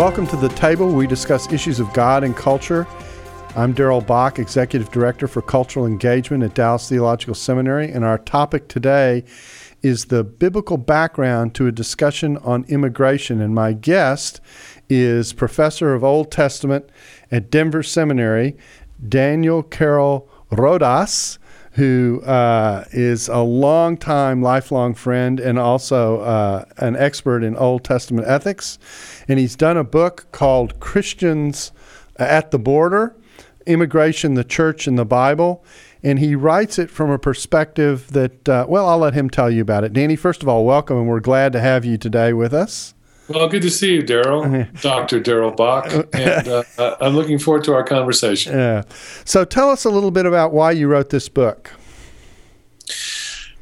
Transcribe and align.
Welcome 0.00 0.26
to 0.28 0.36
the 0.36 0.48
table. 0.48 0.94
We 0.94 1.06
discuss 1.06 1.52
issues 1.52 1.78
of 1.78 1.92
God 1.92 2.24
and 2.24 2.34
culture. 2.34 2.86
I'm 3.54 3.74
Darrell 3.74 4.00
Bock, 4.00 4.38
Executive 4.38 4.90
Director 4.90 5.28
for 5.28 5.42
Cultural 5.42 5.84
Engagement 5.84 6.42
at 6.42 6.54
Dallas 6.54 6.88
Theological 6.88 7.34
Seminary, 7.34 7.92
and 7.92 8.02
our 8.02 8.16
topic 8.16 8.66
today 8.66 9.24
is 9.82 10.06
the 10.06 10.24
biblical 10.24 10.78
background 10.78 11.54
to 11.56 11.66
a 11.66 11.70
discussion 11.70 12.38
on 12.38 12.64
immigration. 12.68 13.42
And 13.42 13.54
my 13.54 13.74
guest 13.74 14.40
is 14.88 15.34
Professor 15.34 15.92
of 15.92 16.02
Old 16.02 16.32
Testament 16.32 16.88
at 17.30 17.50
Denver 17.50 17.82
Seminary, 17.82 18.56
Daniel 19.06 19.62
Carroll 19.62 20.26
Rodas 20.50 21.36
who 21.80 22.20
uh, 22.26 22.84
is 22.92 23.26
a 23.28 23.38
long-time, 23.38 24.42
lifelong 24.42 24.92
friend 24.92 25.40
and 25.40 25.58
also 25.58 26.20
uh, 26.20 26.62
an 26.76 26.94
expert 26.94 27.42
in 27.42 27.56
Old 27.56 27.84
Testament 27.84 28.28
ethics. 28.28 28.78
And 29.26 29.38
he's 29.38 29.56
done 29.56 29.78
a 29.78 29.82
book 29.82 30.26
called 30.30 30.78
Christians 30.78 31.72
at 32.16 32.50
the 32.50 32.58
Border 32.58 33.16
Immigration, 33.64 34.34
the 34.34 34.44
Church, 34.44 34.86
and 34.86 34.98
the 34.98 35.06
Bible. 35.06 35.64
And 36.02 36.18
he 36.18 36.34
writes 36.34 36.78
it 36.78 36.90
from 36.90 37.08
a 37.08 37.18
perspective 37.18 38.12
that, 38.12 38.46
uh, 38.46 38.66
well, 38.68 38.86
I'll 38.86 38.98
let 38.98 39.14
him 39.14 39.30
tell 39.30 39.50
you 39.50 39.62
about 39.62 39.82
it. 39.82 39.94
Danny, 39.94 40.16
first 40.16 40.42
of 40.42 40.50
all, 40.50 40.66
welcome, 40.66 40.98
and 40.98 41.08
we're 41.08 41.20
glad 41.20 41.50
to 41.54 41.60
have 41.60 41.86
you 41.86 41.96
today 41.96 42.34
with 42.34 42.52
us. 42.52 42.92
Well, 43.30 43.48
good 43.48 43.62
to 43.62 43.70
see 43.70 43.94
you, 43.94 44.02
Darrell, 44.02 44.66
Dr. 44.80 45.20
Darrell 45.20 45.52
Bock. 45.52 45.86
And 46.12 46.48
uh, 46.48 46.96
I'm 47.00 47.14
looking 47.14 47.38
forward 47.38 47.62
to 47.64 47.74
our 47.74 47.84
conversation. 47.84 48.52
Yeah. 48.52 48.82
So 49.24 49.44
tell 49.44 49.70
us 49.70 49.84
a 49.84 49.90
little 49.90 50.10
bit 50.10 50.26
about 50.26 50.52
why 50.52 50.72
you 50.72 50.88
wrote 50.88 51.10
this 51.10 51.28
book. 51.28 51.70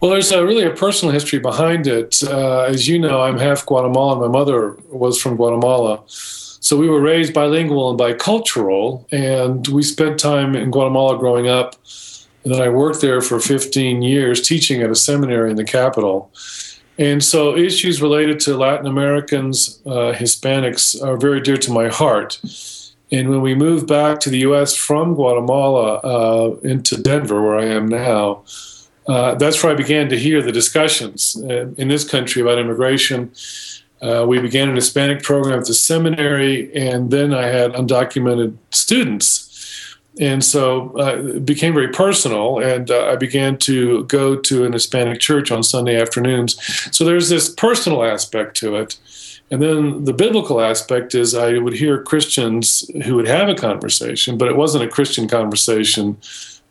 Well, 0.00 0.12
there's 0.12 0.32
a, 0.32 0.44
really 0.44 0.64
a 0.64 0.70
personal 0.70 1.12
history 1.12 1.38
behind 1.38 1.86
it. 1.86 2.22
Uh, 2.22 2.62
as 2.62 2.88
you 2.88 2.98
know, 2.98 3.20
I'm 3.20 3.36
half 3.36 3.66
Guatemalan. 3.66 4.20
My 4.20 4.28
mother 4.28 4.78
was 4.88 5.20
from 5.20 5.36
Guatemala. 5.36 6.02
So 6.08 6.76
we 6.76 6.88
were 6.88 7.00
raised 7.00 7.34
bilingual 7.34 7.90
and 7.90 7.98
bicultural, 7.98 9.06
and 9.12 9.68
we 9.68 9.82
spent 9.82 10.18
time 10.18 10.56
in 10.56 10.70
Guatemala 10.70 11.18
growing 11.18 11.48
up. 11.48 11.76
And 12.44 12.54
then 12.54 12.62
I 12.62 12.70
worked 12.70 13.02
there 13.02 13.20
for 13.20 13.38
15 13.38 14.00
years 14.00 14.40
teaching 14.40 14.80
at 14.80 14.90
a 14.90 14.94
seminary 14.94 15.50
in 15.50 15.56
the 15.56 15.64
capital. 15.64 16.32
And 16.98 17.22
so 17.22 17.56
issues 17.56 18.02
related 18.02 18.40
to 18.40 18.56
Latin 18.56 18.86
Americans, 18.86 19.80
uh, 19.86 20.12
Hispanics 20.12 21.00
are 21.02 21.16
very 21.16 21.40
dear 21.40 21.56
to 21.56 21.70
my 21.70 21.88
heart. 21.88 22.40
And 23.10 23.30
when 23.30 23.40
we 23.40 23.54
moved 23.54 23.86
back 23.86 24.20
to 24.20 24.30
the 24.30 24.38
U.S. 24.38 24.76
from 24.76 25.14
Guatemala 25.14 25.94
uh, 25.98 26.56
into 26.62 27.00
Denver, 27.00 27.42
where 27.42 27.58
I 27.58 27.66
am 27.66 27.86
now, 27.88 28.42
uh, 29.06 29.34
that's 29.36 29.62
where 29.62 29.72
I 29.72 29.76
began 29.76 30.08
to 30.10 30.18
hear 30.18 30.42
the 30.42 30.52
discussions 30.52 31.40
uh, 31.42 31.68
in 31.78 31.88
this 31.88 32.06
country 32.06 32.42
about 32.42 32.58
immigration. 32.58 33.32
Uh, 34.02 34.24
we 34.28 34.38
began 34.38 34.68
an 34.68 34.74
Hispanic 34.74 35.22
program 35.22 35.58
at 35.58 35.66
the 35.66 35.74
seminary, 35.74 36.74
and 36.76 37.10
then 37.10 37.32
I 37.32 37.46
had 37.46 37.72
undocumented 37.72 38.56
students 38.70 39.47
and 40.18 40.44
so 40.44 40.92
uh, 40.98 41.36
it 41.36 41.46
became 41.46 41.74
very 41.74 41.88
personal 41.88 42.58
and 42.58 42.90
uh, 42.90 43.06
i 43.06 43.16
began 43.16 43.56
to 43.56 44.04
go 44.04 44.36
to 44.36 44.64
an 44.64 44.72
hispanic 44.72 45.20
church 45.20 45.50
on 45.50 45.62
sunday 45.62 46.00
afternoons. 46.00 46.56
So 46.96 47.04
there's 47.04 47.28
this 47.28 47.48
personal 47.48 48.04
aspect 48.04 48.56
to 48.58 48.76
it. 48.76 48.96
And 49.50 49.62
then 49.62 50.04
the 50.04 50.12
biblical 50.12 50.60
aspect 50.60 51.14
is 51.14 51.34
i 51.34 51.58
would 51.58 51.74
hear 51.74 52.02
christians 52.02 52.88
who 53.04 53.14
would 53.16 53.28
have 53.28 53.48
a 53.48 53.54
conversation 53.54 54.36
but 54.36 54.48
it 54.48 54.56
wasn't 54.56 54.84
a 54.84 54.88
christian 54.88 55.26
conversation 55.28 56.18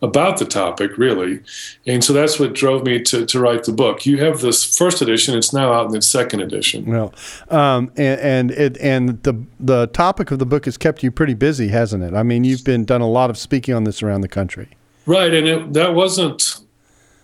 about 0.01 0.37
the 0.37 0.45
topic, 0.45 0.97
really. 0.97 1.41
And 1.87 2.03
so 2.03 2.13
that's 2.13 2.39
what 2.39 2.53
drove 2.53 2.83
me 2.83 3.01
to, 3.03 3.25
to 3.25 3.39
write 3.39 3.63
the 3.63 3.71
book. 3.71 4.05
You 4.05 4.23
have 4.23 4.41
this 4.41 4.77
first 4.77 5.01
edition; 5.01 5.35
it's 5.35 5.53
now 5.53 5.73
out 5.73 5.89
in 5.89 5.95
its 5.95 6.07
second 6.07 6.41
edition. 6.41 6.85
Well, 6.85 7.13
um, 7.49 7.91
and 7.97 8.19
and, 8.19 8.51
it, 8.51 8.77
and 8.77 9.21
the 9.23 9.43
the 9.59 9.87
topic 9.87 10.31
of 10.31 10.39
the 10.39 10.45
book 10.45 10.65
has 10.65 10.77
kept 10.77 11.03
you 11.03 11.11
pretty 11.11 11.33
busy, 11.33 11.69
hasn't 11.69 12.03
it? 12.03 12.13
I 12.13 12.23
mean, 12.23 12.43
you've 12.43 12.63
been 12.63 12.85
done 12.85 13.01
a 13.01 13.09
lot 13.09 13.29
of 13.29 13.37
speaking 13.37 13.73
on 13.73 13.83
this 13.85 14.03
around 14.03 14.21
the 14.21 14.27
country. 14.27 14.69
Right, 15.05 15.33
and 15.33 15.47
it, 15.47 15.73
that 15.73 15.95
wasn't 15.95 16.59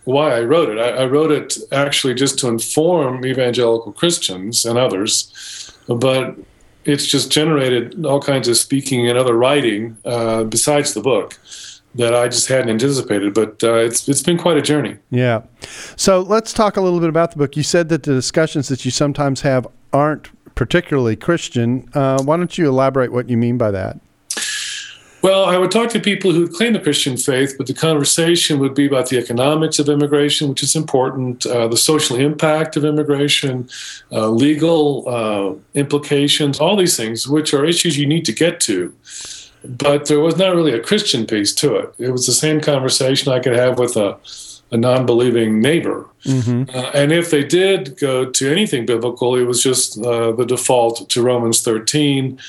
why 0.06 0.36
I 0.36 0.42
wrote 0.42 0.70
it. 0.70 0.80
I, 0.80 1.04
I 1.04 1.06
wrote 1.06 1.32
it 1.32 1.58
actually 1.72 2.14
just 2.14 2.40
to 2.40 2.48
inform 2.48 3.26
evangelical 3.26 3.92
Christians 3.92 4.66
and 4.66 4.78
others, 4.78 5.72
but 5.88 6.36
it's 6.86 7.06
just 7.06 7.32
generated 7.32 8.06
all 8.06 8.22
kinds 8.22 8.48
of 8.48 8.58
speaking 8.58 9.08
and 9.08 9.18
other 9.18 9.36
writing 9.36 9.98
uh, 10.06 10.44
besides 10.44 10.94
the 10.94 11.02
book 11.02 11.40
that 11.96 12.16
I 12.16 12.28
just 12.28 12.48
hadn't 12.48 12.70
anticipated. 12.70 13.34
But 13.34 13.64
uh, 13.64 13.76
it's 13.76 14.08
it's 14.08 14.24
been 14.24 14.38
quite 14.38 14.58
a 14.58 14.62
journey. 14.62 14.98
Yeah. 15.10 15.44
So 15.96 16.22
let's 16.22 16.54
talk 16.54 16.78
a 16.78 16.82
little 16.82 17.00
bit 17.00 17.10
about 17.10 17.32
the 17.32 17.38
book. 17.38 17.56
You 17.56 17.64
said 17.64 17.90
that 17.90 18.04
the 18.04 18.14
discussions 18.14 18.68
that 18.70 18.86
you 18.86 18.92
sometimes 18.92 19.42
have 19.42 19.68
aren't 19.92 20.30
particularly 20.56 21.16
Christian. 21.16 21.90
Uh, 21.94 22.22
why 22.24 22.38
don't 22.38 22.58
you 22.58 22.68
elaborate 22.68 23.12
what 23.12 23.30
you 23.30 23.38
mean 23.38 23.58
by 23.58 23.72
that? 23.72 24.00
Well, 25.24 25.46
I 25.46 25.58
would 25.58 25.72
talk 25.72 25.90
to 25.92 26.02
people 26.02 26.34
who 26.34 26.50
claim 26.50 26.74
the 26.74 26.82
Christian 26.82 27.16
faith, 27.16 27.56
but 27.58 27.68
the 27.68 27.74
conversation 27.74 28.60
would 28.60 28.76
be 28.76 28.86
about 28.86 29.08
the 29.08 29.18
economics 29.18 29.80
of 29.80 29.88
immigration, 29.88 30.50
which 30.50 30.62
is 30.62 30.76
important, 30.76 31.46
uh, 31.46 31.70
the 31.70 31.78
social 31.78 32.18
impact 32.18 32.76
of 32.76 32.84
immigration, 32.84 33.70
uh, 34.12 34.28
legal 34.28 35.08
uh, 35.08 35.54
implications, 35.80 36.60
all 36.60 36.76
these 36.76 36.98
things, 36.98 37.26
which 37.26 37.54
are 37.54 37.64
issues 37.64 37.98
you 37.98 38.06
need 38.06 38.26
to 38.26 38.34
get 38.34 38.60
to 38.62 38.94
but 39.64 40.08
there 40.08 40.20
was 40.20 40.38
not 40.38 40.56
really 40.56 40.74
a 40.74 40.82
Christian 40.82 41.26
piece 41.26 41.54
to 41.56 41.76
it. 41.76 41.94
It 41.98 42.12
was 42.12 42.26
the 42.26 42.34
same 42.34 42.60
conversation 42.60 43.32
I 43.32 43.40
could 43.40 43.56
have 43.56 43.80
with 43.80 43.96
a, 43.96 44.18
a 44.72 44.78
non 44.78 45.06
believing 45.06 45.62
neighbor. 45.62 46.08
Mm-hmm. 46.26 46.76
Uh, 46.76 46.92
and 46.94 47.12
if 47.12 47.32
they 47.32 47.44
did 47.44 47.98
go 47.98 48.30
to 48.30 48.52
anything 48.52 48.86
biblical, 48.86 49.36
it 49.36 49.44
was 49.44 49.64
just 49.64 50.00
uh, 50.00 50.32
the 50.32 50.46
default 50.46 51.10
to 51.10 51.22
Romans 51.22 51.62
13 51.62 52.40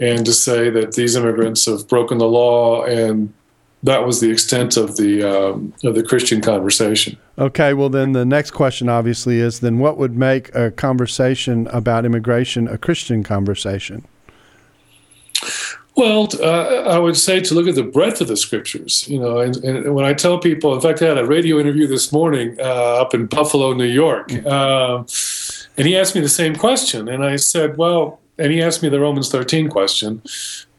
and 0.00 0.24
to 0.24 0.32
say 0.32 0.70
that 0.70 0.94
these 0.94 1.16
immigrants 1.16 1.66
have 1.66 1.88
broken 1.88 2.18
the 2.18 2.28
law 2.28 2.84
and 2.84 3.32
that 3.82 4.06
was 4.06 4.20
the 4.20 4.30
extent 4.30 4.76
of 4.76 4.96
the 4.96 5.22
um, 5.22 5.74
of 5.82 5.94
the 5.94 6.02
Christian 6.02 6.40
conversation. 6.40 7.18
Okay, 7.36 7.74
well 7.74 7.88
then 7.88 8.12
the 8.12 8.24
next 8.24 8.52
question 8.52 8.88
obviously 8.88 9.40
is 9.40 9.60
then 9.60 9.78
what 9.78 9.96
would 9.96 10.16
make 10.16 10.54
a 10.54 10.70
conversation 10.70 11.66
about 11.68 12.04
immigration 12.04 12.68
a 12.68 12.78
Christian 12.78 13.22
conversation? 13.24 14.06
Well, 15.94 16.28
uh, 16.40 16.84
I 16.84 16.98
would 16.98 17.16
say 17.16 17.40
to 17.40 17.54
look 17.54 17.68
at 17.68 17.74
the 17.74 17.82
breadth 17.82 18.20
of 18.22 18.28
the 18.28 18.36
scriptures. 18.36 19.06
You 19.08 19.20
know, 19.20 19.38
and, 19.38 19.56
and, 19.56 19.94
when 19.94 20.06
I 20.06 20.14
tell 20.14 20.38
people, 20.38 20.74
in 20.74 20.80
fact, 20.80 21.02
I 21.02 21.06
had 21.06 21.18
a 21.18 21.26
radio 21.26 21.58
interview 21.58 21.86
this 21.86 22.12
morning 22.12 22.56
uh, 22.58 23.02
up 23.02 23.12
in 23.14 23.26
Buffalo, 23.26 23.74
New 23.74 23.84
York, 23.84 24.32
uh, 24.46 25.04
and 25.76 25.86
he 25.86 25.96
asked 25.96 26.14
me 26.14 26.20
the 26.20 26.28
same 26.28 26.56
question, 26.56 27.08
and 27.08 27.24
I 27.24 27.36
said, 27.36 27.76
well, 27.76 28.20
and 28.38 28.50
he 28.50 28.62
asked 28.62 28.82
me 28.82 28.88
the 28.88 29.00
Romans 29.00 29.30
13 29.30 29.68
question. 29.68 30.22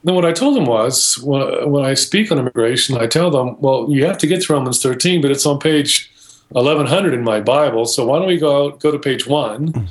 Then 0.02 0.14
what 0.14 0.24
I 0.24 0.32
told 0.32 0.56
him 0.56 0.66
was, 0.66 1.18
when, 1.18 1.70
when 1.70 1.84
I 1.84 1.94
speak 1.94 2.32
on 2.32 2.38
immigration, 2.38 2.96
I 2.96 3.06
tell 3.06 3.30
them, 3.30 3.60
well, 3.60 3.86
you 3.88 4.04
have 4.04 4.18
to 4.18 4.26
get 4.26 4.42
to 4.42 4.52
Romans 4.52 4.82
13, 4.82 5.22
but 5.22 5.30
it's 5.30 5.46
on 5.46 5.58
page 5.60 6.10
1100 6.50 7.14
in 7.14 7.22
my 7.22 7.40
Bible. 7.40 7.86
So 7.86 8.06
why 8.06 8.18
don't 8.18 8.28
we 8.28 8.38
go 8.38 8.66
out, 8.66 8.80
go 8.80 8.90
to 8.90 8.98
page 8.98 9.26
one 9.26 9.88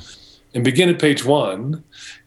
and 0.54 0.62
begin 0.62 0.88
at 0.88 1.00
page 1.00 1.24
one? 1.24 1.82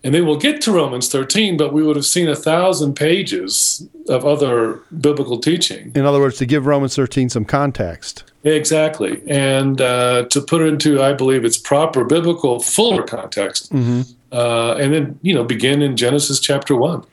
And 0.07 0.15
then 0.15 0.25
we'll 0.25 0.37
get 0.37 0.61
to 0.61 0.71
Romans 0.71 1.09
13, 1.09 1.57
but 1.57 1.73
we 1.73 1.83
would 1.83 1.97
have 1.97 2.05
seen 2.05 2.29
a 2.29 2.35
thousand 2.35 2.93
pages 2.93 3.85
of 4.07 4.25
other 4.25 4.79
biblical 5.01 5.37
teaching. 5.37 5.91
In 5.95 6.05
other 6.05 6.21
words, 6.21 6.37
to 6.37 6.45
give 6.45 6.65
Romans 6.65 6.95
13 6.95 7.27
some 7.27 7.43
context. 7.43 8.23
Exactly. 8.45 9.21
And 9.27 9.81
uh, 9.81 10.23
to 10.29 10.39
put 10.39 10.61
it 10.61 10.67
into, 10.67 11.03
I 11.03 11.11
believe, 11.11 11.43
its 11.43 11.57
proper 11.57 12.05
biblical, 12.05 12.61
fuller 12.61 13.03
context. 13.03 13.73
Mm-hmm. 13.73 14.03
Uh, 14.31 14.75
and 14.75 14.93
then, 14.93 15.19
you 15.23 15.33
know, 15.33 15.43
begin 15.43 15.81
in 15.81 15.97
Genesis 15.97 16.39
chapter 16.39 16.73
1. 16.73 17.03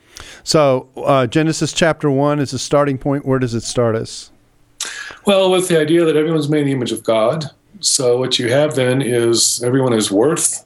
So, 0.45 0.87
uh, 0.95 1.27
Genesis 1.27 1.73
chapter 1.73 2.09
1 2.09 2.39
is 2.39 2.53
a 2.53 2.59
starting 2.59 2.97
point. 2.97 3.25
Where 3.25 3.39
does 3.39 3.53
it 3.53 3.63
start 3.63 3.97
us? 3.97 4.31
Well, 5.25 5.51
with 5.51 5.67
the 5.67 5.77
idea 5.77 6.05
that 6.05 6.15
everyone's 6.15 6.47
made 6.47 6.61
in 6.61 6.67
the 6.67 6.71
image 6.71 6.93
of 6.93 7.03
God. 7.03 7.51
So, 7.81 8.17
what 8.17 8.39
you 8.39 8.49
have 8.53 8.75
then 8.75 9.01
is 9.01 9.61
everyone 9.65 9.91
is 9.91 10.09
worth 10.09 10.64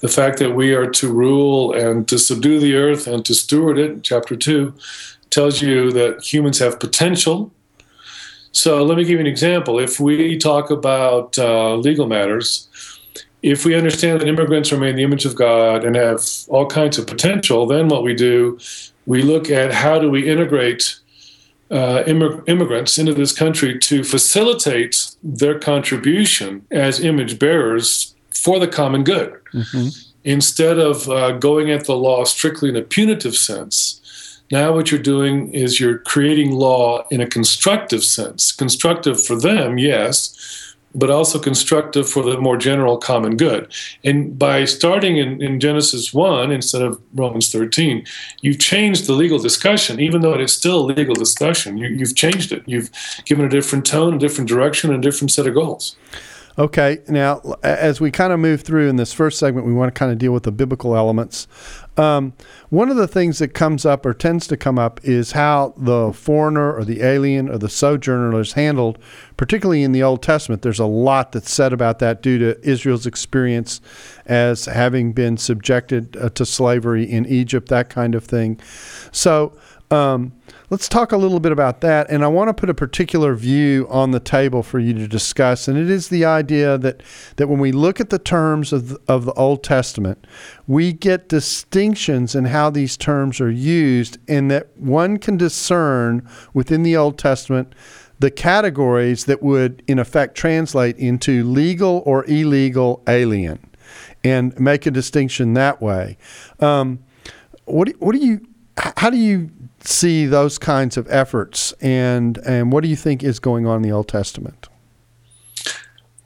the 0.00 0.08
fact 0.08 0.38
that 0.38 0.54
we 0.54 0.72
are 0.74 0.88
to 0.90 1.12
rule 1.12 1.72
and 1.72 2.06
to 2.08 2.18
subdue 2.18 2.60
the 2.60 2.74
earth 2.74 3.06
and 3.06 3.24
to 3.24 3.34
steward 3.34 3.78
it, 3.78 4.02
chapter 4.02 4.36
2, 4.36 4.74
tells 5.30 5.60
you 5.60 5.90
that 5.92 6.22
humans 6.22 6.58
have 6.58 6.80
potential. 6.80 7.52
So 8.52 8.84
let 8.84 8.96
me 8.96 9.04
give 9.04 9.14
you 9.14 9.20
an 9.20 9.26
example. 9.26 9.78
If 9.78 10.00
we 10.00 10.38
talk 10.38 10.70
about 10.70 11.36
uh, 11.38 11.74
legal 11.76 12.06
matters, 12.06 12.68
if 13.42 13.64
we 13.64 13.74
understand 13.74 14.20
that 14.20 14.28
immigrants 14.28 14.72
are 14.72 14.78
made 14.78 14.90
in 14.90 14.96
the 14.96 15.02
image 15.02 15.24
of 15.24 15.34
God 15.34 15.84
and 15.84 15.94
have 15.94 16.22
all 16.48 16.66
kinds 16.66 16.98
of 16.98 17.06
potential, 17.06 17.66
then 17.66 17.88
what 17.88 18.02
we 18.02 18.14
do, 18.14 18.58
we 19.06 19.22
look 19.22 19.50
at 19.50 19.72
how 19.72 19.98
do 19.98 20.10
we 20.10 20.28
integrate 20.28 20.98
uh, 21.70 22.02
immig- 22.06 22.48
immigrants 22.48 22.98
into 22.98 23.12
this 23.12 23.32
country 23.36 23.78
to 23.78 24.02
facilitate 24.02 25.14
their 25.22 25.58
contribution 25.58 26.66
as 26.70 27.00
image 27.00 27.38
bearers 27.38 28.14
for 28.42 28.58
the 28.58 28.68
common 28.68 29.04
good. 29.04 29.40
Mm-hmm. 29.52 29.88
Instead 30.24 30.78
of 30.78 31.08
uh, 31.08 31.32
going 31.32 31.70
at 31.70 31.86
the 31.86 31.96
law 31.96 32.24
strictly 32.24 32.68
in 32.68 32.76
a 32.76 32.82
punitive 32.82 33.36
sense, 33.36 33.98
now, 34.50 34.72
what 34.72 34.90
you're 34.90 35.00
doing 35.00 35.52
is 35.52 35.78
you're 35.78 35.98
creating 35.98 36.52
law 36.52 37.06
in 37.10 37.20
a 37.20 37.26
constructive 37.26 38.02
sense. 38.02 38.50
Constructive 38.50 39.22
for 39.22 39.38
them, 39.38 39.76
yes, 39.76 40.74
but 40.94 41.10
also 41.10 41.38
constructive 41.38 42.08
for 42.08 42.22
the 42.22 42.40
more 42.40 42.56
general 42.56 42.96
common 42.96 43.36
good. 43.36 43.70
And 44.04 44.38
by 44.38 44.64
starting 44.64 45.18
in, 45.18 45.42
in 45.42 45.60
Genesis 45.60 46.14
1 46.14 46.50
instead 46.50 46.80
of 46.80 46.98
Romans 47.14 47.52
13, 47.52 48.06
you've 48.40 48.58
changed 48.58 49.06
the 49.06 49.12
legal 49.12 49.38
discussion, 49.38 50.00
even 50.00 50.22
though 50.22 50.32
it 50.32 50.40
is 50.40 50.54
still 50.54 50.80
a 50.80 50.92
legal 50.92 51.14
discussion. 51.14 51.76
You, 51.76 51.88
you've 51.88 52.16
changed 52.16 52.50
it. 52.50 52.62
You've 52.64 52.90
given 53.26 53.44
a 53.44 53.50
different 53.50 53.84
tone, 53.84 54.14
a 54.14 54.18
different 54.18 54.48
direction, 54.48 54.90
and 54.90 55.04
a 55.04 55.06
different 55.06 55.30
set 55.30 55.46
of 55.46 55.54
goals. 55.54 55.94
Okay, 56.58 56.98
now 57.06 57.40
as 57.62 58.00
we 58.00 58.10
kind 58.10 58.32
of 58.32 58.40
move 58.40 58.62
through 58.62 58.88
in 58.88 58.96
this 58.96 59.12
first 59.12 59.38
segment, 59.38 59.64
we 59.64 59.72
want 59.72 59.94
to 59.94 59.96
kind 59.96 60.10
of 60.10 60.18
deal 60.18 60.32
with 60.32 60.42
the 60.42 60.50
biblical 60.50 60.96
elements. 60.96 61.46
Um, 61.96 62.32
one 62.68 62.90
of 62.90 62.96
the 62.96 63.06
things 63.06 63.38
that 63.38 63.54
comes 63.54 63.86
up 63.86 64.04
or 64.04 64.12
tends 64.12 64.48
to 64.48 64.56
come 64.56 64.76
up 64.76 64.98
is 65.04 65.32
how 65.32 65.72
the 65.76 66.12
foreigner 66.12 66.74
or 66.74 66.84
the 66.84 67.02
alien 67.02 67.48
or 67.48 67.58
the 67.58 67.68
sojourner 67.68 68.40
is 68.40 68.54
handled, 68.54 68.98
particularly 69.36 69.84
in 69.84 69.92
the 69.92 70.02
Old 70.02 70.20
Testament. 70.20 70.62
There's 70.62 70.80
a 70.80 70.86
lot 70.86 71.30
that's 71.30 71.52
said 71.52 71.72
about 71.72 72.00
that 72.00 72.22
due 72.22 72.38
to 72.38 72.68
Israel's 72.68 73.06
experience 73.06 73.80
as 74.26 74.64
having 74.64 75.12
been 75.12 75.36
subjected 75.36 76.16
uh, 76.16 76.30
to 76.30 76.44
slavery 76.44 77.08
in 77.08 77.24
Egypt, 77.26 77.68
that 77.68 77.88
kind 77.88 78.16
of 78.16 78.24
thing. 78.24 78.58
So, 79.12 79.56
um, 79.90 80.32
let's 80.70 80.88
talk 80.88 81.12
a 81.12 81.16
little 81.16 81.40
bit 81.40 81.52
about 81.52 81.80
that. 81.80 82.10
And 82.10 82.24
I 82.24 82.28
want 82.28 82.48
to 82.48 82.54
put 82.54 82.68
a 82.68 82.74
particular 82.74 83.34
view 83.34 83.86
on 83.90 84.10
the 84.10 84.20
table 84.20 84.62
for 84.62 84.78
you 84.78 84.92
to 84.94 85.08
discuss. 85.08 85.68
And 85.68 85.78
it 85.78 85.90
is 85.90 86.08
the 86.08 86.24
idea 86.24 86.76
that, 86.78 87.02
that 87.36 87.48
when 87.48 87.58
we 87.58 87.72
look 87.72 88.00
at 88.00 88.10
the 88.10 88.18
terms 88.18 88.72
of 88.72 88.90
the, 88.90 89.00
of 89.08 89.24
the 89.24 89.32
Old 89.32 89.62
Testament, 89.62 90.26
we 90.66 90.92
get 90.92 91.28
distinctions 91.28 92.34
in 92.34 92.46
how 92.46 92.70
these 92.70 92.96
terms 92.96 93.40
are 93.40 93.50
used, 93.50 94.18
and 94.28 94.50
that 94.50 94.76
one 94.76 95.18
can 95.18 95.36
discern 95.36 96.28
within 96.52 96.82
the 96.82 96.96
Old 96.96 97.18
Testament 97.18 97.74
the 98.18 98.30
categories 98.30 99.26
that 99.26 99.42
would, 99.42 99.82
in 99.86 99.98
effect, 99.98 100.34
translate 100.34 100.96
into 100.98 101.44
legal 101.44 102.02
or 102.04 102.24
illegal 102.26 103.02
alien 103.06 103.58
and 104.24 104.58
make 104.58 104.86
a 104.86 104.90
distinction 104.90 105.54
that 105.54 105.80
way. 105.80 106.18
Um, 106.58 106.98
what, 107.64 107.88
what 108.00 108.12
do 108.12 108.18
you, 108.18 108.46
how 108.76 109.10
do 109.10 109.16
you 109.16 109.50
see 109.88 110.26
those 110.26 110.58
kinds 110.58 110.96
of 110.96 111.06
efforts, 111.10 111.72
and 111.80 112.38
and 112.38 112.72
what 112.72 112.82
do 112.82 112.88
you 112.88 112.96
think 112.96 113.22
is 113.22 113.38
going 113.38 113.66
on 113.66 113.76
in 113.76 113.82
the 113.82 113.92
Old 113.92 114.08
Testament? 114.08 114.68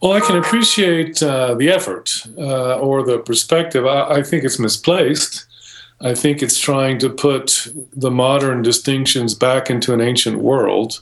Well, 0.00 0.12
I 0.12 0.20
can 0.20 0.36
appreciate 0.36 1.22
uh, 1.22 1.54
the 1.54 1.70
effort 1.70 2.26
uh, 2.36 2.78
or 2.78 3.04
the 3.04 3.18
perspective. 3.18 3.86
I, 3.86 4.16
I, 4.16 4.22
think 4.24 4.42
it's 4.42 4.58
misplaced. 4.58 5.46
I 6.00 6.12
think 6.16 6.42
it's 6.42 6.58
trying 6.58 6.98
to 6.98 7.08
put 7.08 7.68
the 7.92 8.10
modern 8.10 8.62
distinctions 8.62 9.34
back 9.34 9.70
into 9.70 9.94
an 9.94 10.00
ancient 10.00 10.38
world. 10.38 11.00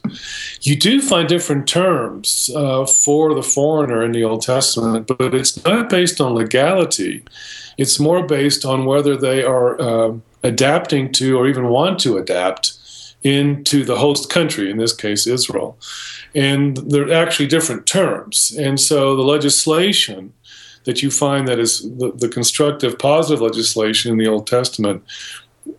You 0.60 0.76
do 0.76 1.00
find 1.00 1.26
different 1.26 1.66
terms 1.66 2.50
uh, 2.54 2.84
for 2.84 3.32
the 3.34 3.42
foreigner 3.42 4.02
in 4.02 4.12
the 4.12 4.24
Old 4.24 4.42
Testament, 4.42 5.06
but 5.06 5.34
it's 5.34 5.64
not 5.64 5.88
based 5.88 6.20
on 6.20 6.34
legality. 6.34 7.24
It's 7.78 7.98
more 7.98 8.26
based 8.26 8.66
on 8.66 8.84
whether 8.84 9.16
they 9.16 9.42
are 9.42 9.80
um, 9.80 10.22
adapting 10.42 11.12
to 11.12 11.38
or 11.38 11.46
even 11.46 11.68
want 11.68 11.98
to 12.00 12.16
adapt 12.16 12.78
into 13.22 13.84
the 13.84 13.98
host 13.98 14.30
country, 14.30 14.70
in 14.70 14.78
this 14.78 14.94
case, 14.94 15.26
Israel. 15.26 15.78
And 16.34 16.76
they're 16.78 17.12
actually 17.12 17.48
different 17.48 17.86
terms. 17.86 18.56
And 18.58 18.80
so 18.80 19.14
the 19.14 19.22
legislation 19.22 20.32
that 20.84 21.02
you 21.02 21.10
find 21.10 21.46
that 21.46 21.58
is 21.58 21.82
the, 21.82 22.12
the 22.12 22.28
constructive, 22.28 22.98
positive 22.98 23.42
legislation 23.42 24.12
in 24.12 24.18
the 24.18 24.28
Old 24.28 24.46
Testament 24.46 25.02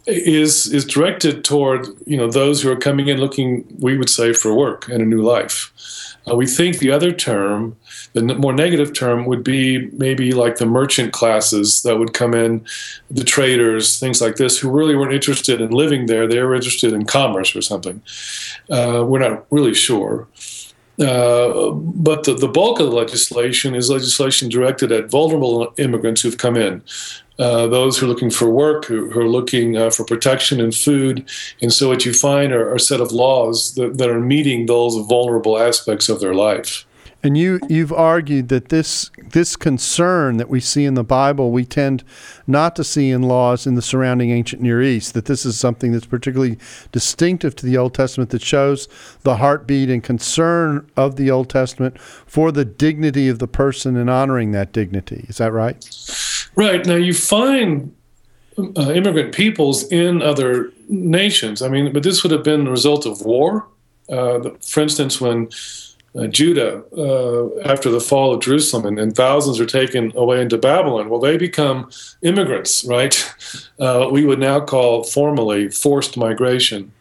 is 0.06 0.72
is 0.72 0.86
directed 0.86 1.44
toward 1.44 1.88
you 2.06 2.16
know 2.16 2.30
those 2.30 2.62
who 2.62 2.72
are 2.72 2.78
coming 2.78 3.08
in 3.08 3.18
looking 3.18 3.66
we 3.80 3.98
would 3.98 4.10
say 4.10 4.32
for 4.32 4.56
work 4.56 4.88
and 4.88 5.02
a 5.02 5.06
new 5.06 5.22
life 5.22 6.11
uh, 6.30 6.36
we 6.36 6.46
think 6.46 6.78
the 6.78 6.92
other 6.92 7.12
term 7.12 7.76
the 8.14 8.22
more 8.22 8.54
negative 8.54 8.94
term 8.94 9.26
would 9.26 9.44
be 9.44 9.90
maybe 9.92 10.34
like 10.34 10.58
the 10.58 10.66
merchant 10.66 11.14
classes 11.14 11.82
that 11.84 11.98
would 11.98 12.14
come 12.14 12.34
in, 12.34 12.66
the 13.10 13.24
traders, 13.24 14.00
things 14.00 14.22
like 14.22 14.36
this, 14.36 14.60
who 14.60 14.70
really 14.70 14.96
weren't 14.96 15.14
interested 15.14 15.62
in 15.62 15.72
living 15.72 16.08
there. 16.08 16.28
They 16.28 16.42
were 16.42 16.56
interested 16.56 16.94
in 16.94 17.06
commerce 17.06 17.56
or 17.56 17.62
something. 17.62 18.02
Uh, 18.70 19.06
we're 19.08 19.20
not 19.20 19.46
really 19.50 19.74
sure. 19.74 20.28
Uh, 21.00 21.72
but 21.72 22.26
the, 22.26 22.36
the 22.36 22.50
bulk 22.50 22.80
of 22.80 22.88
the 22.88 22.96
legislation 22.96 23.74
is 23.76 23.90
legislation 23.90 24.50
directed 24.50 24.92
at 24.92 25.10
vulnerable 25.10 25.74
immigrants 25.78 26.22
who've 26.22 26.38
come 26.38 26.58
in. 26.58 26.84
Uh, 27.42 27.66
those 27.66 27.98
who 27.98 28.06
are 28.06 28.10
looking 28.10 28.30
for 28.30 28.48
work, 28.52 28.86
who, 28.86 29.10
who 29.10 29.20
are 29.20 29.28
looking 29.28 29.76
uh, 29.76 29.90
for 29.90 30.04
protection 30.04 30.62
and 30.62 30.76
food. 30.76 31.28
And 31.60 31.74
so, 31.74 31.88
what 31.88 32.06
you 32.06 32.14
find 32.14 32.54
are, 32.54 32.70
are 32.70 32.76
a 32.76 32.80
set 32.80 33.02
of 33.02 33.12
laws 33.12 33.74
that, 33.74 33.98
that 33.98 34.12
are 34.12 34.20
meeting 34.20 34.68
those 34.68 34.96
vulnerable 35.08 35.58
aspects 35.58 36.08
of 36.08 36.20
their 36.20 36.36
life. 36.36 36.86
And 37.24 37.38
you 37.38 37.60
you've 37.68 37.94
argued 37.94 38.50
that 38.50 38.70
this 38.70 39.10
this 39.30 39.56
concern 39.56 40.38
that 40.38 40.50
we 40.50 40.60
see 40.60 40.86
in 40.86 40.96
the 40.96 41.04
Bible 41.04 41.52
we 41.52 41.66
tend 41.66 42.04
not 42.48 42.76
to 42.76 42.84
see 42.84 43.12
in 43.12 43.24
laws 43.24 43.68
in 43.68 43.76
the 43.76 43.82
surrounding 43.82 44.32
ancient 44.32 44.62
Near 44.62 44.82
East. 44.82 45.14
That 45.14 45.26
this 45.26 45.46
is 45.46 45.60
something 45.60 45.92
that's 45.92 46.06
particularly 46.06 46.58
distinctive 46.92 47.56
to 47.58 47.66
the 47.66 47.78
Old 47.78 47.94
Testament 47.94 48.32
that 48.32 48.42
shows 48.42 48.88
the 49.22 49.38
heartbeat 49.38 49.90
and 49.90 50.04
concern 50.04 50.90
of 50.98 51.16
the 51.16 51.30
Old 51.30 51.50
Testament 51.50 52.00
for 52.00 52.52
the 52.52 52.66
dignity 52.66 53.30
of 53.30 53.38
the 53.40 53.48
person 53.48 53.98
and 53.98 54.10
honoring 54.10 54.52
that 54.52 54.72
dignity. 54.72 55.26
Is 55.28 55.38
that 55.38 55.52
right? 55.52 55.78
Right. 56.56 56.86
Now 56.86 56.96
you 56.96 57.14
find 57.14 57.96
uh, 58.58 58.92
immigrant 58.94 59.34
peoples 59.34 59.90
in 59.92 60.22
other 60.22 60.72
nations. 60.90 61.62
I 61.62 61.70
mean, 61.70 61.94
but 61.94 62.04
this 62.04 62.24
would 62.24 62.32
have 62.32 62.44
been 62.44 62.66
the 62.66 62.72
result 62.72 63.06
of 63.06 63.22
war. 63.22 63.68
Uh, 64.10 64.50
for 64.62 64.82
instance, 64.82 65.22
when 65.22 65.50
uh, 66.16 66.28
Judah 66.28 66.84
uh, 66.98 67.60
after 67.62 67.90
the 67.90 68.02
fall 68.02 68.34
of 68.34 68.42
Jerusalem, 68.42 68.86
and, 68.86 69.00
and, 69.00 69.16
thousands 69.16 69.60
are 69.60 69.66
taken 69.66 70.12
away 70.16 70.42
into 70.42 70.58
Babylon. 70.58 71.10
Well, 71.10 71.22
they 71.22 71.38
become 71.38 71.90
immigrants, 72.22 72.84
right? 72.86 73.34
Uh, 73.80 74.08
we 74.12 74.24
would 74.24 74.38
now 74.38 74.60
call 74.60 75.04
formally 75.04 75.68
forced 75.68 76.16
migration. 76.16 76.92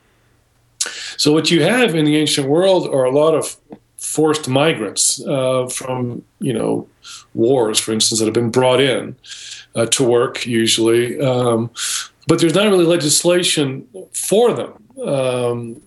So, 1.18 1.30
what 1.30 1.50
you 1.50 1.62
have 1.62 1.94
in 1.94 2.06
the 2.06 2.16
ancient 2.16 2.48
world 2.48 2.86
are 2.88 3.04
a 3.04 3.10
lot 3.10 3.34
of 3.34 3.56
forced 4.00 4.48
migrants 4.48 5.24
uh, 5.26 5.66
from, 5.68 6.24
you 6.40 6.52
know, 6.52 6.88
wars, 7.34 7.78
for 7.78 7.92
instance, 7.92 8.18
that 8.18 8.24
have 8.24 8.34
been 8.34 8.50
brought 8.50 8.80
in 8.80 9.14
uh, 9.74 9.86
to 9.86 10.02
work 10.02 10.46
usually. 10.46 11.20
Um, 11.20 11.70
but 12.26 12.40
there's 12.40 12.54
not 12.54 12.66
really 12.68 12.86
legislation 12.86 13.86
for 14.12 14.52
them. 14.52 14.72
Um, 15.06 15.82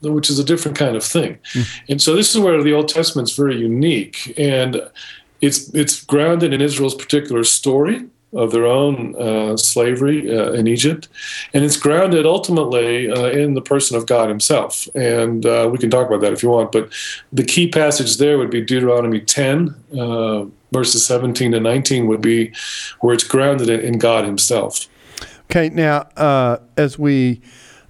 which 0.00 0.30
is 0.30 0.38
a 0.38 0.44
different 0.44 0.78
kind 0.78 0.94
of 0.94 1.02
thing. 1.02 1.38
Mm. 1.54 1.80
And 1.88 2.02
so 2.02 2.14
this 2.14 2.32
is 2.32 2.40
where 2.40 2.62
the 2.62 2.72
Old 2.72 2.88
Testament 2.88 3.28
is 3.28 3.36
very 3.36 3.56
unique, 3.56 4.32
and 4.38 4.80
it's 5.40 5.74
it's 5.74 6.04
grounded 6.04 6.52
in 6.52 6.60
Israel's 6.60 6.94
particular 6.94 7.42
story 7.42 8.06
of 8.32 8.52
their 8.52 8.66
own 8.66 9.16
uh, 9.16 9.56
slavery 9.56 10.30
uh, 10.30 10.52
in 10.52 10.66
Egypt, 10.66 11.08
and 11.54 11.64
it's 11.64 11.76
grounded 11.76 12.26
ultimately 12.26 13.10
uh, 13.10 13.26
in 13.26 13.54
the 13.54 13.62
person 13.62 13.96
of 13.96 14.06
God 14.06 14.28
Himself. 14.28 14.88
And 14.94 15.46
uh, 15.46 15.68
we 15.70 15.78
can 15.78 15.90
talk 15.90 16.06
about 16.06 16.20
that 16.20 16.32
if 16.32 16.42
you 16.42 16.50
want, 16.50 16.72
but 16.72 16.92
the 17.32 17.44
key 17.44 17.68
passage 17.68 18.18
there 18.18 18.38
would 18.38 18.50
be 18.50 18.60
Deuteronomy 18.60 19.20
10. 19.20 19.74
Uh, 19.98 20.44
verses 20.70 21.06
17 21.06 21.52
to 21.52 21.60
19 21.60 22.06
would 22.06 22.20
be 22.20 22.52
where 23.00 23.14
it's 23.14 23.24
grounded 23.24 23.70
in, 23.70 23.80
in 23.80 23.98
God 23.98 24.24
Himself. 24.24 24.86
Okay, 25.50 25.70
now 25.70 26.08
uh, 26.16 26.58
as 26.76 26.98
we 26.98 27.40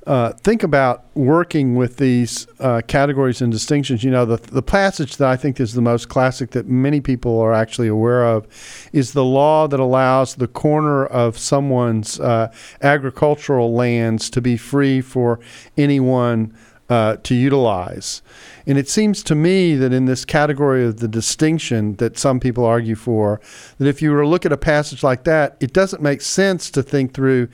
uh, 0.09 0.33
think 0.33 0.63
about 0.63 1.05
working 1.15 1.77
with 1.77 1.99
these 1.99 2.47
uh, 2.61 2.81
categories 2.87 3.43
and 3.43 3.53
distinctions, 3.53 4.03
you 4.03 4.11
know, 4.11 4.25
the, 4.25 4.39
the 4.39 4.63
passage 4.63 5.19
that 5.19 5.29
I 5.29 5.37
think 5.37 5.61
is 5.61 5.75
the 5.75 5.83
most 5.83 6.09
classic 6.09 6.53
that 6.53 6.67
many 6.67 7.03
people 7.03 7.39
are 7.39 7.53
actually 7.53 7.89
aware 7.89 8.25
of 8.25 8.47
is 8.95 9.13
the 9.13 9.25
law 9.25 9.69
that 9.69 9.79
allows 9.79 10.37
the 10.37 10.49
corner 10.49 11.05
of 11.05 11.37
someone's 11.37 12.19
uh, 12.21 12.51
agricultural 12.81 13.75
lands 13.75 14.31
to 14.31 14.41
be 14.41 14.57
free 14.57 15.03
for 15.03 15.41
anyone 15.77 16.57
uh, 16.89 17.17
to 17.17 17.35
utilize. 17.35 18.23
And 18.67 18.79
it 18.79 18.89
seems 18.89 19.23
to 19.25 19.35
me 19.35 19.75
that 19.75 19.93
in 19.93 20.07
this 20.07 20.25
category 20.25 20.87
of 20.87 21.01
the 21.01 21.09
distinction 21.09 21.97
that 21.97 22.17
some 22.17 22.41
people 22.41 22.65
argue 22.65 22.95
for, 22.95 23.43
that 23.77 23.87
if 23.87 24.01
you 24.01 24.11
were 24.13 24.23
to 24.23 24.29
look 24.29 24.47
at 24.47 24.53
a 24.53 24.57
passage 24.57 25.03
like 25.03 25.25
that, 25.25 25.59
it 25.61 25.75
doesn't 25.75 26.01
make 26.01 26.23
sense 26.23 26.71
to 26.71 26.83
think 26.83 27.13
through 27.13 27.49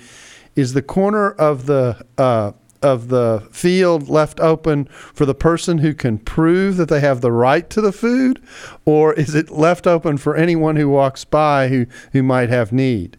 is 0.57 0.73
the 0.73 0.83
corner 0.83 1.31
of 1.33 1.67
the 1.67 2.05
uh, 2.19 2.53
of 2.83 3.09
the 3.09 3.49
field 3.51 4.09
left 4.09 4.39
open 4.41 4.85
for 4.85 5.25
the 5.25 5.35
person 5.35 5.79
who 5.79 5.95
can 5.95 6.19
prove 6.19 6.77
that 6.77 6.89
they 6.91 7.01
have 7.01 7.23
the 7.23 7.33
right 7.33 7.71
to 7.71 7.81
the 7.81 7.93
food, 7.93 8.43
or 8.85 9.15
is 9.15 9.35
it 9.35 9.51
left 9.51 9.87
open 9.87 10.19
for 10.19 10.37
anyone 10.37 10.77
who 10.77 10.89
walks 10.89 11.25
by 11.25 11.69
who 11.69 11.87
who 12.13 12.23
might 12.23 12.51
have 12.51 12.73
need? 12.73 13.17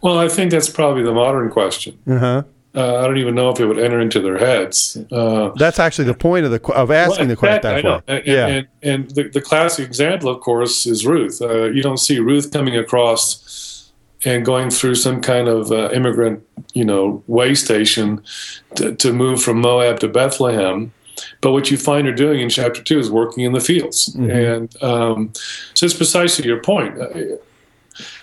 Well, 0.00 0.18
I 0.18 0.28
think 0.28 0.50
that's 0.50 0.70
probably 0.70 1.02
the 1.02 1.12
modern 1.12 1.50
question. 1.50 1.98
Uh-huh. 2.06 2.44
Uh, 2.74 2.98
I 2.98 3.06
don't 3.06 3.16
even 3.16 3.34
know 3.34 3.50
if 3.50 3.58
it 3.58 3.66
would 3.66 3.78
enter 3.78 3.98
into 3.98 4.20
their 4.20 4.38
heads. 4.38 4.96
Uh, 5.10 5.48
That's 5.56 5.78
actually 5.78 6.04
the 6.04 6.14
point 6.14 6.44
of 6.44 6.52
the 6.52 6.62
of 6.74 6.90
asking 6.90 7.26
well, 7.26 7.28
the 7.28 7.36
question 7.36 7.70
I 7.70 7.74
that 7.74 7.84
know. 7.84 7.96
way. 7.96 8.02
And, 8.06 8.26
yeah. 8.26 8.46
and, 8.46 8.68
and 8.82 9.10
the, 9.10 9.28
the 9.30 9.40
classic 9.40 9.86
example, 9.86 10.28
of 10.28 10.40
course, 10.40 10.86
is 10.86 11.04
Ruth. 11.04 11.40
Uh, 11.42 11.64
you 11.64 11.82
don't 11.82 11.96
see 11.96 12.20
Ruth 12.20 12.52
coming 12.52 12.76
across 12.76 13.42
and 14.24 14.44
going 14.44 14.70
through 14.70 14.96
some 14.96 15.20
kind 15.20 15.48
of 15.48 15.70
uh, 15.70 15.90
immigrant, 15.90 16.44
you 16.74 16.84
know, 16.84 17.22
way 17.26 17.54
station 17.54 18.22
to, 18.74 18.94
to 18.96 19.12
move 19.12 19.42
from 19.42 19.60
Moab 19.60 20.00
to 20.00 20.08
Bethlehem. 20.08 20.92
But 21.40 21.52
what 21.52 21.70
you 21.70 21.76
find 21.76 22.06
her 22.06 22.12
doing 22.12 22.40
in 22.40 22.48
chapter 22.48 22.82
two 22.82 22.98
is 22.98 23.10
working 23.10 23.44
in 23.44 23.52
the 23.52 23.60
fields, 23.60 24.14
and 24.14 24.70
um, 24.82 25.32
so 25.74 25.84
it's 25.84 25.94
precisely 25.94 26.46
your 26.46 26.62
point. 26.62 27.00
Uh, 27.00 27.36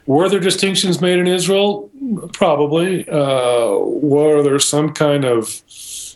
were 0.05 0.29
there 0.29 0.39
distinctions 0.39 1.01
made 1.01 1.19
in 1.19 1.27
Israel? 1.27 1.89
Probably. 2.31 3.07
Uh, 3.09 3.77
were 3.79 4.41
there 4.43 4.59
some 4.59 4.93
kind 4.93 5.25
of 5.25 5.61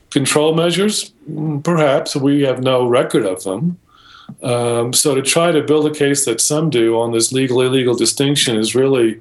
control 0.10 0.56
measures? 0.56 1.12
Mm, 1.30 1.64
Perhaps. 1.64 2.16
We 2.16 2.44
have 2.44 2.62
no 2.62 2.88
record 2.88 3.26
of 3.26 3.44
them. 3.44 3.78
Um, 4.44 4.94
so 4.94 5.16
to 5.16 5.22
try 5.22 5.52
to 5.52 5.62
build 5.62 5.88
a 5.88 5.94
case 5.94 6.24
that 6.26 6.40
some 6.40 6.70
do 6.70 7.00
on 7.00 7.12
this 7.12 7.32
legal 7.32 7.62
illegal 7.62 7.96
distinction 7.96 8.56
is 8.56 8.76
really 8.76 9.20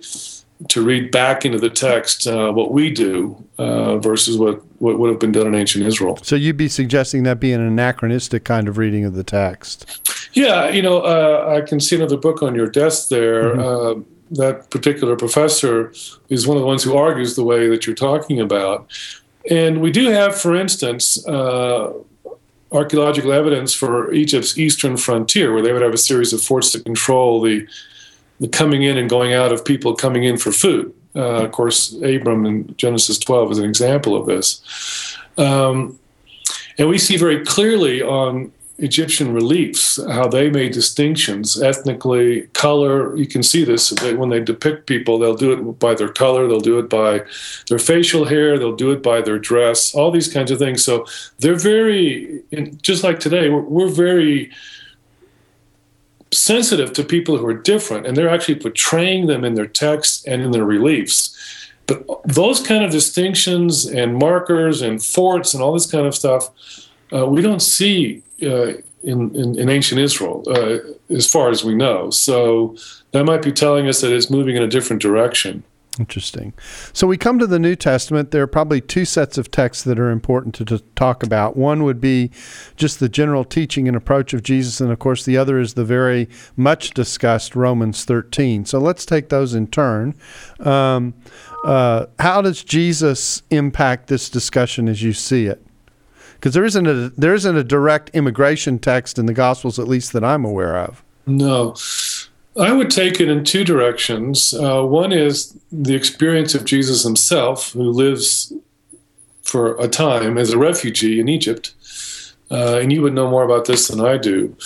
to 0.67 0.85
read 0.85 1.13
back 1.13 1.45
into 1.45 1.59
the 1.59 1.71
text 1.71 2.27
uh, 2.27 2.51
what 2.51 2.73
we 2.73 2.91
do 2.91 3.37
uh, 3.59 3.99
versus 3.99 4.37
what, 4.37 4.61
what 4.81 4.99
would 4.99 5.09
have 5.11 5.21
been 5.21 5.33
done 5.33 5.47
in 5.47 5.55
ancient 5.55 5.87
Israel. 5.87 6.19
So 6.23 6.35
you'd 6.35 6.57
be 6.57 6.69
suggesting 6.69 7.23
that 7.23 7.39
be 7.39 7.53
an 7.53 7.61
anachronistic 7.61 8.45
kind 8.45 8.67
of 8.69 8.77
reading 8.77 9.05
of 9.05 9.15
the 9.15 9.23
text. 9.23 9.87
Yeah, 10.33 10.69
you 10.69 10.83
know, 10.83 11.01
uh, 11.01 11.55
I 11.57 11.67
can 11.67 11.79
see 11.79 11.97
another 11.97 12.17
book 12.17 12.43
on 12.43 12.55
your 12.55 12.69
desk 12.69 13.09
there. 13.09 13.59
Uh, 13.59 13.95
that 14.33 14.69
particular 14.71 15.17
professor 15.17 15.93
is 16.29 16.47
one 16.47 16.57
of 16.57 16.61
the 16.61 16.67
ones 16.67 16.83
who 16.83 16.97
argues 16.97 17.37
the 17.37 17.45
way 17.45 17.69
that 17.69 17.87
you're 17.87 17.97
talking 17.97 18.41
about. 18.41 18.91
And 19.51 19.81
we 19.81 19.91
do 19.91 20.11
have, 20.11 20.39
for 20.39 20.55
instance, 20.55 21.27
uh, 21.27 21.93
archaeological 22.71 23.33
evidence 23.33 23.73
for 23.73 24.13
Egypt's 24.13 24.59
eastern 24.59 24.97
frontier, 24.97 25.53
where 25.53 25.63
they 25.63 25.73
would 25.73 25.83
have 25.83 25.95
a 25.95 25.99
series 25.99 26.33
of 26.33 26.43
forts 26.43 26.71
to 26.73 26.81
control 26.81 27.41
the, 27.41 27.67
the 28.41 28.49
coming 28.49 28.83
in 28.83 28.97
and 28.97 29.09
going 29.09 29.33
out 29.33 29.53
of 29.53 29.65
people 29.65 29.95
coming 29.95 30.25
in 30.25 30.39
for 30.39 30.53
food. 30.53 30.95
Uh, 31.15 31.45
of 31.45 31.53
course, 31.53 31.95
Abram 32.03 32.47
in 32.47 32.75
Genesis 32.77 33.19
12 33.19 33.53
is 33.53 33.59
an 33.59 33.65
example 33.65 34.17
of 34.17 34.27
this. 34.27 35.17
Um, 35.37 35.99
and 36.79 36.89
we 36.89 36.99
see 36.99 37.17
very 37.17 37.45
clearly 37.45 38.03
on 38.03 38.53
Egyptian 38.79 39.33
reliefs 39.33 39.99
how 40.09 40.29
they 40.29 40.49
made 40.51 40.73
distinctions 40.73 41.61
ethnically, 41.61 42.43
color. 42.53 43.17
You 43.17 43.27
can 43.27 43.43
see 43.43 43.65
this 43.65 43.93
when 44.03 44.29
they 44.29 44.41
depict 44.41 44.87
people, 44.87 45.19
they'll 45.19 45.35
do 45.35 45.53
it 45.53 45.79
by 45.81 45.95
their 45.95 46.09
color, 46.09 46.47
they'll 46.47 46.61
do 46.61 46.79
it 46.79 46.89
by 46.89 47.25
their 47.69 47.81
facial 47.81 48.25
hair, 48.27 48.57
they'll 48.57 48.77
do 48.77 48.93
it 48.93 49.03
by 49.03 49.21
their 49.21 49.39
dress, 49.39 49.95
all 49.95 50.13
these 50.13 50.33
kinds 50.33 50.53
of 50.53 50.61
things. 50.61 50.85
So 50.85 51.07
they're 51.41 51.57
very, 51.57 52.43
just 52.81 53.03
like 53.03 53.19
today, 53.19 53.49
we're, 53.49 53.63
we're 53.63 53.89
very 53.89 54.53
sensitive 56.33 56.93
to 56.95 57.05
people 57.05 57.39
who 57.39 57.47
are 57.47 57.55
different, 57.55 58.07
and 58.07 58.17
they're 58.17 58.29
actually 58.29 58.57
portraying 58.57 59.27
them 59.27 59.45
in 59.45 59.55
their 59.55 59.67
texts 59.67 60.25
and 60.27 60.43
in 60.43 60.51
their 60.51 60.65
reliefs. 60.65 61.35
But 61.87 62.05
those 62.25 62.61
kind 62.61 62.85
of 62.85 62.91
distinctions 62.91 63.87
and 63.87 64.17
markers 64.17 64.83
and 64.83 65.03
forts 65.03 65.55
and 65.55 65.63
all 65.63 65.73
this 65.73 65.91
kind 65.91 66.07
of 66.07 66.15
stuff, 66.15 66.51
uh, 67.13 67.27
we 67.27 67.41
don't 67.41 67.63
see 67.63 68.23
uh, 68.43 68.75
in, 69.03 69.35
in, 69.35 69.59
in, 69.59 69.69
ancient 69.71 70.01
Israel, 70.01 70.45
uh, 70.49 70.79
as 71.09 71.31
far 71.31 71.49
as 71.49 71.65
we 71.65 71.75
know. 71.75 72.11
So 72.11 72.77
that 73.13 73.25
might 73.25 73.43
be 73.43 73.53
telling 73.53 73.89
us 73.89 74.03
that 74.03 74.13
it's 74.13 74.29
moving 74.29 74.57
in 74.57 74.63
a 74.63 74.67
different 74.67 75.01
direction. 75.01 75.63
Interesting. 75.99 76.53
So 76.93 77.07
we 77.07 77.17
come 77.17 77.39
to 77.39 77.47
the 77.47 77.59
New 77.59 77.75
Testament. 77.75 78.31
There 78.31 78.43
are 78.43 78.49
probably 78.49 78.81
two 78.81 79.05
sets 79.05 79.37
of 79.37 79.51
texts 79.51 79.83
that 79.85 79.99
are 79.99 80.11
important 80.11 80.55
to, 80.57 80.65
to, 80.67 80.79
talk 80.95 81.23
about. 81.23 81.57
One 81.57 81.85
would 81.85 82.01
be 82.01 82.31
just 82.77 83.01
the 83.01 83.09
general 83.09 83.45
teaching 83.45 83.89
and 83.89 83.97
approach 83.97 84.33
of 84.33 84.43
Jesus, 84.43 84.81
and 84.81 84.91
of 84.91 84.99
course, 84.99 85.25
the 85.25 85.37
other 85.37 85.59
is 85.59 85.75
the 85.75 85.85
very 85.85 86.29
much 86.57 86.93
discussed 86.93 87.55
Romans 87.57 88.05
13. 88.05 88.65
So 88.65 88.79
let's 88.79 89.05
take 89.05 89.29
those 89.29 89.55
in 89.55 89.67
turn. 89.69 90.15
Um, 90.61 91.15
uh, 91.65 92.07
how 92.19 92.43
does 92.43 92.63
Jesus 92.63 93.43
impact 93.51 94.09
this 94.09 94.29
discussion 94.31 94.89
as 94.89 95.03
you 95.03 95.13
see 95.13 95.47
it? 95.47 95.65
Because 96.35 96.55
there 96.55 96.65
isn't 96.65 96.87
a 96.87 97.11
there 97.17 97.35
isn't 97.35 97.57
a 97.57 97.65
direct 97.65 98.11
immigration 98.11 98.79
text 98.79 99.19
in 99.19 99.27
the 99.27 99.35
Gospels, 99.35 99.79
at 99.79 99.89
least 99.89 100.13
that 100.13 100.23
I'm 100.23 100.45
aware 100.45 100.79
of. 100.79 101.03
No, 101.27 101.75
I 102.59 102.73
would 102.73 102.91
take 102.91 103.21
it 103.21 103.29
in 103.29 103.45
two 103.45 103.65
directions. 103.65 104.53
Uh, 104.53 104.83
one 104.83 105.13
is 105.13 105.57
the 105.71 105.95
experience 105.95 106.55
of 106.55 106.65
Jesus 106.65 107.05
himself, 107.05 107.73
who 107.73 107.91
lives 107.91 108.53
for 109.43 109.81
a 109.81 109.89
time 109.89 110.37
as 110.37 110.51
a 110.51 110.59
refugee 110.59 111.21
in 111.21 111.29
Egypt, 111.29 111.73
uh, 112.51 112.79
and 112.83 112.93
you 112.93 113.01
would 113.03 113.15
know 113.15 113.31
more 113.31 113.45
about 113.45 113.67
this 113.67 113.89
than 113.89 114.01
I 114.01 114.19
do. 114.19 114.57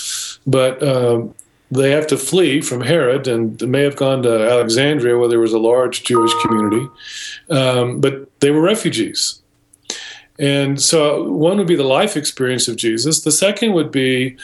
But 0.47 0.83
um, 0.83 1.35
they 1.71 1.91
have 1.91 2.07
to 2.09 2.17
flee 2.17 2.61
from 2.61 2.81
Herod 2.81 3.29
and 3.29 3.61
may 3.69 3.83
have 3.83 3.97
gone 3.97 4.23
to 4.23 4.51
Alexandria, 4.51 5.19
where 5.19 5.29
there 5.29 5.39
was 5.39 5.53
a 5.53 5.59
large 5.59 6.03
Jewish 6.03 6.33
community, 6.43 6.89
um, 7.51 8.01
but 8.01 8.29
they 8.41 8.51
were 8.51 8.63
refugees. 8.63 9.41
And 10.39 10.81
so 10.81 11.31
one 11.31 11.59
would 11.59 11.67
be 11.67 11.77
the 11.77 11.85
life 11.85 12.17
experience 12.17 12.67
of 12.67 12.77
Jesus. 12.77 13.21
The 13.21 13.31
second 13.31 13.75
would 13.75 13.91
be 13.91 14.37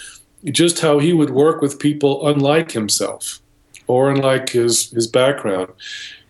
just 0.45 0.81
how 0.81 0.99
he 0.99 1.13
would 1.13 1.31
work 1.31 1.61
with 1.61 1.79
people 1.79 2.27
unlike 2.29 2.73
himself 2.73 3.41
or 3.87 4.11
unlike 4.11 4.51
his, 4.51 4.91
his 4.91 5.07
background. 5.07 5.73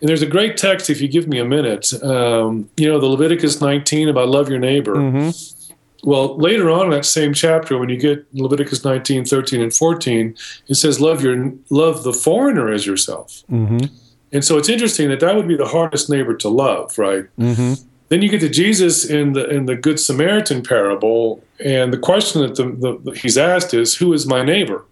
And 0.00 0.08
there's 0.08 0.22
a 0.22 0.26
great 0.26 0.56
text, 0.56 0.90
if 0.90 1.00
you 1.00 1.08
give 1.08 1.26
me 1.26 1.38
a 1.38 1.44
minute, 1.44 1.92
um, 2.02 2.70
you 2.76 2.88
know, 2.88 3.00
the 3.00 3.06
Leviticus 3.06 3.60
19 3.60 4.08
about 4.08 4.28
love 4.28 4.48
your 4.48 4.60
neighbor. 4.60 4.94
Mm-hmm. 4.94 6.08
Well, 6.08 6.36
later 6.36 6.70
on 6.70 6.86
in 6.86 6.90
that 6.90 7.04
same 7.04 7.34
chapter, 7.34 7.76
when 7.76 7.88
you 7.88 7.96
get 7.96 8.24
Leviticus 8.32 8.84
19, 8.84 9.24
13, 9.24 9.60
and 9.60 9.74
14, 9.74 10.36
it 10.68 10.74
says, 10.76 11.00
love, 11.00 11.22
your, 11.22 11.52
love 11.70 12.04
the 12.04 12.12
foreigner 12.12 12.72
as 12.72 12.86
yourself. 12.86 13.42
Mm-hmm. 13.50 13.92
And 14.30 14.44
so 14.44 14.56
it's 14.58 14.68
interesting 14.68 15.08
that 15.08 15.20
that 15.20 15.34
would 15.34 15.48
be 15.48 15.56
the 15.56 15.66
hardest 15.66 16.08
neighbor 16.08 16.34
to 16.36 16.48
love, 16.48 16.96
right? 16.96 17.24
Mm-hmm. 17.38 17.82
Then 18.08 18.22
you 18.22 18.28
get 18.28 18.40
to 18.40 18.48
Jesus 18.48 19.04
in 19.04 19.34
the 19.34 19.48
in 19.48 19.66
the 19.66 19.76
Good 19.76 20.00
Samaritan 20.00 20.62
parable, 20.62 21.42
and 21.60 21.92
the 21.92 21.98
question 21.98 22.42
that 22.42 22.56
the, 22.56 22.98
the, 23.02 23.10
he's 23.12 23.36
asked 23.36 23.74
is, 23.74 23.96
"Who 23.96 24.12
is 24.12 24.26
my 24.26 24.42
neighbor?" 24.42 24.84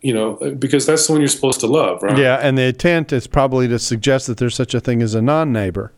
You 0.00 0.14
know, 0.14 0.54
because 0.58 0.86
that's 0.86 1.06
the 1.06 1.12
one 1.12 1.20
you're 1.20 1.28
supposed 1.28 1.60
to 1.60 1.66
love, 1.66 2.02
right? 2.02 2.16
Yeah, 2.16 2.36
and 2.36 2.56
the 2.56 2.64
intent 2.64 3.12
is 3.12 3.26
probably 3.26 3.68
to 3.68 3.78
suggest 3.78 4.26
that 4.28 4.38
there's 4.38 4.54
such 4.54 4.72
a 4.72 4.80
thing 4.80 5.02
as 5.02 5.14
a 5.14 5.22
non-neighbor. 5.22 5.92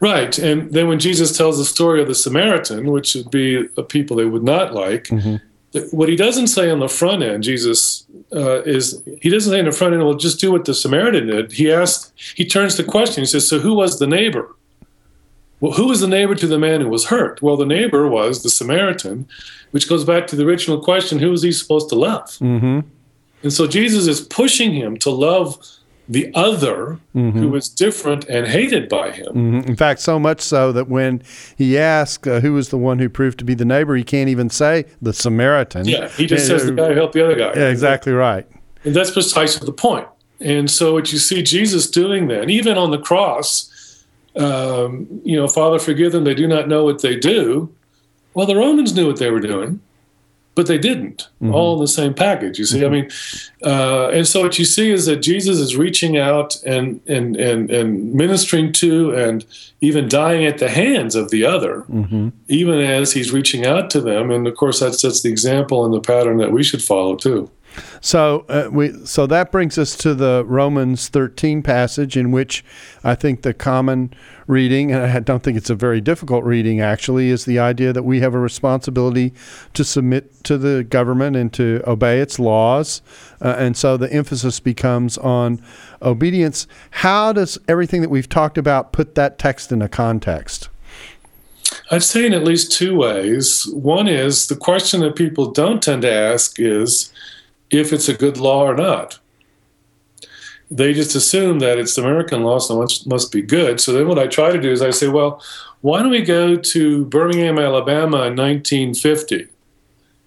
Right, 0.00 0.36
and 0.38 0.72
then 0.72 0.88
when 0.88 0.98
Jesus 0.98 1.36
tells 1.36 1.56
the 1.56 1.64
story 1.64 2.02
of 2.02 2.08
the 2.08 2.14
Samaritan, 2.14 2.90
which 2.90 3.14
would 3.14 3.30
be 3.30 3.68
a 3.76 3.82
people 3.82 4.16
they 4.16 4.24
would 4.24 4.42
not 4.42 4.74
like, 4.74 5.04
mm-hmm. 5.04 5.36
what 5.96 6.08
he 6.08 6.16
doesn't 6.16 6.48
say 6.48 6.70
on 6.70 6.80
the 6.80 6.88
front 6.88 7.22
end, 7.22 7.44
Jesus 7.44 8.04
uh, 8.34 8.62
is 8.62 9.02
he 9.22 9.30
doesn't 9.30 9.52
say 9.52 9.60
in 9.60 9.66
the 9.66 9.72
front 9.72 9.94
end, 9.94 10.04
"Well, 10.04 10.14
just 10.14 10.40
do 10.40 10.52
what 10.52 10.64
the 10.64 10.74
Samaritan 10.74 11.28
did." 11.28 11.52
He 11.52 11.70
asked, 11.72 12.12
he 12.34 12.44
turns 12.44 12.76
the 12.76 12.84
question. 12.84 13.22
He 13.22 13.26
says, 13.26 13.48
"So 13.48 13.58
who 13.58 13.74
was 13.74 13.98
the 13.98 14.06
neighbor?" 14.06 14.54
Well, 15.60 15.72
who 15.72 15.88
was 15.88 16.00
the 16.00 16.08
neighbor 16.08 16.34
to 16.34 16.46
the 16.46 16.58
man 16.58 16.80
who 16.80 16.88
was 16.88 17.06
hurt? 17.06 17.42
Well, 17.42 17.56
the 17.56 17.66
neighbor 17.66 18.08
was 18.08 18.42
the 18.42 18.50
Samaritan, 18.50 19.28
which 19.72 19.88
goes 19.88 20.04
back 20.04 20.26
to 20.28 20.36
the 20.36 20.44
original 20.44 20.80
question 20.80 21.18
who 21.18 21.30
was 21.30 21.42
he 21.42 21.52
supposed 21.52 21.88
to 21.90 21.94
love? 21.94 22.26
Mm-hmm. 22.38 22.80
And 23.42 23.52
so 23.52 23.66
Jesus 23.66 24.06
is 24.06 24.20
pushing 24.20 24.72
him 24.72 24.96
to 24.98 25.10
love 25.10 25.58
the 26.08 26.32
other 26.34 26.98
mm-hmm. 27.14 27.38
who 27.38 27.54
is 27.54 27.68
different 27.68 28.24
and 28.24 28.48
hated 28.48 28.88
by 28.88 29.12
him. 29.12 29.26
Mm-hmm. 29.26 29.68
In 29.68 29.76
fact, 29.76 30.00
so 30.00 30.18
much 30.18 30.40
so 30.40 30.72
that 30.72 30.88
when 30.88 31.22
he 31.56 31.78
asks 31.78 32.26
uh, 32.26 32.40
who 32.40 32.52
was 32.52 32.70
the 32.70 32.78
one 32.78 32.98
who 32.98 33.08
proved 33.08 33.38
to 33.38 33.44
be 33.44 33.54
the 33.54 33.64
neighbor, 33.64 33.94
he 33.94 34.02
can't 34.02 34.28
even 34.28 34.50
say 34.50 34.86
the 35.00 35.12
Samaritan. 35.12 35.86
Yeah, 35.86 36.08
he 36.08 36.26
just 36.26 36.46
says 36.46 36.66
the 36.66 36.72
guy 36.72 36.88
who 36.88 36.94
helped 36.94 37.14
the 37.14 37.24
other 37.24 37.36
guy. 37.36 37.52
Yeah, 37.54 37.68
exactly 37.68 38.12
right. 38.12 38.46
And 38.84 38.94
that's 38.94 39.12
precisely 39.12 39.64
the 39.64 39.72
point. 39.72 40.08
And 40.40 40.70
so 40.70 40.94
what 40.94 41.12
you 41.12 41.18
see 41.18 41.42
Jesus 41.42 41.88
doing 41.88 42.26
then, 42.26 42.50
even 42.50 42.76
on 42.76 42.90
the 42.90 42.98
cross, 42.98 43.70
um, 44.36 45.20
you 45.24 45.36
know, 45.36 45.48
Father, 45.48 45.78
forgive 45.78 46.12
them, 46.12 46.24
they 46.24 46.34
do 46.34 46.46
not 46.46 46.68
know 46.68 46.84
what 46.84 47.02
they 47.02 47.16
do. 47.16 47.72
Well, 48.34 48.46
the 48.46 48.56
Romans 48.56 48.94
knew 48.94 49.06
what 49.06 49.18
they 49.18 49.30
were 49.30 49.40
doing, 49.40 49.80
but 50.54 50.66
they 50.66 50.78
didn't. 50.78 51.28
Mm-hmm. 51.42 51.54
All 51.54 51.74
in 51.74 51.80
the 51.80 51.88
same 51.88 52.14
package, 52.14 52.58
you 52.58 52.64
see. 52.64 52.80
Mm-hmm. 52.80 52.86
I 52.86 52.88
mean, 52.88 53.10
uh, 53.64 54.08
and 54.10 54.26
so 54.26 54.42
what 54.42 54.58
you 54.58 54.64
see 54.64 54.90
is 54.90 55.06
that 55.06 55.16
Jesus 55.16 55.58
is 55.58 55.76
reaching 55.76 56.16
out 56.16 56.62
and 56.64 57.00
and 57.08 57.36
and 57.36 57.70
and 57.70 58.14
ministering 58.14 58.72
to, 58.74 59.12
and 59.14 59.44
even 59.80 60.08
dying 60.08 60.46
at 60.46 60.58
the 60.58 60.70
hands 60.70 61.16
of 61.16 61.30
the 61.30 61.44
other, 61.44 61.82
mm-hmm. 61.90 62.28
even 62.48 62.78
as 62.78 63.12
he's 63.12 63.32
reaching 63.32 63.66
out 63.66 63.90
to 63.90 64.00
them. 64.00 64.30
And 64.30 64.46
of 64.46 64.56
course, 64.56 64.80
that 64.80 64.94
sets 64.94 65.22
the 65.22 65.30
example 65.30 65.84
and 65.84 65.92
the 65.92 66.00
pattern 66.00 66.38
that 66.38 66.52
we 66.52 66.62
should 66.62 66.82
follow 66.82 67.16
too. 67.16 67.50
So 68.00 68.44
uh, 68.48 68.68
we 68.70 68.92
so 69.06 69.26
that 69.26 69.52
brings 69.52 69.78
us 69.78 69.96
to 69.98 70.14
the 70.14 70.44
Romans 70.46 71.08
13 71.08 71.62
passage 71.62 72.16
in 72.16 72.32
which 72.32 72.64
I 73.04 73.14
think 73.14 73.42
the 73.42 73.54
common 73.54 74.12
reading 74.46 74.90
and 74.90 75.04
I 75.04 75.20
don't 75.20 75.42
think 75.42 75.56
it's 75.56 75.70
a 75.70 75.74
very 75.74 76.00
difficult 76.00 76.44
reading 76.44 76.80
actually 76.80 77.30
is 77.30 77.44
the 77.44 77.58
idea 77.58 77.92
that 77.92 78.02
we 78.02 78.20
have 78.20 78.34
a 78.34 78.38
responsibility 78.38 79.32
to 79.74 79.84
submit 79.84 80.42
to 80.44 80.58
the 80.58 80.82
government 80.82 81.36
and 81.36 81.52
to 81.52 81.82
obey 81.86 82.20
its 82.20 82.38
laws 82.38 83.02
uh, 83.40 83.54
and 83.58 83.76
so 83.76 83.96
the 83.96 84.12
emphasis 84.12 84.58
becomes 84.58 85.16
on 85.18 85.62
obedience. 86.02 86.66
How 86.90 87.32
does 87.32 87.58
everything 87.68 88.00
that 88.00 88.10
we've 88.10 88.28
talked 88.28 88.58
about 88.58 88.92
put 88.92 89.14
that 89.14 89.38
text 89.38 89.70
in 89.70 89.82
a 89.82 89.88
context? 89.88 90.68
I'd 91.90 92.02
say 92.02 92.26
in 92.26 92.32
at 92.32 92.44
least 92.44 92.72
two 92.72 92.96
ways. 92.96 93.66
One 93.72 94.08
is 94.08 94.48
the 94.48 94.56
question 94.56 95.00
that 95.00 95.16
people 95.16 95.50
don't 95.50 95.82
tend 95.82 96.02
to 96.02 96.12
ask 96.12 96.58
is 96.58 97.12
if 97.70 97.92
it's 97.92 98.08
a 98.08 98.14
good 98.14 98.36
law 98.36 98.62
or 98.62 98.74
not. 98.74 99.18
They 100.70 100.92
just 100.92 101.16
assume 101.16 101.58
that 101.58 101.78
it's 101.78 101.98
American 101.98 102.44
law, 102.44 102.58
so 102.58 102.80
it 102.82 102.92
must 103.06 103.32
be 103.32 103.42
good. 103.42 103.80
So 103.80 103.92
then 103.92 104.06
what 104.06 104.20
I 104.20 104.28
try 104.28 104.52
to 104.52 104.60
do 104.60 104.70
is 104.70 104.82
I 104.82 104.90
say, 104.90 105.08
well, 105.08 105.42
why 105.80 106.00
don't 106.00 106.12
we 106.12 106.22
go 106.22 106.56
to 106.56 107.04
Birmingham, 107.06 107.58
Alabama 107.58 108.26
in 108.26 108.36
1950? 108.36 109.48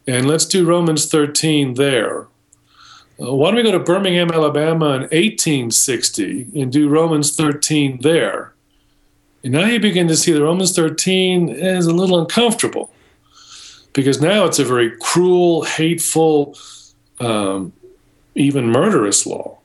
And 0.06 0.28
let's 0.28 0.46
do 0.46 0.66
Romans 0.66 1.10
13 1.10 1.76
there. 1.76 2.28
Uh, 3.22 3.34
why 3.34 3.50
don't 3.50 3.58
we 3.58 3.64
go 3.64 3.72
to 3.72 3.80
Birmingham, 3.80 4.32
Alabama 4.32 4.88
in 4.88 5.02
1860 5.02 6.50
and 6.56 6.72
do 6.72 6.90
Romans 6.90 7.36
13 7.36 8.02
there? 8.02 8.54
And 9.44 9.54
now 9.54 9.66
you 9.66 9.80
begin 9.80 10.08
to 10.08 10.18
see 10.18 10.32
that 10.32 10.44
Romans 10.44 10.76
13 10.76 11.50
is 11.50 11.86
a 11.86 11.94
little 11.94 12.20
uncomfortable 12.20 12.92
because 13.94 14.20
now 14.20 14.46
it's 14.46 14.60
a 14.60 14.66
very 14.66 14.92
cruel, 14.98 15.64
hateful, 15.64 16.58
um, 17.20 17.74
even 18.36 18.68
murderous 18.68 19.26
law. 19.26 19.58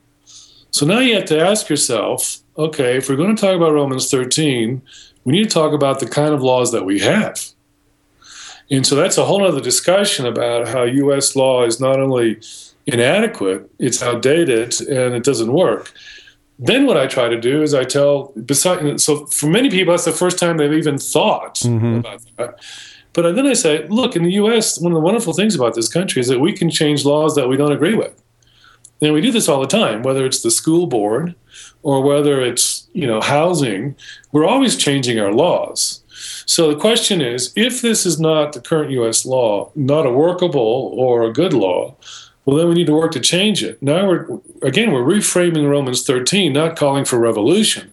So 0.70 0.86
now 0.86 0.98
you 1.00 1.14
have 1.14 1.24
to 1.26 1.40
ask 1.40 1.68
yourself 1.68 2.38
okay, 2.58 2.96
if 2.96 3.08
we're 3.08 3.16
going 3.16 3.34
to 3.34 3.40
talk 3.40 3.54
about 3.54 3.72
Romans 3.72 4.10
13, 4.10 4.82
we 5.24 5.32
need 5.32 5.44
to 5.44 5.50
talk 5.50 5.72
about 5.72 6.00
the 6.00 6.08
kind 6.08 6.34
of 6.34 6.42
laws 6.42 6.72
that 6.72 6.84
we 6.84 6.98
have. 6.98 7.40
And 8.70 8.86
so 8.86 8.96
that's 8.96 9.16
a 9.16 9.24
whole 9.24 9.46
other 9.46 9.60
discussion 9.60 10.26
about 10.26 10.68
how 10.68 10.82
U.S. 10.82 11.36
law 11.36 11.64
is 11.64 11.80
not 11.80 12.00
only 12.00 12.40
inadequate, 12.86 13.70
it's 13.78 14.02
outdated, 14.02 14.80
and 14.80 15.14
it 15.14 15.22
doesn't 15.22 15.52
work. 15.52 15.92
Then 16.58 16.86
what 16.86 16.96
I 16.96 17.06
try 17.06 17.28
to 17.28 17.40
do 17.40 17.62
is 17.62 17.72
I 17.72 17.84
tell, 17.84 18.34
so 18.96 19.26
for 19.26 19.46
many 19.46 19.70
people, 19.70 19.92
that's 19.92 20.04
the 20.04 20.12
first 20.12 20.38
time 20.38 20.56
they've 20.56 20.72
even 20.72 20.98
thought 20.98 21.56
mm-hmm. 21.56 21.98
about 21.98 22.22
that. 22.36 22.60
But 23.18 23.34
then 23.34 23.48
I 23.48 23.54
say, 23.54 23.84
look, 23.88 24.14
in 24.14 24.22
the 24.22 24.34
U.S., 24.34 24.78
one 24.78 24.92
of 24.92 24.96
the 24.96 25.00
wonderful 25.00 25.32
things 25.32 25.56
about 25.56 25.74
this 25.74 25.88
country 25.88 26.20
is 26.20 26.28
that 26.28 26.38
we 26.38 26.52
can 26.52 26.70
change 26.70 27.04
laws 27.04 27.34
that 27.34 27.48
we 27.48 27.56
don't 27.56 27.72
agree 27.72 27.96
with. 27.96 28.14
And 29.02 29.12
we 29.12 29.20
do 29.20 29.32
this 29.32 29.48
all 29.48 29.60
the 29.60 29.66
time, 29.66 30.04
whether 30.04 30.24
it's 30.24 30.40
the 30.40 30.52
school 30.52 30.86
board 30.86 31.34
or 31.82 32.00
whether 32.00 32.40
it's 32.40 32.86
you 32.92 33.08
know 33.08 33.20
housing. 33.20 33.96
We're 34.30 34.46
always 34.46 34.76
changing 34.76 35.18
our 35.18 35.32
laws. 35.32 36.04
So 36.46 36.72
the 36.72 36.78
question 36.78 37.20
is, 37.20 37.52
if 37.56 37.82
this 37.82 38.06
is 38.06 38.20
not 38.20 38.52
the 38.52 38.60
current 38.60 38.92
U.S. 38.92 39.26
law, 39.26 39.72
not 39.74 40.06
a 40.06 40.12
workable 40.12 40.94
or 40.94 41.24
a 41.24 41.32
good 41.32 41.52
law, 41.52 41.96
well, 42.44 42.56
then 42.56 42.68
we 42.68 42.74
need 42.76 42.86
to 42.86 42.94
work 42.94 43.10
to 43.12 43.20
change 43.20 43.64
it. 43.64 43.82
Now 43.82 44.06
we're 44.06 44.28
again 44.62 44.92
we're 44.92 45.02
reframing 45.02 45.68
Romans 45.68 46.04
13, 46.04 46.52
not 46.52 46.76
calling 46.76 47.04
for 47.04 47.18
revolution, 47.18 47.92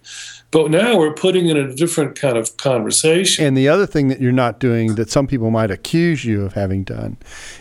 but 0.55 0.71
now 0.71 0.97
we're 0.97 1.11
putting 1.11 1.49
in 1.49 1.57
a 1.57 1.75
different 1.75 2.17
kind 2.17 2.37
of 2.37 2.55
conversation. 2.55 3.43
And 3.43 3.57
the 3.57 3.67
other 3.67 3.85
thing 3.85 4.07
that 4.07 4.21
you're 4.21 4.31
not 4.31 4.57
doing 4.57 4.95
that 4.95 5.09
some 5.09 5.27
people 5.27 5.51
might 5.51 5.69
accuse 5.69 6.23
you 6.23 6.45
of 6.45 6.53
having 6.53 6.85
done 6.85 7.17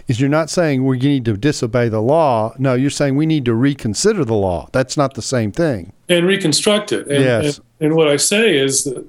is 0.07 0.21
you're 0.21 0.31
not 0.31 0.49
saying 0.49 0.87
we 0.87 1.01
need 1.01 1.25
to 1.25 1.37
disobey 1.37 1.89
the 1.89 2.01
law. 2.01 2.55
No, 2.57 2.75
you're 2.75 2.91
saying 2.91 3.17
we 3.17 3.27
need 3.27 3.47
to 3.47 3.55
reconsider 3.55 4.25
the 4.25 4.37
law. 4.37 4.69
That's 4.71 4.97
not 4.97 5.15
the 5.15 5.23
same 5.23 5.51
thing. 5.51 5.93
And 6.09 6.25
reconstruct 6.25 6.93
it. 6.93 7.09
And, 7.09 7.25
yes. 7.25 7.59
And, 7.59 7.67
and 7.87 7.97
what 7.97 8.07
I 8.07 8.15
say 8.15 8.57
is 8.57 8.85
that, 8.85 9.05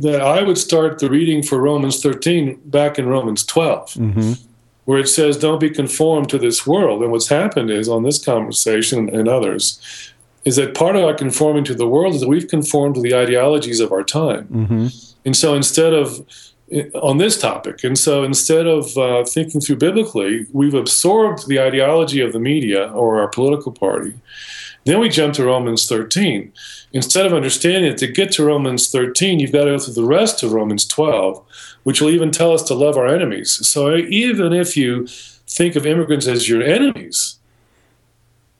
that 0.00 0.20
I 0.20 0.44
would 0.44 0.56
start 0.56 1.00
the 1.00 1.10
reading 1.10 1.42
for 1.42 1.60
Romans 1.60 2.00
13 2.00 2.60
back 2.66 2.96
in 2.96 3.08
Romans 3.08 3.44
12. 3.44 3.94
Mm-hmm 3.94 4.32
where 4.84 5.00
it 5.00 5.06
says, 5.06 5.36
Don't 5.36 5.60
be 5.60 5.68
conformed 5.68 6.30
to 6.30 6.38
this 6.38 6.66
world. 6.66 7.02
And 7.02 7.12
what's 7.12 7.28
happened 7.28 7.70
is, 7.70 7.90
on 7.90 8.04
this 8.04 8.24
conversation 8.24 9.14
and 9.14 9.28
others, 9.28 10.14
is 10.48 10.56
that 10.56 10.74
part 10.74 10.96
of 10.96 11.04
our 11.04 11.12
conforming 11.12 11.62
to 11.62 11.74
the 11.74 11.86
world 11.86 12.14
is 12.14 12.22
that 12.22 12.28
we've 12.28 12.48
conformed 12.48 12.94
to 12.94 13.02
the 13.02 13.14
ideologies 13.14 13.80
of 13.80 13.92
our 13.92 14.02
time. 14.02 14.48
Mm-hmm. 14.48 14.86
And 15.26 15.36
so 15.36 15.54
instead 15.54 15.92
of 15.92 16.26
on 16.94 17.18
this 17.18 17.38
topic, 17.38 17.84
and 17.84 17.98
so 17.98 18.24
instead 18.24 18.66
of 18.66 18.96
uh, 18.96 19.24
thinking 19.24 19.60
through 19.60 19.76
biblically, 19.76 20.46
we've 20.52 20.72
absorbed 20.72 21.48
the 21.48 21.60
ideology 21.60 22.22
of 22.22 22.32
the 22.32 22.38
media 22.38 22.90
or 22.92 23.20
our 23.20 23.28
political 23.28 23.72
party. 23.72 24.14
Then 24.86 25.00
we 25.00 25.10
jump 25.10 25.34
to 25.34 25.44
Romans 25.44 25.86
13. 25.86 26.50
Instead 26.94 27.26
of 27.26 27.34
understanding 27.34 27.90
that 27.90 27.98
to 27.98 28.06
get 28.06 28.32
to 28.32 28.44
Romans 28.44 28.90
13, 28.90 29.40
you've 29.40 29.52
got 29.52 29.64
to 29.64 29.72
go 29.72 29.78
through 29.78 30.00
the 30.00 30.04
rest 30.04 30.42
of 30.42 30.52
Romans 30.52 30.86
12, 30.86 31.44
which 31.82 32.00
will 32.00 32.08
even 32.08 32.30
tell 32.30 32.54
us 32.54 32.62
to 32.62 32.74
love 32.74 32.96
our 32.96 33.06
enemies. 33.06 33.50
So 33.68 33.96
even 33.96 34.54
if 34.54 34.78
you 34.78 35.06
think 35.46 35.76
of 35.76 35.84
immigrants 35.84 36.26
as 36.26 36.48
your 36.48 36.62
enemies, 36.62 37.37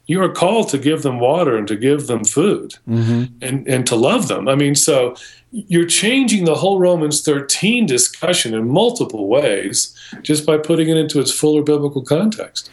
you 0.09 0.23
are 0.23 0.33
called 0.33 0.71
to 0.71 0.79
give 0.79 1.03
them 1.03 1.21
water 1.21 1.57
and 1.57 1.69
to 1.69 1.77
give 1.77 2.07
them 2.09 2.25
food 2.25 2.75
mm-hmm. 2.89 3.25
and, 3.43 3.69
and 3.69 3.87
to 3.87 3.95
love 3.95 4.27
them. 4.27 4.49
I 4.49 4.57
mean, 4.57 4.75
so 4.75 5.15
you're 5.53 5.87
changing 5.87 6.47
the 6.47 6.57
whole 6.57 6.81
Romans 6.81 7.23
13 7.23 7.87
discussion 7.87 8.55
in 8.55 8.69
multiple 8.69 9.29
ways 9.29 9.95
just 10.23 10.47
by 10.47 10.57
putting 10.57 10.89
it 10.89 10.97
into 10.97 11.21
its 11.21 11.31
fuller 11.31 11.63
biblical 11.63 12.03
context. 12.03 12.71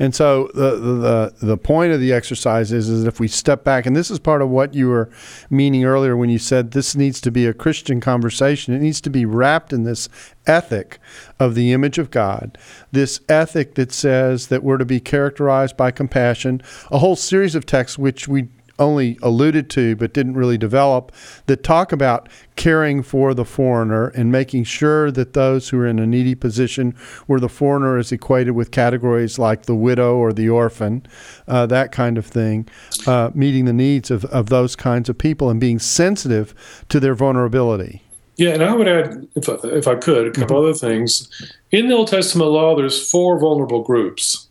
And 0.00 0.14
so 0.14 0.50
the, 0.54 0.76
the 0.76 1.34
the 1.46 1.56
point 1.58 1.92
of 1.92 2.00
the 2.00 2.10
exercise 2.10 2.72
is, 2.72 2.88
is 2.88 3.04
if 3.04 3.20
we 3.20 3.28
step 3.28 3.64
back, 3.64 3.84
and 3.84 3.94
this 3.94 4.10
is 4.10 4.18
part 4.18 4.40
of 4.40 4.48
what 4.48 4.72
you 4.72 4.88
were 4.88 5.10
meaning 5.50 5.84
earlier 5.84 6.16
when 6.16 6.30
you 6.30 6.38
said 6.38 6.70
this 6.70 6.96
needs 6.96 7.20
to 7.20 7.30
be 7.30 7.46
a 7.46 7.52
Christian 7.52 8.00
conversation. 8.00 8.72
It 8.72 8.80
needs 8.80 9.02
to 9.02 9.10
be 9.10 9.26
wrapped 9.26 9.74
in 9.74 9.84
this 9.84 10.08
ethic 10.46 10.98
of 11.38 11.54
the 11.54 11.72
image 11.72 11.98
of 11.98 12.10
God, 12.10 12.56
this 12.90 13.20
ethic 13.28 13.74
that 13.74 13.92
says 13.92 14.46
that 14.46 14.64
we're 14.64 14.78
to 14.78 14.86
be 14.86 15.00
characterized 15.00 15.76
by 15.76 15.90
compassion. 15.90 16.62
A 16.90 16.98
whole 16.98 17.14
series 17.14 17.54
of 17.54 17.66
texts 17.66 17.98
which 17.98 18.26
we 18.26 18.48
only 18.80 19.18
alluded 19.22 19.70
to 19.70 19.94
but 19.94 20.12
didn't 20.12 20.34
really 20.34 20.58
develop 20.58 21.12
that 21.46 21.62
talk 21.62 21.92
about 21.92 22.28
caring 22.56 23.02
for 23.02 23.34
the 23.34 23.44
foreigner 23.44 24.08
and 24.08 24.32
making 24.32 24.64
sure 24.64 25.10
that 25.10 25.34
those 25.34 25.68
who 25.68 25.78
are 25.78 25.86
in 25.86 25.98
a 25.98 26.06
needy 26.06 26.34
position 26.34 26.94
where 27.26 27.38
the 27.38 27.48
foreigner 27.48 27.98
is 27.98 28.10
equated 28.10 28.54
with 28.54 28.70
categories 28.70 29.38
like 29.38 29.66
the 29.66 29.74
widow 29.74 30.16
or 30.16 30.32
the 30.32 30.48
orphan, 30.48 31.06
uh, 31.46 31.66
that 31.66 31.92
kind 31.92 32.18
of 32.18 32.26
thing, 32.26 32.68
uh, 33.06 33.30
meeting 33.34 33.66
the 33.66 33.72
needs 33.72 34.10
of, 34.10 34.24
of 34.26 34.48
those 34.48 34.74
kinds 34.74 35.08
of 35.08 35.16
people 35.16 35.50
and 35.50 35.60
being 35.60 35.78
sensitive 35.78 36.54
to 36.88 36.98
their 36.98 37.14
vulnerability. 37.14 38.02
Yeah, 38.36 38.50
and 38.50 38.62
I 38.62 38.74
would 38.74 38.88
add, 38.88 39.28
if, 39.34 39.48
if 39.64 39.86
I 39.86 39.96
could, 39.96 40.28
a 40.28 40.30
couple 40.30 40.56
mm-hmm. 40.56 40.68
other 40.68 40.74
things. 40.74 41.28
In 41.72 41.88
the 41.88 41.94
Old 41.94 42.08
Testament 42.08 42.50
law, 42.50 42.74
there's 42.74 43.10
four 43.10 43.38
vulnerable 43.38 43.82
groups 43.82 44.48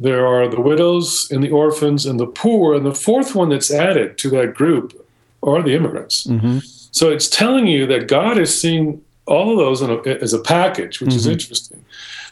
there 0.00 0.26
are 0.26 0.48
the 0.48 0.60
widows 0.60 1.30
and 1.30 1.44
the 1.44 1.50
orphans 1.50 2.06
and 2.06 2.18
the 2.18 2.26
poor. 2.26 2.74
And 2.74 2.86
the 2.86 2.94
fourth 2.94 3.34
one 3.34 3.50
that's 3.50 3.70
added 3.70 4.16
to 4.18 4.30
that 4.30 4.54
group 4.54 5.06
are 5.42 5.62
the 5.62 5.74
immigrants. 5.74 6.26
Mm-hmm. 6.26 6.58
So 6.90 7.10
it's 7.10 7.28
telling 7.28 7.66
you 7.66 7.86
that 7.86 8.08
God 8.08 8.38
is 8.38 8.58
seeing 8.58 9.02
all 9.26 9.52
of 9.52 9.58
those 9.58 9.82
a, 9.82 10.22
as 10.22 10.32
a 10.32 10.40
package, 10.40 11.00
which 11.00 11.10
mm-hmm. 11.10 11.16
is 11.16 11.26
interesting. 11.26 11.84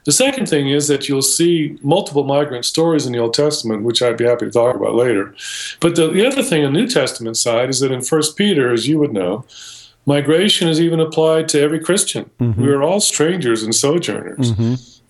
The 0.04 0.12
second 0.12 0.48
thing 0.48 0.70
is 0.70 0.88
that 0.88 1.08
you'll 1.08 1.20
see 1.20 1.78
multiple 1.82 2.24
migrant 2.24 2.64
stories 2.64 3.04
in 3.04 3.12
the 3.12 3.18
Old 3.18 3.34
Testament, 3.34 3.82
which 3.82 4.00
I'd 4.00 4.16
be 4.16 4.24
happy 4.24 4.46
to 4.46 4.50
talk 4.50 4.74
about 4.74 4.94
later. 4.94 5.34
But 5.80 5.96
the, 5.96 6.08
the 6.08 6.26
other 6.26 6.42
thing 6.42 6.64
on 6.64 6.72
the 6.72 6.80
New 6.80 6.88
Testament 6.88 7.36
side 7.36 7.68
is 7.68 7.80
that 7.80 7.92
in 7.92 8.00
First 8.00 8.36
Peter, 8.36 8.72
as 8.72 8.88
you 8.88 8.98
would 8.98 9.12
know, 9.12 9.44
migration 10.06 10.66
is 10.66 10.80
even 10.80 10.98
applied 10.98 11.48
to 11.50 11.60
every 11.60 11.78
Christian. 11.78 12.30
Mm-hmm. 12.40 12.62
We 12.62 12.68
are 12.72 12.82
all 12.82 13.00
strangers 13.00 13.62
and 13.62 13.74
sojourners. 13.74 14.52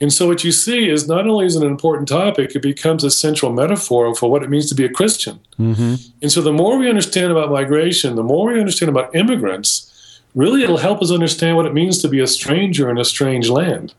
And 0.01 0.13
so 0.13 0.29
what 0.29 0.45
you 0.45 0.53
see 0.53 0.89
is 0.89 1.09
not 1.09 1.27
only 1.27 1.47
is 1.47 1.57
it 1.57 1.63
an 1.63 1.69
important 1.69 2.09
topic, 2.09 2.55
it 2.55 2.63
becomes 2.63 3.03
a 3.03 3.11
central 3.11 3.53
metaphor 3.53 4.15
for 4.15 4.31
what 4.31 4.43
it 4.43 4.51
means 4.51 4.69
to 4.69 4.75
be 4.75 4.85
a 4.85 4.89
Christian. 4.89 5.41
Mm-hmm. 5.59 5.95
And 6.23 6.31
so 6.31 6.41
the 6.41 6.53
more 6.53 6.79
we 6.79 6.89
understand 6.89 7.33
about 7.33 7.51
migration, 7.51 8.15
the 8.15 8.23
more 8.23 8.53
we 8.53 8.61
understand 8.61 8.91
about 8.91 9.15
immigrants, 9.15 10.21
really 10.35 10.63
it'll 10.63 10.77
help 10.77 11.03
us 11.03 11.11
understand 11.11 11.57
what 11.57 11.67
it 11.67 11.75
means 11.75 11.99
to 12.03 12.09
be 12.09 12.21
a 12.21 12.27
stranger 12.27 12.89
in 12.91 12.99
a 12.99 13.05
strange 13.05 13.49
land. 13.49 13.95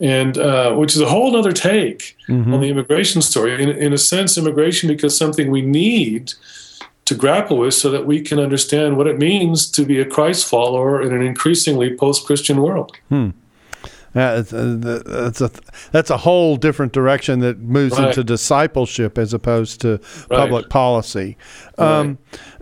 And 0.00 0.38
uh, 0.38 0.74
which 0.74 0.94
is 0.96 1.00
a 1.00 1.08
whole 1.08 1.36
other 1.36 1.52
take 1.52 2.16
mm-hmm. 2.28 2.54
on 2.54 2.60
the 2.60 2.68
immigration 2.68 3.22
story. 3.22 3.62
In, 3.62 3.68
in 3.68 3.92
a 3.92 3.98
sense, 3.98 4.36
immigration 4.36 4.88
becomes 4.88 5.16
something 5.16 5.50
we 5.50 5.62
need 5.62 6.32
to 7.04 7.14
grapple 7.14 7.58
with 7.58 7.74
so 7.74 7.90
that 7.90 8.06
we 8.06 8.20
can 8.20 8.38
understand 8.38 8.96
what 8.96 9.06
it 9.06 9.18
means 9.18 9.70
to 9.70 9.84
be 9.84 10.00
a 10.00 10.04
Christ 10.04 10.48
follower 10.48 11.02
in 11.02 11.12
an 11.12 11.22
increasingly 11.22 11.96
post 11.96 12.26
Christian 12.26 12.62
world. 12.62 12.96
Hmm. 13.08 13.30
Uh, 14.14 14.42
that's 14.42 15.40
a 15.40 15.50
that's 15.90 16.10
a 16.10 16.18
whole 16.18 16.56
different 16.56 16.92
direction 16.92 17.40
that 17.40 17.58
moves 17.60 17.98
right. 17.98 18.08
into 18.08 18.22
discipleship 18.22 19.16
as 19.16 19.32
opposed 19.32 19.80
to 19.80 19.92
right. 19.92 20.28
public 20.30 20.68
policy. 20.68 21.36
Um, 21.78 22.18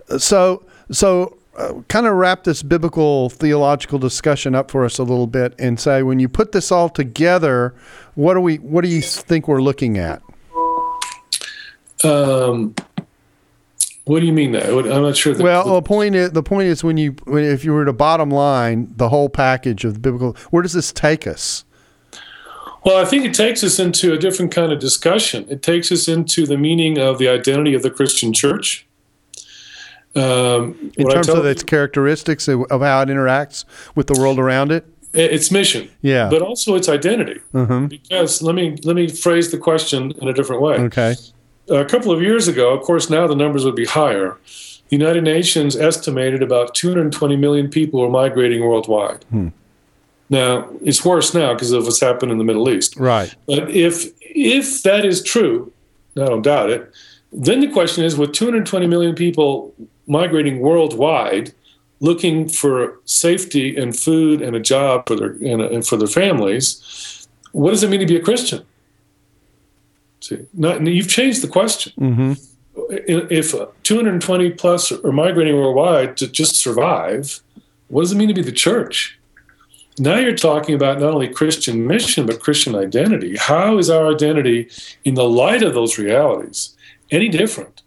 right. 0.09 0.21
So 0.21 0.65
so 0.91 1.37
uh, 1.57 1.81
kind 1.89 2.07
of 2.07 2.13
wrap 2.13 2.43
this 2.43 2.63
biblical 2.63 3.29
theological 3.29 3.99
discussion 3.99 4.55
up 4.55 4.71
for 4.71 4.85
us 4.85 4.97
a 4.97 5.03
little 5.03 5.27
bit 5.27 5.53
and 5.59 5.79
say, 5.79 6.01
when 6.01 6.19
you 6.19 6.29
put 6.29 6.53
this 6.53 6.71
all 6.71 6.89
together, 6.89 7.75
what 8.15 8.35
do 8.35 8.39
we, 8.39 8.57
what 8.57 8.83
do 8.83 8.87
you 8.87 9.01
think 9.01 9.47
we're 9.47 9.61
looking 9.61 9.97
at? 9.97 10.21
Um, 12.03 12.73
what 14.05 14.19
do 14.19 14.25
you 14.25 14.33
mean 14.33 14.51
that? 14.53 14.67
I'm 14.69 15.03
not 15.03 15.15
sure. 15.15 15.33
That, 15.33 15.43
well, 15.43 15.63
the, 15.63 15.73
the 15.73 15.81
point 15.81 16.15
is 16.15 16.31
the 16.31 16.43
point 16.43 16.67
is 16.67 16.83
when 16.83 16.97
you 16.97 17.15
when, 17.25 17.43
if 17.43 17.63
you 17.63 17.73
were 17.73 17.85
to 17.85 17.93
bottom 17.93 18.31
line 18.31 18.91
the 18.95 19.09
whole 19.09 19.29
package 19.29 19.85
of 19.85 19.93
the 19.93 19.99
biblical, 19.99 20.35
where 20.49 20.63
does 20.63 20.73
this 20.73 20.91
take 20.91 21.27
us? 21.27 21.65
Well, 22.83 22.97
I 22.97 23.05
think 23.05 23.25
it 23.25 23.33
takes 23.35 23.63
us 23.63 23.77
into 23.77 24.11
a 24.11 24.17
different 24.17 24.51
kind 24.51 24.71
of 24.71 24.79
discussion. 24.79 25.45
It 25.49 25.61
takes 25.61 25.91
us 25.91 26.07
into 26.07 26.47
the 26.47 26.57
meaning 26.57 26.97
of 26.97 27.19
the 27.19 27.29
identity 27.29 27.75
of 27.75 27.83
the 27.83 27.91
Christian 27.91 28.33
church. 28.33 28.87
Um, 30.13 30.91
in 30.97 31.07
terms 31.07 31.29
of 31.29 31.45
its 31.45 31.63
characteristics 31.63 32.49
of, 32.49 32.63
of, 32.63 32.81
how 32.81 33.01
it 33.01 33.07
interacts 33.07 33.63
with 33.95 34.07
the 34.07 34.19
world 34.19 34.39
around 34.39 34.69
it, 34.71 34.85
its 35.13 35.51
mission, 35.51 35.89
yeah, 36.01 36.27
but 36.29 36.41
also 36.41 36.75
its 36.75 36.89
identity. 36.89 37.39
Mm-hmm. 37.53 37.85
Because 37.85 38.41
let 38.41 38.53
me 38.53 38.77
let 38.83 38.97
me 38.97 39.07
phrase 39.07 39.51
the 39.51 39.57
question 39.57 40.11
in 40.11 40.27
a 40.27 40.33
different 40.33 40.61
way. 40.61 40.75
Okay, 40.75 41.15
a 41.69 41.85
couple 41.85 42.11
of 42.11 42.21
years 42.21 42.47
ago, 42.47 42.73
of 42.73 42.83
course, 42.83 43.09
now 43.09 43.27
the 43.27 43.35
numbers 43.35 43.65
would 43.65 43.75
be 43.75 43.85
higher. 43.85 44.37
The 44.89 44.97
United 44.97 45.23
Nations 45.23 45.75
estimated 45.75 46.43
about 46.43 46.75
220 46.75 47.35
million 47.37 47.69
people 47.69 48.01
were 48.01 48.09
migrating 48.09 48.61
worldwide. 48.61 49.23
Hmm. 49.29 49.49
Now 50.29 50.69
it's 50.81 51.03
worse 51.03 51.33
now 51.33 51.53
because 51.53 51.71
of 51.71 51.83
what's 51.83 51.99
happened 51.99 52.31
in 52.31 52.37
the 52.37 52.43
Middle 52.43 52.69
East. 52.69 52.95
Right. 52.95 53.33
But 53.47 53.69
if 53.69 54.07
if 54.21 54.83
that 54.83 55.03
is 55.05 55.21
true, 55.21 55.71
I 56.15 56.25
don't 56.25 56.41
doubt 56.41 56.69
it. 56.69 56.91
Then 57.33 57.59
the 57.59 57.67
question 57.67 58.03
is, 58.03 58.17
with 58.17 58.33
220 58.33 58.87
million 58.87 59.13
people 59.13 59.73
migrating 60.07 60.59
worldwide, 60.59 61.53
looking 61.99 62.47
for 62.47 62.99
safety 63.05 63.75
and 63.75 63.97
food 63.97 64.41
and 64.41 64.55
a 64.55 64.59
job 64.59 65.07
for 65.07 65.15
their 65.15 65.31
and, 65.31 65.61
and 65.61 65.85
for 65.85 65.97
their 65.97 66.07
families, 66.07 67.27
what 67.51 67.71
does 67.71 67.83
it 67.83 67.89
mean 67.89 67.99
to 67.99 68.05
be 68.05 68.15
a 68.15 68.21
Christian? 68.21 68.65
See, 70.21 70.45
not, 70.53 70.85
you've 70.85 71.09
changed 71.09 71.41
the 71.41 71.47
question. 71.47 71.93
Mm-hmm. 71.99 72.33
If 72.89 73.53
220 73.83 74.51
plus 74.51 74.91
are 74.91 75.11
migrating 75.11 75.55
worldwide 75.55 76.17
to 76.17 76.27
just 76.27 76.55
survive, 76.55 77.41
what 77.87 78.01
does 78.03 78.11
it 78.11 78.17
mean 78.17 78.29
to 78.29 78.33
be 78.33 78.41
the 78.41 78.51
church? 78.51 79.19
Now 79.99 80.17
you're 80.17 80.35
talking 80.35 80.73
about 80.73 80.99
not 80.99 81.13
only 81.13 81.27
Christian 81.27 81.85
mission, 81.85 82.25
but 82.25 82.39
Christian 82.39 82.75
identity. 82.75 83.35
How 83.35 83.77
is 83.77 83.89
our 83.89 84.11
identity 84.11 84.69
in 85.03 85.15
the 85.15 85.27
light 85.27 85.63
of 85.63 85.73
those 85.73 85.97
realities 85.97 86.75
any 87.11 87.27
different 87.27 87.80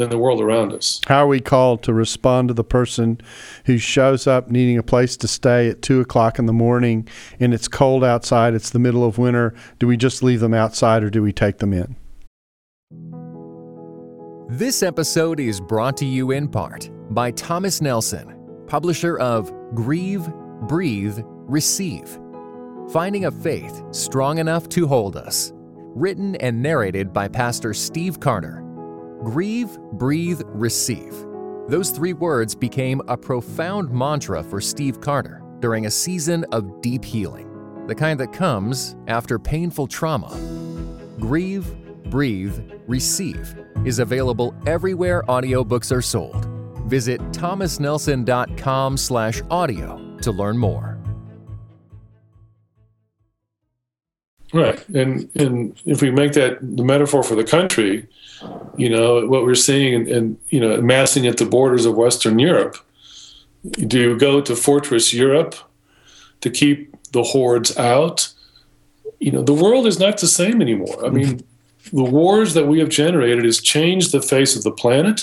than 0.00 0.10
the 0.10 0.18
world 0.18 0.40
around 0.40 0.72
us? 0.72 1.00
How 1.06 1.24
are 1.24 1.28
we 1.28 1.40
called 1.40 1.82
to 1.84 1.94
respond 1.94 2.48
to 2.48 2.54
the 2.54 2.64
person 2.64 3.20
who 3.66 3.78
shows 3.78 4.26
up 4.26 4.50
needing 4.50 4.76
a 4.76 4.82
place 4.82 5.16
to 5.18 5.28
stay 5.28 5.68
at 5.68 5.82
two 5.82 6.00
o'clock 6.00 6.38
in 6.38 6.46
the 6.46 6.52
morning 6.52 7.06
and 7.38 7.54
it's 7.54 7.68
cold 7.68 8.02
outside, 8.02 8.54
it's 8.54 8.70
the 8.70 8.78
middle 8.78 9.04
of 9.04 9.18
winter? 9.18 9.54
Do 9.78 9.86
we 9.86 9.96
just 9.96 10.22
leave 10.22 10.40
them 10.40 10.54
outside 10.54 11.04
or 11.04 11.10
do 11.10 11.22
we 11.22 11.32
take 11.32 11.58
them 11.58 11.72
in? 11.72 11.96
This 14.48 14.82
episode 14.82 15.38
is 15.38 15.60
brought 15.60 15.96
to 15.98 16.04
you 16.04 16.32
in 16.32 16.48
part 16.48 16.90
by 17.10 17.30
Thomas 17.30 17.80
Nelson, 17.80 18.36
publisher 18.66 19.16
of 19.18 19.52
Grieve, 19.74 20.28
Breathe, 20.62 21.20
Receive 21.24 22.18
Finding 22.92 23.26
a 23.26 23.30
Faith 23.30 23.84
Strong 23.92 24.38
Enough 24.38 24.68
to 24.70 24.88
Hold 24.88 25.16
Us. 25.16 25.52
Written 25.94 26.34
and 26.36 26.60
narrated 26.60 27.12
by 27.12 27.28
Pastor 27.28 27.72
Steve 27.72 28.18
Carter. 28.18 28.59
Grieve, 29.24 29.78
Breathe, 29.92 30.40
Receive. 30.46 31.14
Those 31.68 31.90
three 31.90 32.14
words 32.14 32.54
became 32.54 33.02
a 33.06 33.18
profound 33.18 33.90
mantra 33.90 34.42
for 34.42 34.62
Steve 34.62 35.02
Carter 35.02 35.42
during 35.60 35.84
a 35.84 35.90
season 35.90 36.46
of 36.52 36.80
deep 36.80 37.04
healing, 37.04 37.46
the 37.86 37.94
kind 37.94 38.18
that 38.18 38.32
comes 38.32 38.96
after 39.08 39.38
painful 39.38 39.86
trauma. 39.86 40.34
Grieve, 41.18 41.66
Breathe, 42.04 42.58
Receive 42.86 43.54
is 43.84 43.98
available 43.98 44.54
everywhere 44.66 45.22
audiobooks 45.28 45.94
are 45.94 46.02
sold. 46.02 46.46
Visit 46.86 47.20
thomasnelson.com/audio 47.32 50.16
to 50.22 50.32
learn 50.32 50.56
more. 50.56 50.96
Right, 54.52 54.84
and 54.88 55.30
and 55.36 55.80
if 55.84 56.02
we 56.02 56.10
make 56.10 56.32
that 56.32 56.58
the 56.60 56.82
metaphor 56.82 57.22
for 57.22 57.36
the 57.36 57.44
country, 57.44 58.08
you 58.76 58.88
know 58.88 59.26
what 59.26 59.44
we're 59.44 59.54
seeing, 59.54 59.94
and, 59.94 60.08
and 60.08 60.38
you 60.48 60.60
know 60.60 60.80
massing 60.80 61.26
at 61.26 61.36
the 61.36 61.46
borders 61.46 61.86
of 61.86 61.96
Western 61.96 62.38
Europe. 62.38 62.76
Do 63.70 63.98
you 63.98 64.18
go 64.18 64.40
to 64.40 64.56
fortress 64.56 65.12
Europe 65.12 65.54
to 66.40 66.50
keep 66.50 66.94
the 67.12 67.22
hordes 67.22 67.76
out? 67.76 68.32
You 69.18 69.32
know 69.32 69.42
the 69.42 69.54
world 69.54 69.86
is 69.86 69.98
not 69.98 70.18
the 70.18 70.26
same 70.26 70.62
anymore. 70.62 71.04
I 71.04 71.10
mean, 71.10 71.38
mm-hmm. 71.38 71.96
the 71.96 72.10
wars 72.10 72.54
that 72.54 72.66
we 72.66 72.78
have 72.78 72.88
generated 72.88 73.44
has 73.44 73.60
changed 73.60 74.12
the 74.12 74.22
face 74.22 74.56
of 74.56 74.62
the 74.62 74.72
planet 74.72 75.22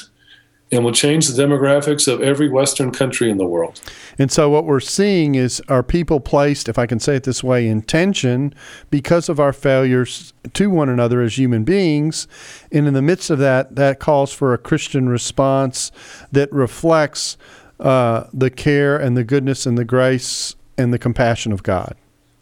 and 0.71 0.83
will 0.83 0.91
change 0.91 1.27
the 1.27 1.41
demographics 1.41 2.11
of 2.11 2.21
every 2.21 2.49
Western 2.49 2.91
country 2.91 3.29
in 3.29 3.37
the 3.37 3.45
world. 3.45 3.79
And 4.19 4.31
so, 4.31 4.49
what 4.49 4.65
we're 4.65 4.79
seeing 4.79 5.35
is 5.35 5.61
our 5.69 5.83
people 5.83 6.19
placed, 6.19 6.67
if 6.67 6.77
I 6.77 6.85
can 6.85 6.99
say 6.99 7.15
it 7.15 7.23
this 7.23 7.43
way, 7.43 7.67
in 7.67 7.81
tension 7.81 8.53
because 8.89 9.29
of 9.29 9.39
our 9.39 9.53
failures 9.53 10.33
to 10.53 10.69
one 10.69 10.89
another 10.89 11.21
as 11.21 11.37
human 11.37 11.63
beings. 11.63 12.27
And 12.71 12.87
in 12.87 12.93
the 12.93 13.01
midst 13.01 13.29
of 13.29 13.39
that, 13.39 13.75
that 13.75 13.99
calls 13.99 14.33
for 14.33 14.53
a 14.53 14.57
Christian 14.57 15.07
response 15.07 15.91
that 16.31 16.51
reflects 16.51 17.37
uh, 17.79 18.25
the 18.33 18.49
care 18.49 18.97
and 18.97 19.15
the 19.15 19.23
goodness 19.23 19.65
and 19.65 19.77
the 19.77 19.85
grace 19.85 20.55
and 20.77 20.93
the 20.93 20.99
compassion 20.99 21.51
of 21.51 21.63
God. 21.63 21.95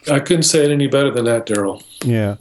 I 0.10 0.20
couldn't 0.20 0.44
say 0.44 0.64
it 0.64 0.72
any 0.72 0.88
better 0.88 1.12
than 1.12 1.26
that, 1.26 1.46
Darrell. 1.46 1.82
Yeah. 2.04 2.36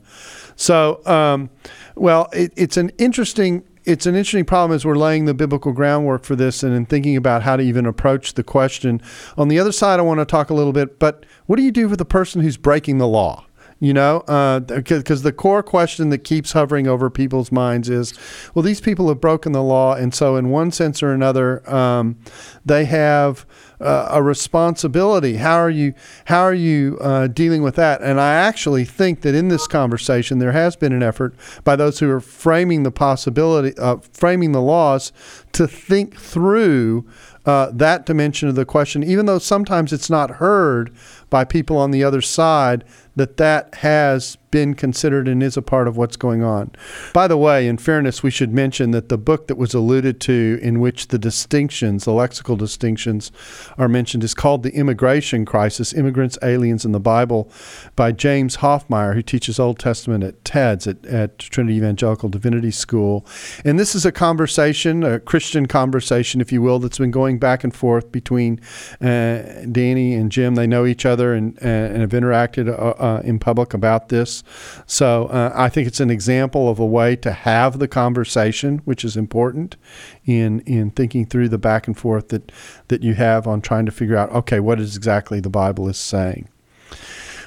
So, 0.57 1.05
um, 1.07 1.51
well, 1.95 2.29
it, 2.33 2.53
it's 2.57 2.77
an 2.77 2.91
interesting 2.99 3.65
it's 3.85 4.07
an 4.07 4.15
interesting 4.15 4.45
problem 4.45 4.75
as 4.75 4.85
we're 4.85 4.97
laying 4.97 5.27
the 5.27 5.35
biblical 5.35 5.73
groundwork 5.73 6.25
for 6.25 6.37
this 6.37 6.63
and 6.63 6.75
in 6.75 6.87
thinking 6.87 7.17
about 7.17 7.43
how 7.43 7.57
to 7.57 7.63
even 7.63 7.87
approach 7.87 8.35
the 8.35 8.43
question. 8.43 9.01
On 9.37 9.49
the 9.49 9.59
other 9.59 9.73
side, 9.73 9.99
I 9.99 10.03
want 10.03 10.21
to 10.21 10.25
talk 10.25 10.51
a 10.51 10.55
little 10.55 10.73
bit, 10.73 10.99
but 10.99 11.27
what 11.47 11.57
do 11.57 11.63
you 11.63 11.73
do 11.73 11.89
with 11.89 11.99
the 11.99 12.05
person 12.05 12.41
who's 12.41 12.57
breaking 12.57 12.99
the 12.99 13.09
law? 13.09 13.47
You 13.81 13.93
know, 13.93 14.21
because 14.67 15.21
uh, 15.21 15.25
the 15.25 15.33
core 15.33 15.63
question 15.63 16.09
that 16.11 16.19
keeps 16.19 16.53
hovering 16.53 16.87
over 16.87 17.11
people's 17.11 17.53
minds 17.53 17.91
is, 17.91 18.15
well, 18.55 18.63
these 18.63 18.81
people 18.81 19.09
have 19.09 19.21
broken 19.21 19.53
the 19.53 19.63
law, 19.63 19.95
and 19.95 20.15
so 20.15 20.37
in 20.37 20.49
one 20.49 20.71
sense 20.71 21.03
or 21.03 21.13
another, 21.13 21.69
um, 21.71 22.17
they 22.65 22.87
have 22.87 23.45
uh, 23.81 24.09
a 24.11 24.23
responsibility. 24.23 25.37
How 25.37 25.57
are 25.57 25.71
you? 25.71 25.95
How 26.27 26.43
are 26.43 26.55
you 26.55 26.99
uh, 27.01 27.27
dealing 27.27 27.63
with 27.63 27.77
that? 27.77 28.03
And 28.03 28.21
I 28.21 28.35
actually 28.35 28.85
think 28.85 29.23
that 29.23 29.35
in 29.35 29.49
this 29.49 29.67
conversation, 29.67 30.39
there 30.39 30.53
has 30.53 30.77
been 30.77 30.93
an 30.93 31.03
effort 31.03 31.35
by 31.65 31.77
those 31.77 31.99
who 31.99 32.11
are 32.11 32.21
framing 32.21 32.83
the 32.83 32.91
possibility, 32.91 33.77
uh, 33.79 33.97
framing 34.13 34.53
the 34.53 34.63
laws, 34.63 35.13
to 35.53 35.67
think 35.67 36.17
through 36.17 37.07
uh, 37.47 37.71
that 37.73 38.07
dimension 38.07 38.49
of 38.49 38.55
the 38.55 38.65
question, 38.65 39.03
even 39.03 39.27
though 39.27 39.39
sometimes 39.39 39.93
it's 39.93 40.09
not 40.09 40.31
heard 40.33 40.95
by 41.31 41.45
people 41.45 41.77
on 41.77 41.91
the 41.91 42.05
other 42.05 42.21
side 42.21 42.85
that 43.17 43.37
that 43.37 43.77
has 43.77 44.37
been 44.51 44.75
considered 44.75 45.27
and 45.27 45.43
is 45.43 45.57
a 45.57 45.63
part 45.63 45.89
of 45.89 45.97
what's 45.97 46.17
going 46.17 46.43
on. 46.43 46.71
By 47.13 47.27
the 47.27 47.37
way, 47.37 47.67
in 47.67 47.77
fairness, 47.77 48.23
we 48.23 48.31
should 48.31 48.53
mention 48.53 48.93
that 48.93 49.09
the 49.09 49.19
book 49.19 49.49
that 49.49 49.57
was 49.57 49.75
alluded 49.75 50.21
to, 50.23 50.61
in 50.63 50.79
which 50.79 51.09
the 51.09 51.19
distinctions, 51.19 52.05
the 52.05 52.13
lexical 52.13 52.57
distinctions, 52.57 53.33
are 53.79 53.89
mentioned, 53.89 54.23
is 54.23 54.35
called 54.35 54.63
The 54.63 54.73
Immigration 54.73 55.45
Crisis 55.45 55.93
Immigrants, 55.93 56.39
Aliens, 56.43 56.85
in 56.85 56.93
the 56.93 57.01
Bible 57.01 57.51
by 57.97 58.13
James 58.13 58.59
Hoffmeier, 58.59 59.15
who 59.15 59.23
teaches 59.23 59.59
Old 59.59 59.79
Testament 59.79 60.23
at 60.23 60.45
TEDS, 60.45 60.87
at, 60.87 61.05
at 61.07 61.39
Trinity 61.39 61.77
Evangelical 61.77 62.29
Divinity 62.29 62.71
School. 62.71 63.27
And 63.65 63.79
this 63.79 63.97
is 63.97 64.07
a 64.07 64.13
conversation, 64.13 65.03
a 65.03 65.19
Christian 65.19 65.67
conversation, 65.67 66.41
if 66.41 66.53
you 66.53 66.63
will, 66.63 66.79
that's 66.79 66.99
been 66.99 67.11
going 67.11 67.39
back 67.39 67.65
and 67.65 67.75
forth 67.75 68.13
between 68.13 68.61
uh, 69.01 69.43
Danny 69.71 70.15
and 70.15 70.31
Jim. 70.31 70.55
They 70.55 70.69
know 70.69 70.87
each 70.87 71.05
other 71.05 71.14
and, 71.23 71.57
uh, 71.59 71.67
and 71.67 72.01
have 72.01 72.11
interacted 72.11 72.69
uh, 72.69 72.73
uh 72.73 73.23
in 73.25 73.39
public 73.39 73.75
about 73.75 74.09
this. 74.09 74.43
So 74.87 75.27
uh, 75.27 75.53
I 75.55 75.69
think 75.69 75.87
it's 75.87 76.01
an 76.01 76.11
example 76.11 76.69
of 76.69 76.79
a 76.79 76.87
way 76.87 77.17
to 77.17 77.33
have 77.33 77.79
the 77.79 77.89
conversation, 77.89 78.79
which 78.85 79.05
is 79.05 79.17
important 79.17 79.77
in 80.25 80.61
in 80.61 80.91
thinking 80.91 81.27
through 81.27 81.49
the 81.49 81.59
back 81.59 81.87
and 81.87 81.97
forth 81.97 82.29
that 82.29 82.51
that 82.89 83.03
you 83.03 83.15
have 83.15 83.47
on 83.47 83.61
trying 83.61 83.87
to 83.87 83.93
figure 83.93 84.17
out 84.17 84.31
okay, 84.31 84.61
what 84.61 84.81
is 84.81 84.97
exactly 84.97 85.41
the 85.41 85.51
Bible 85.51 85.89
is 85.89 85.99
saying. 85.99 86.49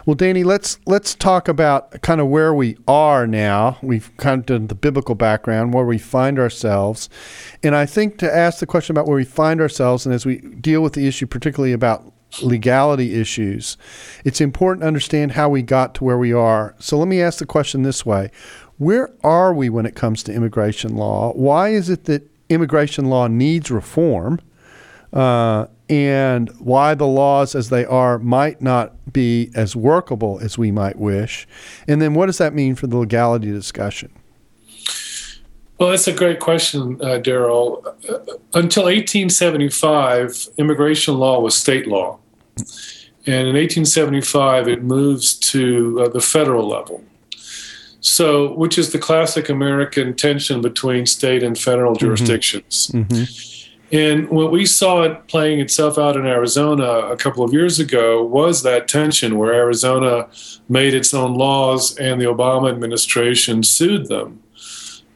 Well, 0.07 0.15
Danny, 0.15 0.45
let's 0.45 0.79
let's 0.85 1.13
talk 1.13 1.49
about 1.49 2.01
kind 2.01 2.21
of 2.21 2.27
where 2.27 2.53
we 2.53 2.77
are 2.87 3.27
now. 3.27 3.77
We've 3.81 4.15
kind 4.15 4.39
of 4.39 4.45
done 4.45 4.67
the 4.67 4.75
biblical 4.75 5.15
background, 5.15 5.73
where 5.73 5.83
we 5.83 5.97
find 5.97 6.39
ourselves, 6.39 7.09
and 7.61 7.75
I 7.75 7.85
think 7.85 8.17
to 8.19 8.33
ask 8.33 8.59
the 8.59 8.65
question 8.65 8.93
about 8.93 9.05
where 9.05 9.17
we 9.17 9.25
find 9.25 9.59
ourselves, 9.59 10.05
and 10.05 10.15
as 10.15 10.25
we 10.25 10.37
deal 10.37 10.79
with 10.79 10.93
the 10.93 11.09
issue, 11.09 11.27
particularly 11.27 11.73
about 11.73 12.13
legality 12.41 13.19
issues, 13.19 13.77
it's 14.23 14.41
important 14.41 14.81
to 14.81 14.87
understand 14.87 15.33
how 15.33 15.49
we 15.49 15.61
got 15.61 15.95
to 15.95 16.03
where 16.03 16.17
we 16.17 16.33
are. 16.33 16.75
So 16.79 16.97
let 16.97 17.07
me 17.07 17.21
ask 17.21 17.39
the 17.39 17.45
question 17.45 17.83
this 17.83 18.05
way 18.05 18.31
Where 18.77 19.11
are 19.23 19.53
we 19.53 19.69
when 19.69 19.85
it 19.85 19.95
comes 19.95 20.23
to 20.23 20.33
immigration 20.33 20.95
law? 20.95 21.33
Why 21.33 21.69
is 21.69 21.89
it 21.89 22.05
that 22.05 22.29
immigration 22.49 23.05
law 23.05 23.27
needs 23.27 23.71
reform? 23.71 24.39
uh, 25.13 25.67
and 25.89 26.49
why 26.59 26.93
the 26.93 27.07
laws 27.07 27.55
as 27.55 27.69
they 27.69 27.85
are 27.85 28.19
might 28.19 28.61
not 28.61 29.13
be 29.13 29.49
as 29.55 29.75
workable 29.75 30.39
as 30.41 30.57
we 30.57 30.71
might 30.71 30.97
wish. 30.97 31.47
And 31.87 32.01
then 32.01 32.13
what 32.13 32.25
does 32.25 32.37
that 32.39 32.53
mean 32.53 32.75
for 32.75 32.87
the 32.87 32.97
legality 32.97 33.51
discussion? 33.51 34.11
Well, 35.79 35.89
that's 35.89 36.07
a 36.07 36.13
great 36.13 36.39
question, 36.39 36.99
uh, 37.01 37.17
Darrell. 37.19 37.83
Uh, 38.09 38.17
until 38.53 38.85
1875, 38.85 40.49
immigration 40.57 41.17
law 41.17 41.39
was 41.39 41.55
state 41.55 41.87
law. 41.87 42.19
And 43.27 43.47
in 43.47 43.55
1875, 43.55 44.67
it 44.67 44.83
moves 44.83 45.35
to 45.51 46.01
uh, 46.01 46.09
the 46.09 46.21
federal 46.21 46.67
level. 46.67 47.03
So, 47.99 48.53
which 48.53 48.77
is 48.77 48.91
the 48.91 48.99
classic 48.99 49.49
American 49.49 50.15
tension 50.15 50.61
between 50.61 51.05
state 51.05 51.43
and 51.43 51.57
federal 51.57 51.93
mm-hmm. 51.93 52.05
jurisdictions. 52.05 52.87
Mm-hmm. 52.93 53.23
And 53.91 54.29
what 54.29 54.51
we 54.51 54.65
saw 54.65 55.03
it 55.03 55.27
playing 55.27 55.59
itself 55.59 55.97
out 55.97 56.17
in 56.17 56.25
Arizona 56.25 56.83
a 56.83 57.15
couple 57.15 57.43
of 57.43 57.53
years 57.53 57.79
ago 57.79 58.23
was 58.23 58.63
that 58.63 58.87
tension 58.87 59.37
where 59.37 59.53
Arizona 59.53 60.27
made 60.67 60.93
its 60.93 61.13
own 61.13 61.35
laws 61.35 61.97
and 61.97 62.19
the 62.19 62.25
Obama 62.25 62.69
administration 62.69 63.63
sued 63.63 64.07
them. 64.07 64.41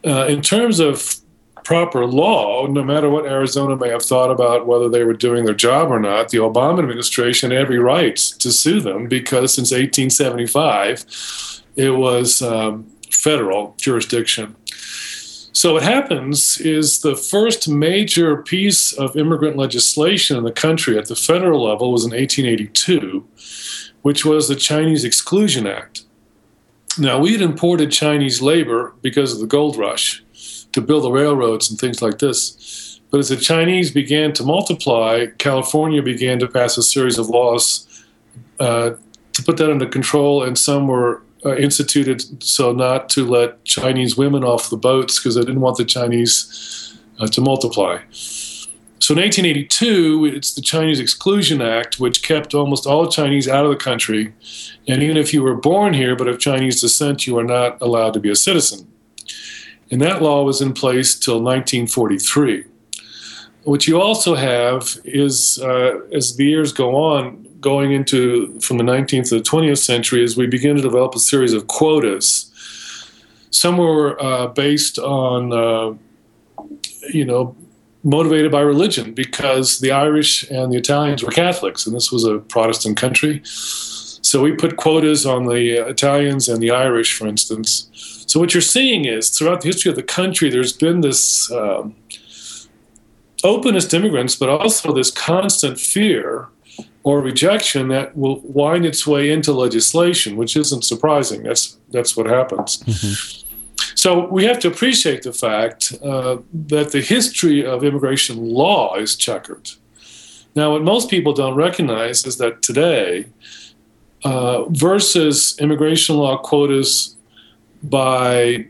Uh, 0.06 0.26
in 0.28 0.42
terms 0.42 0.80
of 0.80 1.16
proper 1.64 2.06
law, 2.06 2.66
no 2.66 2.84
matter 2.84 3.10
what 3.10 3.26
Arizona 3.26 3.76
may 3.76 3.90
have 3.90 4.04
thought 4.04 4.32
about 4.32 4.66
whether 4.66 4.90
they 4.90 5.04
were 5.04 5.14
doing 5.14 5.46
their 5.46 5.54
job 5.54 5.92
or 5.92 6.00
not, 6.00 6.30
the 6.30 6.40
Obama 6.40 6.80
administration 6.80 7.52
had 7.52 7.60
every 7.60 7.80
right 7.80 8.16
to 8.16 8.52
sue 8.52 8.82
them 8.82 9.08
because 9.08 9.54
since 9.54 9.72
1875, 9.72 11.06
it 11.76 11.92
was 11.92 12.42
um, 12.42 12.92
federal 13.12 13.76
jurisdiction. 13.78 14.56
So 15.54 15.74
what 15.74 15.84
happens 15.84 16.58
is 16.60 17.02
the 17.02 17.16
first 17.16 17.68
major 17.68 18.38
piece 18.38 18.94
of 18.94 19.18
immigrant 19.18 19.58
legislation 19.58 20.38
in 20.38 20.44
the 20.44 20.52
country 20.52 20.98
at 20.98 21.08
the 21.08 21.16
federal 21.16 21.64
level 21.64 21.92
was 21.92 22.06
in 22.06 22.12
1882, 22.12 23.28
which 24.02 24.26
was 24.26 24.48
the 24.48 24.56
Chinese 24.56 25.04
Exclusion 25.04 25.68
Act. 25.68 26.06
Now, 26.98 27.20
we 27.20 27.32
had 27.32 27.42
imported 27.42 27.92
Chinese 27.92 28.42
labor 28.42 28.94
because 29.02 29.34
of 29.34 29.40
the 29.40 29.48
gold 29.48 29.78
rush 29.78 30.24
to 30.74 30.82
build 30.82 31.04
the 31.04 31.12
railroads 31.12 31.70
and 31.70 31.80
things 31.80 32.02
like 32.02 32.20
this. 32.20 33.00
But 33.10 33.20
as 33.20 33.30
the 33.30 33.38
Chinese 33.38 33.92
began 33.92 34.34
to 34.34 34.44
multiply, 34.44 35.28
California 35.38 36.02
began 36.02 36.40
to 36.40 36.48
pass 36.48 36.78
a 36.78 36.84
series 36.84 37.18
of 37.18 37.28
laws 37.28 37.88
uh, 38.60 38.92
to 39.34 39.44
put 39.44 39.58
that 39.58 39.70
under 39.70 39.86
control, 39.86 40.44
and 40.44 40.58
some 40.58 40.88
were 40.88 41.22
uh, 41.46 41.56
instituted 41.56 42.44
so 42.44 42.72
not 42.72 43.10
to 43.10 43.26
let 43.26 43.64
Chinese 43.66 44.16
women 44.16 44.44
off 44.44 44.70
the 44.70 44.78
boats 44.78 45.20
because 45.20 45.36
they 45.36 45.42
didn't 45.42 45.62
want 45.62 45.78
the 45.78 45.86
Chinese 45.86 46.98
uh, 47.20 47.28
to 47.28 47.42
multiply. 47.42 48.00
So 49.12 49.18
in 49.18 49.24
1882, 49.24 50.24
it's 50.24 50.54
the 50.54 50.62
Chinese 50.62 50.98
Exclusion 50.98 51.62
Act, 51.62 52.00
which 52.00 52.24
kept 52.24 52.54
almost 52.54 52.88
all 52.88 53.10
Chinese 53.10 53.46
out 53.46 53.66
of 53.66 53.72
the 53.72 53.76
country. 53.76 54.34
And 54.88 55.04
even 55.04 55.18
if 55.18 55.34
you 55.34 55.44
were 55.44 55.54
born 55.54 55.94
here 55.94 56.16
but 56.16 56.30
of 56.30 56.40
Chinese 56.40 56.80
descent, 56.80 57.28
you 57.28 57.38
are 57.38 57.44
not 57.44 57.82
allowed 57.82 58.14
to 58.14 58.22
be 58.22 58.32
a 58.32 58.38
citizen. 58.38 58.88
And 59.92 60.02
that 60.02 60.22
law 60.22 60.46
was 60.46 60.62
in 60.62 60.72
place 60.72 61.14
till 61.14 61.42
1943. 61.42 62.64
What 63.64 63.86
you 63.86 64.00
also 64.00 64.36
have 64.36 64.98
is, 65.04 65.60
uh, 65.62 66.00
as 66.14 66.38
the 66.38 66.46
years 66.46 66.72
go 66.72 66.96
on, 66.96 67.46
going 67.60 67.92
into 67.92 68.62
from 68.62 68.78
the 68.78 68.86
19th 68.86 69.28
to 69.28 69.40
the 69.40 69.44
20th 69.44 69.80
century 69.80 70.24
as 70.24 70.38
we 70.38 70.48
begin 70.48 70.78
to 70.78 70.82
develop 70.82 71.16
a 71.16 71.20
series 71.20 71.52
of 71.52 71.68
quotas. 71.68 72.50
Some 73.50 73.78
were 73.78 74.18
uh, 74.24 74.48
based 74.48 75.00
on, 75.00 75.52
uh, 75.52 75.96
you 77.12 77.26
know, 77.26 77.58
motivated 78.04 78.52
by 78.52 78.62
religion 78.62 79.14
because 79.14 79.80
the 79.80 79.92
Irish 79.92 80.50
and 80.50 80.72
the 80.72 80.78
Italians 80.78 81.24
were 81.24 81.32
Catholics, 81.32 81.86
and 81.86 81.96
this 81.96 82.12
was 82.12 82.24
a 82.24 82.40
Protestant 82.40 82.98
country. 82.98 83.42
So 83.44 84.42
we 84.42 84.54
put 84.54 84.78
quotas 84.78 85.26
on 85.26 85.46
the 85.46 85.88
Italians 85.88 86.48
and 86.48 86.62
the 86.62 86.72
Irish, 86.72 87.18
for 87.18 87.28
instance. 87.28 87.90
So 88.28 88.40
what 88.40 88.54
you're 88.54 88.62
seeing 88.62 89.06
is 89.06 89.30
throughout 89.30 89.62
the 89.62 89.68
history 89.68 89.90
of 89.90 89.96
the 89.96 90.04
country, 90.04 90.50
there's 90.50 90.74
been 90.74 91.02
this 91.02 91.52
um, 91.52 91.96
openness 93.44 93.86
to 93.88 93.98
immigrants, 93.98 94.36
but 94.36 94.50
also 94.50 94.94
this 94.94 95.12
constant 95.12 95.80
fear 95.80 96.48
or 97.04 97.20
rejection 97.20 97.88
that 97.90 98.16
will 98.16 98.40
wind 98.42 98.86
its 98.86 99.06
way 99.08 99.32
into 99.32 99.52
legislation, 99.52 100.38
which 100.38 100.56
isn't 100.56 100.84
surprising. 100.84 101.44
That's 101.44 101.78
that's 101.90 102.16
what 102.16 102.28
happens. 102.28 102.78
Mm-hmm. 102.84 103.51
So 104.02 104.26
we 104.26 104.46
have 104.46 104.58
to 104.62 104.68
appreciate 104.68 105.22
the 105.22 105.32
fact 105.32 105.94
uh, 106.02 106.38
that 106.52 106.92
the 106.92 107.02
history 107.02 107.64
of 107.64 107.84
immigration 107.84 108.36
law 108.44 108.96
is 108.96 109.16
checkered. 109.16 109.70
Now, 110.56 110.72
what 110.72 110.82
most 110.82 111.08
people 111.08 111.34
don't 111.34 111.54
recognize 111.54 112.26
is 112.26 112.38
that 112.38 112.64
today, 112.64 113.28
uh, 114.24 114.64
versus 114.70 115.56
immigration 115.60 116.16
law 116.16 116.36
quotas 116.40 117.16
by 117.84 118.66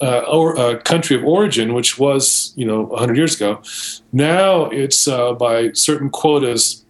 uh, 0.00 0.22
or, 0.22 0.58
uh, 0.58 0.80
country 0.80 1.14
of 1.14 1.22
origin, 1.22 1.72
which 1.72 1.96
was 1.96 2.52
you 2.56 2.66
know 2.66 2.80
100 2.80 3.16
years 3.16 3.36
ago, 3.36 3.62
now 4.12 4.64
it's 4.70 5.06
uh, 5.06 5.34
by 5.34 5.70
certain 5.74 6.10
quotas 6.10 6.84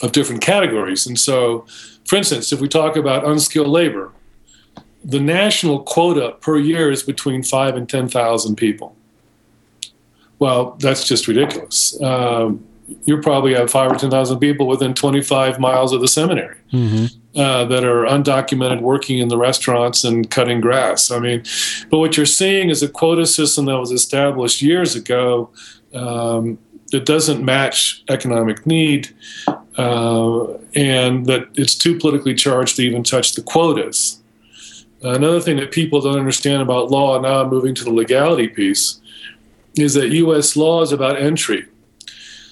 of 0.00 0.12
different 0.12 0.40
categories. 0.40 1.06
And 1.06 1.20
so, 1.20 1.66
for 2.06 2.16
instance, 2.16 2.50
if 2.50 2.62
we 2.62 2.68
talk 2.68 2.96
about 2.96 3.26
unskilled 3.26 3.68
labor, 3.68 4.10
the 5.04 5.20
national 5.20 5.80
quota 5.80 6.36
per 6.40 6.56
year 6.58 6.90
is 6.90 7.02
between 7.02 7.42
five 7.42 7.76
and 7.76 7.88
10,000 7.88 8.56
people. 8.56 8.96
Well, 10.38 10.76
that's 10.80 11.06
just 11.06 11.28
ridiculous. 11.28 12.00
Um, 12.02 12.64
you 13.04 13.20
probably 13.20 13.54
have 13.54 13.70
five 13.70 13.90
or 13.90 13.96
10,000 13.96 14.38
people 14.38 14.66
within 14.66 14.94
25 14.94 15.58
miles 15.58 15.92
of 15.92 16.00
the 16.00 16.08
seminary 16.08 16.56
mm-hmm. 16.72 17.06
uh, 17.38 17.64
that 17.64 17.84
are 17.84 18.04
undocumented 18.04 18.80
working 18.80 19.18
in 19.18 19.28
the 19.28 19.38
restaurants 19.38 20.04
and 20.04 20.30
cutting 20.30 20.60
grass. 20.60 21.10
I 21.10 21.18
mean, 21.18 21.44
but 21.90 21.98
what 21.98 22.16
you're 22.16 22.26
seeing 22.26 22.68
is 22.70 22.82
a 22.82 22.88
quota 22.88 23.26
system 23.26 23.66
that 23.66 23.78
was 23.78 23.90
established 23.90 24.60
years 24.60 24.94
ago 24.94 25.50
um, 25.94 26.58
that 26.92 27.06
doesn't 27.06 27.44
match 27.44 28.04
economic 28.10 28.66
need 28.66 29.08
uh, 29.78 30.52
and 30.74 31.26
that 31.26 31.48
it's 31.54 31.74
too 31.74 31.98
politically 31.98 32.34
charged 32.34 32.76
to 32.76 32.82
even 32.82 33.02
touch 33.02 33.32
the 33.32 33.42
quotas. 33.42 34.20
Another 35.04 35.40
thing 35.40 35.56
that 35.56 35.70
people 35.70 36.00
don't 36.00 36.18
understand 36.18 36.62
about 36.62 36.90
law, 36.90 37.20
now 37.20 37.46
moving 37.46 37.74
to 37.74 37.84
the 37.84 37.92
legality 37.92 38.48
piece, 38.48 39.00
is 39.76 39.92
that 39.94 40.08
US 40.08 40.56
law 40.56 40.80
is 40.80 40.92
about 40.92 41.20
entry. 41.20 41.66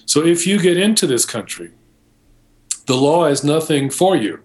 So 0.05 0.23
if 0.23 0.45
you 0.45 0.59
get 0.59 0.77
into 0.77 1.07
this 1.07 1.25
country, 1.25 1.71
the 2.85 2.95
law 2.95 3.25
is 3.25 3.43
nothing 3.43 3.89
for 3.89 4.15
you. 4.15 4.41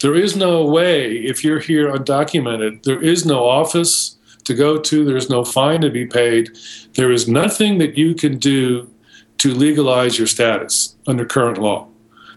There 0.00 0.14
is 0.14 0.34
no 0.34 0.64
way, 0.64 1.12
if 1.12 1.44
you're 1.44 1.60
here 1.60 1.92
undocumented, 1.92 2.84
there 2.84 3.02
is 3.02 3.26
no 3.26 3.46
office 3.46 4.16
to 4.44 4.54
go 4.54 4.78
to, 4.78 5.04
there's 5.04 5.28
no 5.28 5.44
fine 5.44 5.82
to 5.82 5.90
be 5.90 6.06
paid. 6.06 6.56
There 6.94 7.12
is 7.12 7.28
nothing 7.28 7.78
that 7.78 7.98
you 7.98 8.14
can 8.14 8.38
do 8.38 8.90
to 9.38 9.52
legalize 9.52 10.18
your 10.18 10.26
status 10.26 10.96
under 11.06 11.24
current 11.26 11.58
law 11.58 11.88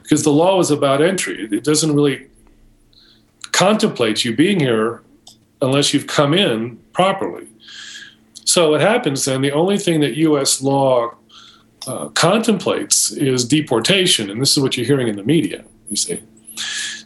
because 0.01 0.23
the 0.23 0.31
law 0.31 0.59
is 0.59 0.69
about 0.69 1.01
entry. 1.01 1.47
It 1.51 1.63
doesn't 1.63 1.95
really 1.95 2.27
contemplate 3.55 4.25
you 4.25 4.35
being 4.35 4.59
here 4.59 5.01
unless 5.61 5.93
you've 5.93 6.07
come 6.07 6.33
in 6.33 6.77
properly. 6.93 7.47
So 8.43 8.71
what 8.71 8.81
happens 8.81 9.25
then, 9.25 9.41
the 9.41 9.51
only 9.51 9.77
thing 9.77 10.01
that 10.01 10.15
U.S. 10.17 10.61
law 10.61 11.11
uh, 11.87 12.09
contemplates 12.09 13.11
is 13.11 13.45
deportation, 13.45 14.29
and 14.29 14.41
this 14.41 14.51
is 14.55 14.61
what 14.61 14.77
you're 14.77 14.85
hearing 14.85 15.07
in 15.07 15.15
the 15.15 15.23
media, 15.23 15.65
you 15.89 15.95
see. 15.95 16.21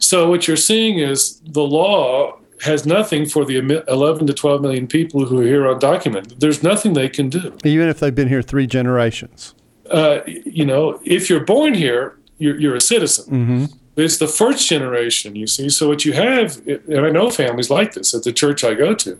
So 0.00 0.28
what 0.28 0.46
you're 0.46 0.56
seeing 0.56 0.98
is 0.98 1.40
the 1.40 1.62
law 1.62 2.38
has 2.62 2.84
nothing 2.84 3.26
for 3.26 3.44
the 3.44 3.82
11 3.88 4.26
to 4.26 4.34
12 4.34 4.60
million 4.60 4.86
people 4.86 5.24
who 5.24 5.40
are 5.40 5.44
here 5.44 5.62
undocumented. 5.62 6.40
There's 6.40 6.62
nothing 6.62 6.92
they 6.92 7.08
can 7.08 7.30
do. 7.30 7.56
Even 7.64 7.88
if 7.88 8.00
they've 8.00 8.14
been 8.14 8.28
here 8.28 8.42
three 8.42 8.66
generations 8.66 9.54
uh, 9.90 10.20
you 10.26 10.64
know, 10.64 11.00
if 11.04 11.28
you're 11.28 11.44
born 11.44 11.74
here, 11.74 12.18
you're, 12.38 12.58
you're 12.58 12.76
a 12.76 12.80
citizen. 12.80 13.24
Mm-hmm. 13.24 13.64
It's 13.96 14.18
the 14.18 14.28
first 14.28 14.68
generation, 14.68 15.34
you 15.34 15.46
see. 15.46 15.68
So 15.68 15.88
what 15.88 16.04
you 16.04 16.12
have, 16.12 16.64
and 16.66 17.00
I 17.00 17.10
know 17.10 17.28
families 17.28 17.70
like 17.70 17.92
this 17.92 18.14
at 18.14 18.22
the 18.22 18.32
church 18.32 18.62
I 18.64 18.74
go 18.74 18.94
to, 18.94 19.18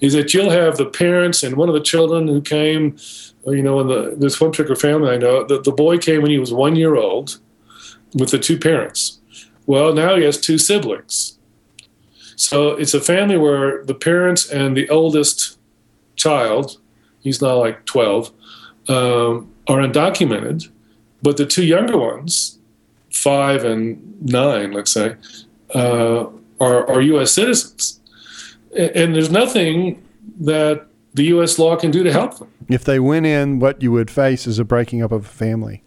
is 0.00 0.12
that 0.12 0.34
you'll 0.34 0.50
have 0.50 0.76
the 0.76 0.86
parents 0.86 1.42
and 1.42 1.56
one 1.56 1.68
of 1.68 1.74
the 1.74 1.80
children 1.80 2.28
who 2.28 2.40
came, 2.40 2.96
you 3.46 3.62
know, 3.62 3.80
in 3.80 3.88
the 3.88 4.14
this 4.16 4.40
one 4.40 4.50
particular 4.50 4.76
family 4.76 5.10
I 5.10 5.16
know, 5.16 5.44
the, 5.44 5.60
the 5.60 5.72
boy 5.72 5.98
came 5.98 6.22
when 6.22 6.30
he 6.30 6.38
was 6.38 6.52
one 6.52 6.76
year 6.76 6.94
old 6.94 7.38
with 8.14 8.30
the 8.30 8.38
two 8.38 8.58
parents. 8.58 9.18
Well, 9.66 9.94
now 9.94 10.16
he 10.16 10.24
has 10.24 10.38
two 10.38 10.58
siblings. 10.58 11.38
So 12.36 12.70
it's 12.70 12.94
a 12.94 13.00
family 13.00 13.38
where 13.38 13.84
the 13.84 13.94
parents 13.94 14.48
and 14.50 14.76
the 14.76 14.88
oldest 14.88 15.58
child, 16.16 16.78
he's 17.20 17.40
now 17.40 17.58
like 17.58 17.84
12, 17.86 18.32
um, 18.88 19.52
are 19.68 19.78
undocumented, 19.78 20.68
but 21.22 21.36
the 21.36 21.46
two 21.46 21.64
younger 21.64 21.96
ones, 21.96 22.58
five 23.12 23.64
and 23.64 24.22
nine, 24.22 24.72
let's 24.72 24.92
say, 24.92 25.16
uh, 25.74 26.26
are, 26.60 26.88
are 26.88 27.00
U.S. 27.00 27.32
citizens. 27.32 28.00
And 28.76 29.14
there's 29.14 29.30
nothing 29.30 30.02
that 30.40 30.86
the 31.14 31.24
U.S. 31.24 31.58
law 31.58 31.76
can 31.76 31.90
do 31.90 32.02
to 32.02 32.12
help 32.12 32.38
them. 32.38 32.48
If 32.68 32.84
they 32.84 32.98
went 32.98 33.26
in, 33.26 33.58
what 33.58 33.82
you 33.82 33.92
would 33.92 34.10
face 34.10 34.46
is 34.46 34.58
a 34.58 34.64
breaking 34.64 35.02
up 35.02 35.12
of 35.12 35.26
a 35.26 35.28
family. 35.28 35.82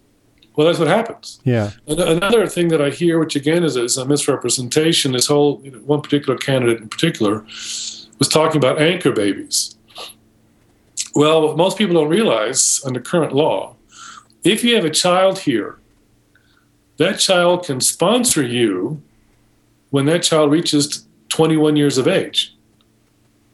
Well, 0.55 0.67
that's 0.67 0.79
what 0.79 0.87
happens. 0.87 1.41
Yeah. 1.43 1.71
Another 1.87 2.47
thing 2.47 2.69
that 2.69 2.81
I 2.81 2.89
hear, 2.89 3.19
which 3.19 3.35
again 3.35 3.63
is 3.63 3.75
a, 3.75 3.83
is 3.83 3.97
a 3.97 4.05
misrepresentation, 4.05 5.11
this 5.11 5.27
whole 5.27 5.61
you 5.63 5.71
know, 5.71 5.79
one 5.79 6.01
particular 6.01 6.37
candidate 6.37 6.81
in 6.81 6.87
particular 6.87 7.39
was 8.19 8.29
talking 8.29 8.57
about 8.57 8.79
anchor 8.79 9.11
babies. 9.11 9.75
Well, 11.13 11.47
what 11.47 11.57
most 11.57 11.77
people 11.77 11.95
don't 11.95 12.07
realize 12.07 12.81
under 12.85 13.01
current 13.01 13.33
law, 13.33 13.75
if 14.43 14.63
you 14.63 14.75
have 14.75 14.85
a 14.85 14.89
child 14.89 15.39
here, 15.39 15.79
that 16.97 17.19
child 17.19 17.65
can 17.65 17.81
sponsor 17.81 18.43
you 18.43 19.01
when 19.89 20.05
that 20.05 20.23
child 20.23 20.51
reaches 20.51 21.05
21 21.29 21.75
years 21.75 21.97
of 21.97 22.07
age. 22.07 22.55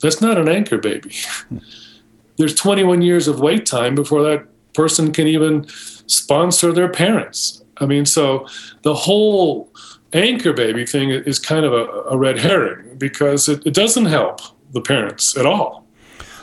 That's 0.02 0.22
not 0.22 0.38
an 0.38 0.48
anchor 0.48 0.78
baby. 0.78 1.16
There's 2.38 2.56
21 2.56 3.02
years 3.02 3.28
of 3.28 3.40
wait 3.40 3.66
time 3.66 3.96
before 3.96 4.24
that 4.24 4.46
person 4.74 5.12
can 5.12 5.28
even 5.28 5.68
sponsor 6.08 6.72
their 6.72 6.90
parents. 6.90 7.64
I 7.78 7.86
mean, 7.86 8.06
so 8.06 8.48
the 8.84 8.94
whole 8.94 9.72
anchor 10.14 10.54
baby 10.54 10.86
thing 10.86 11.10
is 11.10 11.40
kind 11.40 11.66
of 11.66 11.74
a, 11.74 11.86
a 12.10 12.18
red 12.18 12.40
herring 12.40 12.98
because 12.98 13.48
it, 13.48 13.66
it 13.66 13.74
doesn't 13.74 14.06
help 14.06 14.42
the 14.72 14.82
parents 14.82 15.38
at 15.38 15.46
all. 15.46 15.86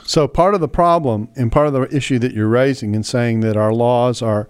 So 0.04 0.26
part 0.26 0.54
of 0.54 0.60
the 0.60 0.68
problem 0.68 1.28
and 1.36 1.52
part 1.52 1.66
of 1.66 1.74
the 1.74 1.82
issue 1.94 2.18
that 2.20 2.32
you're 2.32 2.48
raising 2.48 2.94
and 2.94 3.04
saying 3.04 3.40
that 3.40 3.58
our 3.58 3.74
laws 3.74 4.22
are 4.22 4.48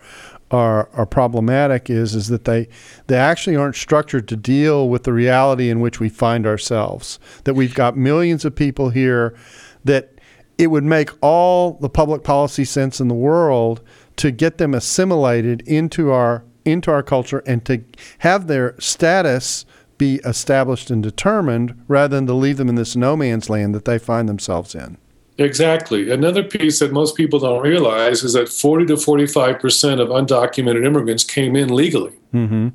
are 0.50 0.88
are 0.94 1.06
problematic 1.06 1.90
is 1.90 2.14
is 2.14 2.28
that 2.28 2.44
they 2.44 2.68
they 3.06 3.16
actually 3.16 3.56
aren't 3.56 3.76
structured 3.76 4.26
to 4.28 4.37
deal 4.37 4.88
with 4.88 5.04
the 5.04 5.12
reality 5.12 5.68
in 5.70 5.80
which 5.80 6.00
we 6.00 6.08
find 6.08 6.46
ourselves. 6.46 7.18
That 7.44 7.54
we've 7.54 7.74
got 7.74 7.96
millions 7.96 8.44
of 8.44 8.54
people 8.54 8.90
here 8.90 9.37
that 9.84 10.12
it 10.56 10.68
would 10.68 10.84
make 10.84 11.11
all 11.20 11.72
the 11.74 11.88
public 11.88 12.24
policy 12.24 12.64
sense 12.64 13.00
in 13.00 13.08
the 13.08 13.14
world 13.14 13.80
to 14.16 14.30
get 14.30 14.58
them 14.58 14.74
assimilated 14.74 15.62
into 15.66 16.11
our 16.11 16.44
into 16.64 16.90
our 16.90 17.02
culture 17.02 17.42
and 17.46 17.64
to 17.64 17.82
have 18.18 18.46
their 18.46 18.74
status 18.78 19.64
be 19.96 20.16
established 20.24 20.90
and 20.90 21.02
determined 21.02 21.82
rather 21.88 22.16
than 22.16 22.26
to 22.26 22.34
leave 22.34 22.56
them 22.56 22.68
in 22.68 22.74
this 22.74 22.94
no 22.94 23.16
man's 23.16 23.50
land 23.50 23.74
that 23.74 23.84
they 23.84 23.98
find 23.98 24.28
themselves 24.28 24.74
in. 24.74 24.96
Exactly. 25.38 26.11
Another 26.11 26.42
piece 26.42 26.81
that 26.81 26.92
most 26.92 27.16
people 27.16 27.38
don't 27.38 27.62
realize 27.62 28.24
is 28.24 28.33
that 28.33 28.48
40 28.48 28.87
to 28.87 28.94
45% 28.94 30.01
of 30.01 30.09
undocumented 30.09 30.85
immigrants 30.85 31.22
came 31.22 31.55
in 31.55 31.72
legally. 31.74 32.14
Mm-hmm. 32.35 32.68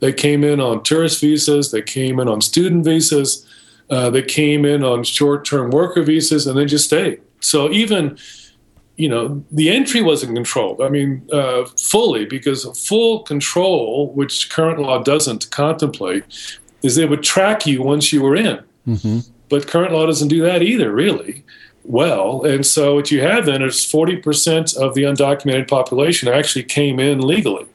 They 0.00 0.12
came 0.12 0.44
in 0.44 0.60
on 0.60 0.82
tourist 0.82 1.22
visas, 1.22 1.70
they 1.70 1.80
came 1.80 2.20
in 2.20 2.28
on 2.28 2.42
student 2.42 2.84
visas, 2.84 3.48
uh, 3.88 4.10
they 4.10 4.20
came 4.20 4.66
in 4.66 4.84
on 4.84 5.02
short 5.02 5.46
term 5.46 5.70
worker 5.70 6.02
visas, 6.02 6.46
and 6.46 6.58
then 6.58 6.68
just 6.68 6.86
stayed. 6.86 7.22
So 7.40 7.70
even 7.70 8.18
you 8.96 9.08
know, 9.08 9.44
the 9.50 9.70
entry 9.70 10.02
wasn't 10.02 10.36
controlled. 10.36 10.80
I 10.80 10.88
mean, 10.88 11.28
uh, 11.32 11.64
fully, 11.64 12.26
because 12.26 12.64
full 12.86 13.24
control, 13.24 14.12
which 14.12 14.50
current 14.50 14.78
law 14.78 15.02
doesn't 15.02 15.50
contemplate, 15.50 16.22
is 16.84 16.94
they 16.94 17.04
would 17.04 17.24
track 17.24 17.66
you 17.66 17.82
once 17.82 18.12
you 18.12 18.22
were 18.22 18.36
in. 18.36 18.62
Mm-hmm. 18.86 19.18
But 19.48 19.66
current 19.66 19.92
law 19.92 20.06
doesn't 20.06 20.28
do 20.28 20.42
that 20.42 20.62
either, 20.62 20.92
really 20.92 21.44
well. 21.84 22.44
And 22.44 22.64
so 22.66 22.94
what 22.94 23.10
you 23.10 23.20
have 23.20 23.46
then 23.46 23.62
is 23.62 23.76
40% 23.76 24.76
of 24.76 24.94
the 24.94 25.02
undocumented 25.02 25.68
population 25.68 26.28
actually 26.28 26.64
came 26.64 26.98
in 26.98 27.20
legally. 27.20 27.66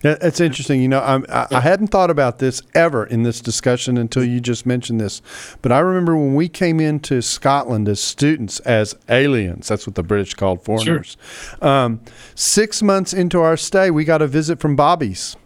That's 0.00 0.40
interesting. 0.40 0.80
You 0.80 0.88
know, 0.88 1.00
I'm, 1.00 1.26
I, 1.28 1.48
I 1.50 1.60
hadn't 1.60 1.88
thought 1.88 2.10
about 2.10 2.38
this 2.38 2.62
ever 2.74 3.04
in 3.04 3.24
this 3.24 3.40
discussion 3.40 3.98
until 3.98 4.22
you 4.22 4.40
just 4.40 4.64
mentioned 4.64 5.00
this. 5.00 5.20
But 5.60 5.72
I 5.72 5.80
remember 5.80 6.16
when 6.16 6.36
we 6.36 6.48
came 6.48 6.78
into 6.78 7.20
Scotland 7.20 7.88
as 7.88 8.00
students, 8.00 8.60
as 8.60 8.94
aliens, 9.08 9.68
that's 9.68 9.86
what 9.86 9.96
the 9.96 10.04
British 10.04 10.34
called 10.34 10.62
foreigners. 10.64 11.16
Sure. 11.58 11.68
Um, 11.68 12.00
six 12.36 12.80
months 12.80 13.12
into 13.12 13.40
our 13.40 13.56
stay, 13.56 13.90
we 13.90 14.04
got 14.04 14.22
a 14.22 14.28
visit 14.28 14.60
from 14.60 14.76
Bobby's. 14.76 15.36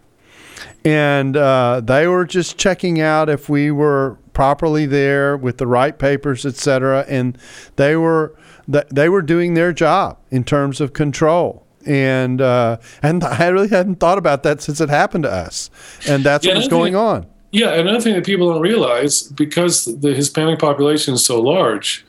And 0.85 1.35
uh, 1.35 1.81
they 1.83 2.07
were 2.07 2.25
just 2.25 2.57
checking 2.57 3.01
out 3.01 3.29
if 3.29 3.49
we 3.49 3.71
were 3.71 4.19
properly 4.33 4.85
there 4.85 5.37
with 5.37 5.57
the 5.57 5.67
right 5.67 5.97
papers, 5.97 6.45
et 6.45 6.55
cetera. 6.55 7.05
And 7.07 7.37
they 7.75 7.95
were, 7.95 8.35
they 8.67 9.09
were 9.09 9.21
doing 9.21 9.53
their 9.53 9.73
job 9.73 10.17
in 10.31 10.43
terms 10.43 10.81
of 10.81 10.93
control 10.93 11.63
and 11.85 12.41
uh, 12.41 12.77
and 13.01 13.23
I 13.23 13.47
really 13.47 13.69
hadn't 13.69 13.95
thought 13.95 14.17
about 14.17 14.43
that 14.43 14.61
since 14.61 14.81
it 14.81 14.89
happened 14.89 15.23
to 15.23 15.31
us, 15.31 15.69
and 16.07 16.23
that's 16.23 16.45
yeah, 16.45 16.53
what 16.53 16.59
was 16.59 16.67
going 16.67 16.95
on. 16.95 17.25
Yeah, 17.51 17.73
another 17.73 18.01
thing 18.01 18.15
that 18.15 18.25
people 18.25 18.51
don't 18.51 18.61
realize 18.61 19.23
because 19.23 19.85
the 19.85 20.13
Hispanic 20.13 20.59
population 20.59 21.13
is 21.13 21.25
so 21.25 21.39
large, 21.39 22.03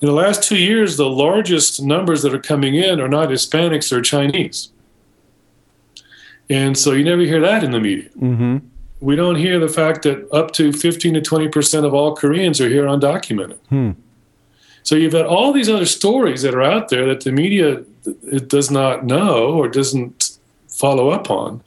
in 0.00 0.06
the 0.06 0.14
last 0.14 0.42
two 0.42 0.58
years, 0.58 0.96
the 0.96 1.08
largest 1.08 1.82
numbers 1.82 2.22
that 2.22 2.32
are 2.32 2.40
coming 2.40 2.74
in 2.74 3.00
are 3.00 3.08
not 3.08 3.28
Hispanics; 3.28 3.90
they're 3.90 4.00
Chinese, 4.00 4.70
and 6.48 6.76
so 6.76 6.92
you 6.92 7.04
never 7.04 7.22
hear 7.22 7.40
that 7.40 7.64
in 7.64 7.72
the 7.72 7.80
media. 7.80 8.10
Mm-hmm. 8.16 8.58
We 9.00 9.14
don't 9.14 9.36
hear 9.36 9.58
the 9.58 9.68
fact 9.68 10.02
that 10.02 10.30
up 10.32 10.52
to 10.52 10.72
fifteen 10.72 11.14
to 11.14 11.20
twenty 11.20 11.48
percent 11.48 11.84
of 11.84 11.94
all 11.94 12.16
Koreans 12.16 12.60
are 12.60 12.68
here 12.68 12.84
undocumented. 12.84 13.58
Hmm. 13.68 13.92
So 14.82 14.94
you've 14.94 15.12
got 15.12 15.26
all 15.26 15.52
these 15.52 15.68
other 15.68 15.84
stories 15.84 16.42
that 16.42 16.54
are 16.54 16.62
out 16.62 16.88
there 16.90 17.06
that 17.06 17.22
the 17.22 17.32
media 17.32 17.82
it 18.22 18.48
does 18.48 18.70
not 18.70 19.04
know 19.04 19.48
or 19.48 19.68
doesn't 19.68 20.38
follow 20.68 21.10
up 21.10 21.30
on. 21.30 21.62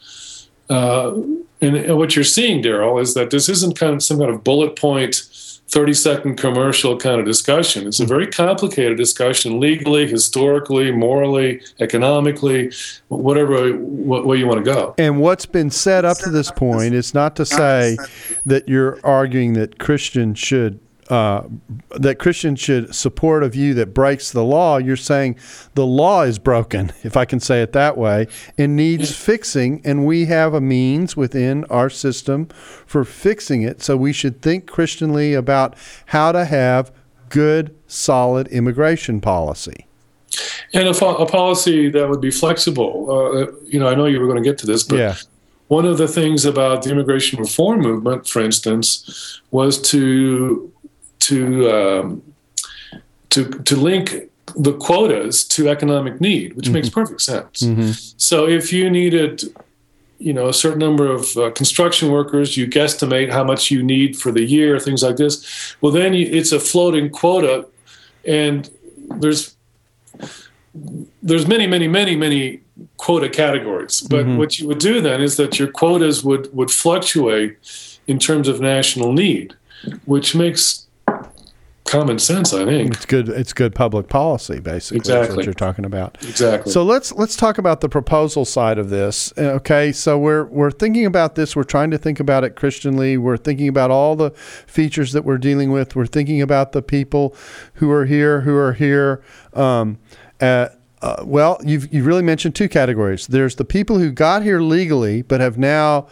Uh, 0.69 1.13
and, 1.61 1.75
and, 1.75 1.97
what 1.97 2.15
you're 2.15 2.23
seeing, 2.23 2.61
Darrell, 2.61 2.99
is 2.99 3.15
that 3.15 3.31
this 3.31 3.49
isn't 3.49 3.77
kind 3.77 3.93
of 3.93 4.03
some 4.03 4.19
kind 4.19 4.29
of 4.29 4.43
bullet 4.43 4.77
point, 4.77 5.28
30 5.69 5.93
second 5.93 6.35
commercial 6.37 6.97
kind 6.97 7.19
of 7.19 7.25
discussion. 7.25 7.87
It's 7.87 7.99
a 7.99 8.03
mm-hmm. 8.03 8.09
very 8.09 8.27
complicated 8.27 8.97
discussion 8.97 9.59
legally, 9.59 10.07
historically, 10.07 10.91
morally, 10.91 11.61
economically, 11.79 12.71
whatever 13.07 13.77
way 13.77 14.37
you 14.37 14.47
want 14.47 14.63
to 14.65 14.71
go. 14.71 14.95
And 14.97 15.19
what's 15.19 15.45
been 15.45 15.69
said 15.69 16.05
up 16.05 16.17
to 16.19 16.29
this 16.29 16.51
point 16.51 16.93
is 16.93 17.13
not 17.13 17.35
to 17.35 17.45
say 17.45 17.97
that 18.45 18.67
you're 18.67 18.99
arguing 19.03 19.53
that 19.53 19.77
Christians 19.79 20.39
should 20.39 20.79
uh, 21.09 21.43
that 21.97 22.19
Christians 22.19 22.59
should 22.59 22.93
support 22.93 23.43
a 23.43 23.49
view 23.49 23.73
that 23.73 23.93
breaks 23.93 24.31
the 24.31 24.43
law, 24.43 24.77
you're 24.77 24.95
saying 24.95 25.37
the 25.73 25.85
law 25.85 26.23
is 26.23 26.37
broken, 26.37 26.91
if 27.03 27.17
I 27.17 27.25
can 27.25 27.39
say 27.39 27.61
it 27.61 27.73
that 27.73 27.97
way, 27.97 28.27
and 28.57 28.75
needs 28.75 29.15
fixing, 29.25 29.81
and 29.83 30.05
we 30.05 30.25
have 30.25 30.53
a 30.53 30.61
means 30.61 31.17
within 31.17 31.65
our 31.65 31.89
system 31.89 32.47
for 32.85 33.03
fixing 33.03 33.63
it. 33.63 33.81
So 33.81 33.97
we 33.97 34.13
should 34.13 34.41
think 34.41 34.67
Christianly 34.67 35.33
about 35.33 35.75
how 36.07 36.31
to 36.31 36.45
have 36.45 36.91
good, 37.29 37.75
solid 37.87 38.47
immigration 38.47 39.21
policy. 39.21 39.85
And 40.73 40.87
a, 40.87 41.05
a 41.05 41.25
policy 41.25 41.89
that 41.89 42.07
would 42.07 42.21
be 42.21 42.31
flexible. 42.31 43.07
Uh, 43.09 43.51
you 43.65 43.79
know, 43.79 43.87
I 43.87 43.95
know 43.95 44.05
you 44.05 44.19
were 44.19 44.27
going 44.27 44.41
to 44.41 44.47
get 44.47 44.57
to 44.59 44.67
this, 44.67 44.83
but 44.83 44.99
yeah. 44.99 45.15
one 45.67 45.85
of 45.85 45.97
the 45.97 46.07
things 46.07 46.45
about 46.45 46.83
the 46.83 46.91
immigration 46.91 47.39
reform 47.39 47.81
movement, 47.81 48.27
for 48.27 48.41
instance, 48.41 49.41
was 49.51 49.81
to 49.89 50.71
to 51.29 51.71
um, 51.71 52.21
to 53.29 53.49
to 53.69 53.75
link 53.75 54.29
the 54.55 54.73
quotas 54.73 55.43
to 55.45 55.69
economic 55.69 56.19
need, 56.19 56.55
which 56.55 56.65
mm-hmm. 56.65 56.73
makes 56.75 56.89
perfect 56.89 57.21
sense. 57.21 57.61
Mm-hmm. 57.61 57.91
So 58.17 58.47
if 58.47 58.73
you 58.73 58.89
needed, 58.89 59.43
you 60.17 60.33
know, 60.33 60.47
a 60.47 60.53
certain 60.53 60.79
number 60.79 61.07
of 61.07 61.37
uh, 61.37 61.51
construction 61.51 62.11
workers, 62.11 62.57
you 62.57 62.67
guesstimate 62.67 63.31
how 63.31 63.43
much 63.43 63.69
you 63.69 63.83
need 63.83 64.17
for 64.17 64.31
the 64.31 64.43
year, 64.43 64.79
things 64.79 65.03
like 65.03 65.17
this. 65.17 65.75
Well, 65.81 65.91
then 65.91 66.13
you, 66.13 66.25
it's 66.25 66.51
a 66.51 66.59
floating 66.59 67.09
quota, 67.09 67.67
and 68.25 68.69
there's 69.21 69.55
there's 71.21 71.47
many, 71.47 71.67
many, 71.67 71.87
many, 71.87 72.15
many 72.15 72.61
quota 72.97 73.29
categories. 73.29 74.01
But 74.01 74.25
mm-hmm. 74.25 74.37
what 74.37 74.59
you 74.59 74.67
would 74.67 74.79
do 74.79 75.01
then 75.01 75.21
is 75.21 75.35
that 75.37 75.59
your 75.59 75.71
quotas 75.71 76.23
would 76.23 76.53
would 76.53 76.71
fluctuate 76.71 77.57
in 78.07 78.17
terms 78.17 78.47
of 78.47 78.59
national 78.59 79.13
need, 79.13 79.53
which 80.05 80.33
makes 80.33 80.88
common 81.89 82.19
sense, 82.19 82.53
I 82.53 82.65
think. 82.65 82.93
It's 82.93 83.05
good. 83.05 83.29
It's 83.29 83.53
good 83.53 83.73
public 83.73 84.07
policy, 84.07 84.59
basically. 84.59 84.97
Exactly. 84.97 85.35
What 85.35 85.45
you're 85.45 85.53
talking 85.53 85.85
about. 85.85 86.17
Exactly. 86.23 86.71
So 86.71 86.83
let's 86.83 87.11
let's 87.13 87.35
talk 87.35 87.57
about 87.57 87.81
the 87.81 87.89
proposal 87.89 88.45
side 88.45 88.77
of 88.77 88.89
this. 88.89 89.33
Uh, 89.37 89.57
okay. 89.57 89.91
So 89.91 90.17
we're 90.17 90.45
we're 90.45 90.71
thinking 90.71 91.05
about 91.05 91.35
this. 91.35 91.55
We're 91.55 91.63
trying 91.63 91.91
to 91.91 91.97
think 91.97 92.19
about 92.19 92.43
it 92.43 92.55
Christianly. 92.55 93.17
We're 93.17 93.37
thinking 93.37 93.67
about 93.67 93.91
all 93.91 94.15
the 94.15 94.31
features 94.31 95.11
that 95.13 95.25
we're 95.25 95.37
dealing 95.37 95.71
with. 95.71 95.95
We're 95.95 96.05
thinking 96.05 96.41
about 96.41 96.71
the 96.71 96.81
people 96.81 97.35
who 97.75 97.91
are 97.91 98.05
here, 98.05 98.41
who 98.41 98.55
are 98.55 98.73
here. 98.73 99.23
Um, 99.53 99.97
uh, 100.39 100.69
uh, 101.01 101.23
well, 101.25 101.59
you've 101.63 101.93
you 101.93 102.03
really 102.03 102.23
mentioned 102.23 102.55
two 102.55 102.69
categories. 102.69 103.27
There's 103.27 103.55
the 103.55 103.65
people 103.65 103.99
who 103.99 104.11
got 104.11 104.43
here 104.43 104.61
legally 104.61 105.21
but 105.21 105.41
have 105.41 105.57
now 105.57 106.07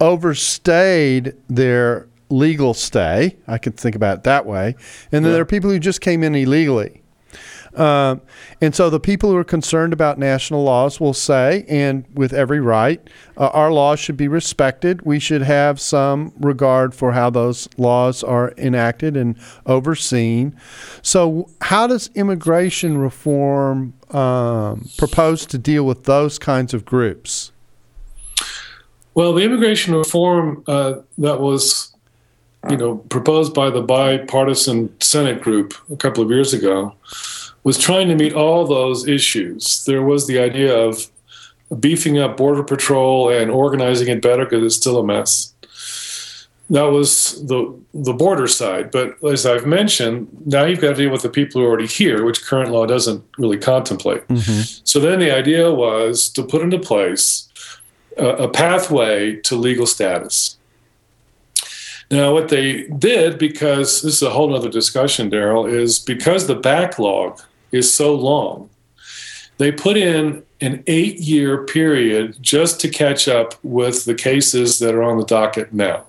overstayed 0.00 1.34
their 1.48 2.08
legal 2.30 2.74
stay. 2.74 3.36
I 3.46 3.58
could 3.58 3.76
think 3.76 3.96
about 3.96 4.18
it 4.18 4.24
that 4.24 4.46
way. 4.46 4.76
And 5.12 5.24
then 5.24 5.24
yeah. 5.24 5.32
there 5.32 5.42
are 5.42 5.46
people 5.46 5.70
who 5.70 5.78
just 5.78 6.00
came 6.00 6.22
in 6.22 6.34
illegally. 6.34 7.02
Um, 7.74 8.20
and 8.60 8.74
so 8.74 8.90
the 8.90 8.98
people 8.98 9.30
who 9.30 9.36
are 9.36 9.44
concerned 9.44 9.92
about 9.92 10.18
national 10.18 10.64
laws 10.64 10.98
will 10.98 11.14
say, 11.14 11.64
and 11.68 12.04
with 12.12 12.32
every 12.32 12.60
right, 12.60 13.00
uh, 13.36 13.46
our 13.48 13.72
laws 13.72 14.00
should 14.00 14.16
be 14.16 14.28
respected. 14.28 15.02
We 15.02 15.18
should 15.18 15.42
have 15.42 15.80
some 15.80 16.32
regard 16.38 16.94
for 16.94 17.12
how 17.12 17.30
those 17.30 17.68
laws 17.76 18.24
are 18.24 18.52
enacted 18.58 19.16
and 19.16 19.36
overseen. 19.66 20.56
So, 21.02 21.48
how 21.60 21.86
does 21.86 22.10
immigration 22.14 22.98
reform 22.98 23.94
um, 24.10 24.88
propose 24.98 25.46
to 25.46 25.58
deal 25.58 25.84
with 25.84 26.04
those 26.04 26.38
kinds 26.38 26.74
of 26.74 26.84
groups? 26.84 27.52
Well, 29.14 29.32
the 29.32 29.42
immigration 29.42 29.94
reform 29.94 30.64
uh, 30.66 30.94
that 31.18 31.40
was, 31.40 31.94
you 32.68 32.76
know, 32.76 32.96
proposed 32.96 33.54
by 33.54 33.70
the 33.70 33.80
bipartisan 33.80 34.94
Senate 35.00 35.40
group 35.40 35.74
a 35.90 35.96
couple 35.96 36.22
of 36.22 36.30
years 36.30 36.52
ago 36.52 36.94
was 37.64 37.78
trying 37.78 38.08
to 38.08 38.14
meet 38.14 38.34
all 38.34 38.66
those 38.66 39.06
issues. 39.06 39.84
There 39.84 40.02
was 40.02 40.26
the 40.26 40.38
idea 40.38 40.76
of 40.76 41.10
beefing 41.78 42.18
up 42.18 42.36
border 42.36 42.62
patrol 42.62 43.30
and 43.30 43.50
organizing 43.50 44.08
it 44.08 44.20
better 44.22 44.44
because 44.44 44.64
it's 44.64 44.76
still 44.76 44.98
a 44.98 45.04
mess. 45.04 45.54
That 46.68 46.84
was 46.84 47.44
the 47.46 47.74
the 47.92 48.12
border 48.12 48.46
side, 48.46 48.92
but 48.92 49.16
as 49.24 49.44
I've 49.44 49.66
mentioned, 49.66 50.28
now 50.46 50.64
you've 50.64 50.80
got 50.80 50.90
to 50.90 50.94
deal 51.02 51.10
with 51.10 51.22
the 51.22 51.28
people 51.28 51.60
who 51.60 51.66
are 51.66 51.70
already 51.70 51.88
here, 51.88 52.24
which 52.24 52.44
current 52.44 52.70
law 52.70 52.86
doesn't 52.86 53.24
really 53.38 53.58
contemplate. 53.58 54.26
Mm-hmm. 54.28 54.82
So 54.84 55.00
then 55.00 55.18
the 55.18 55.32
idea 55.32 55.72
was 55.72 56.28
to 56.30 56.44
put 56.44 56.62
into 56.62 56.78
place 56.78 57.48
a, 58.16 58.26
a 58.44 58.48
pathway 58.48 59.34
to 59.36 59.56
legal 59.56 59.86
status. 59.86 60.59
Now, 62.10 62.32
what 62.32 62.48
they 62.48 62.88
did, 62.88 63.38
because 63.38 64.02
this 64.02 64.14
is 64.14 64.22
a 64.22 64.30
whole 64.30 64.54
other 64.54 64.68
discussion, 64.68 65.30
Darrell, 65.30 65.66
is 65.66 66.00
because 66.00 66.46
the 66.46 66.56
backlog 66.56 67.40
is 67.70 67.92
so 67.92 68.14
long. 68.14 68.68
They 69.58 69.70
put 69.70 69.96
in 69.96 70.42
an 70.60 70.82
eight 70.86 71.20
year 71.20 71.64
period 71.64 72.36
just 72.40 72.80
to 72.80 72.88
catch 72.88 73.28
up 73.28 73.54
with 73.62 74.04
the 74.06 74.14
cases 74.14 74.78
that 74.80 74.94
are 74.94 75.02
on 75.02 75.18
the 75.18 75.24
docket 75.24 75.72
now. 75.72 76.06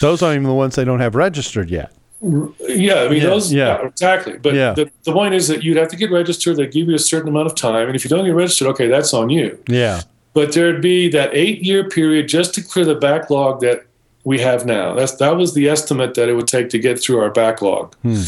Those 0.00 0.22
aren't 0.22 0.36
even 0.36 0.48
the 0.48 0.54
ones 0.54 0.76
they 0.76 0.84
don't 0.84 1.00
have 1.00 1.14
registered 1.14 1.70
yet. 1.70 1.92
Yeah, 2.22 3.02
I 3.02 3.08
mean, 3.08 3.22
yeah, 3.22 3.28
those, 3.28 3.52
yeah. 3.52 3.80
yeah. 3.80 3.86
exactly. 3.86 4.38
But 4.38 4.54
yeah. 4.54 4.72
the, 4.72 4.90
the 5.04 5.12
point 5.12 5.34
is 5.34 5.48
that 5.48 5.62
you'd 5.62 5.76
have 5.76 5.88
to 5.88 5.96
get 5.96 6.10
registered. 6.10 6.56
They 6.56 6.66
give 6.66 6.88
you 6.88 6.94
a 6.94 6.98
certain 6.98 7.28
amount 7.28 7.46
of 7.46 7.54
time. 7.54 7.86
And 7.86 7.96
if 7.96 8.04
you 8.04 8.10
don't 8.10 8.24
get 8.24 8.34
registered, 8.34 8.68
okay, 8.68 8.88
that's 8.88 9.12
on 9.12 9.30
you. 9.30 9.62
Yeah. 9.68 10.02
But 10.32 10.52
there'd 10.52 10.82
be 10.82 11.08
that 11.10 11.30
eight 11.34 11.62
year 11.62 11.88
period 11.88 12.28
just 12.28 12.54
to 12.54 12.62
clear 12.62 12.84
the 12.84 12.94
backlog 12.94 13.60
that 13.60 13.85
we 14.26 14.40
have 14.40 14.66
now. 14.66 14.92
That's, 14.92 15.14
that 15.14 15.36
was 15.36 15.54
the 15.54 15.68
estimate 15.68 16.14
that 16.14 16.28
it 16.28 16.34
would 16.34 16.48
take 16.48 16.68
to 16.70 16.80
get 16.80 17.00
through 17.00 17.20
our 17.20 17.30
backlog. 17.30 17.94
Hmm. 18.02 18.22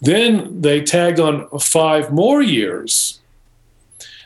Then 0.00 0.62
they 0.62 0.80
tagged 0.80 1.20
on 1.20 1.46
five 1.58 2.10
more 2.10 2.40
years. 2.40 3.20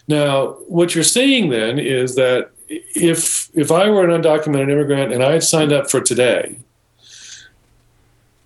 Now, 0.06 0.52
what 0.68 0.94
you're 0.94 1.02
saying 1.02 1.50
then 1.50 1.80
is 1.80 2.14
that 2.14 2.50
if 2.68 3.50
if 3.54 3.72
I 3.72 3.90
were 3.90 4.08
an 4.08 4.22
undocumented 4.22 4.70
immigrant 4.70 5.12
and 5.12 5.22
I 5.22 5.32
had 5.32 5.42
signed 5.42 5.72
up 5.72 5.90
for 5.90 6.00
today, 6.00 6.60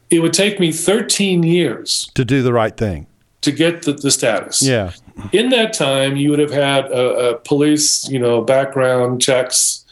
it 0.09 0.21
would 0.21 0.33
take 0.33 0.59
me 0.59 0.73
13 0.73 1.43
years 1.43 2.11
to 2.15 2.25
do 2.25 2.43
the 2.43 2.55
right 2.55 2.75
thing 2.75 3.07
to 3.43 3.53
get 3.53 3.83
the, 3.83 3.93
the 3.93 4.11
status. 4.11 4.63
Yeah. 4.63 4.93
In 5.33 5.51
that 5.51 5.75
time, 5.75 6.17
you 6.17 6.31
would 6.31 6.39
have 6.39 6.53
had 6.53 6.87
a, 6.87 7.31
a 7.31 7.39
police, 7.41 8.09
you 8.09 8.19
know, 8.19 8.41
background 8.41 9.21
checks. 9.21 9.85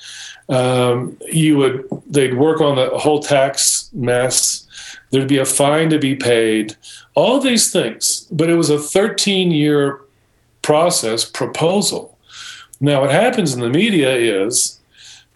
Um, 0.48 1.18
you 1.28 1.56
would 1.56 1.88
they'd 2.06 2.34
work 2.34 2.60
on 2.60 2.76
the 2.76 2.90
whole 2.98 3.20
tax 3.20 3.90
mess. 3.92 4.66
There'd 5.10 5.28
be 5.28 5.38
a 5.38 5.44
fine 5.44 5.90
to 5.90 5.98
be 5.98 6.14
paid 6.14 6.76
all 7.16 7.40
these 7.40 7.72
things, 7.72 8.28
but 8.30 8.48
it 8.48 8.54
was 8.54 8.70
a 8.70 8.78
13 8.78 9.50
year 9.50 10.00
process 10.62 11.24
proposal. 11.24 12.16
Now, 12.78 13.00
what 13.00 13.10
happens 13.10 13.54
in 13.54 13.60
the 13.60 13.70
media 13.70 14.14
is, 14.14 14.78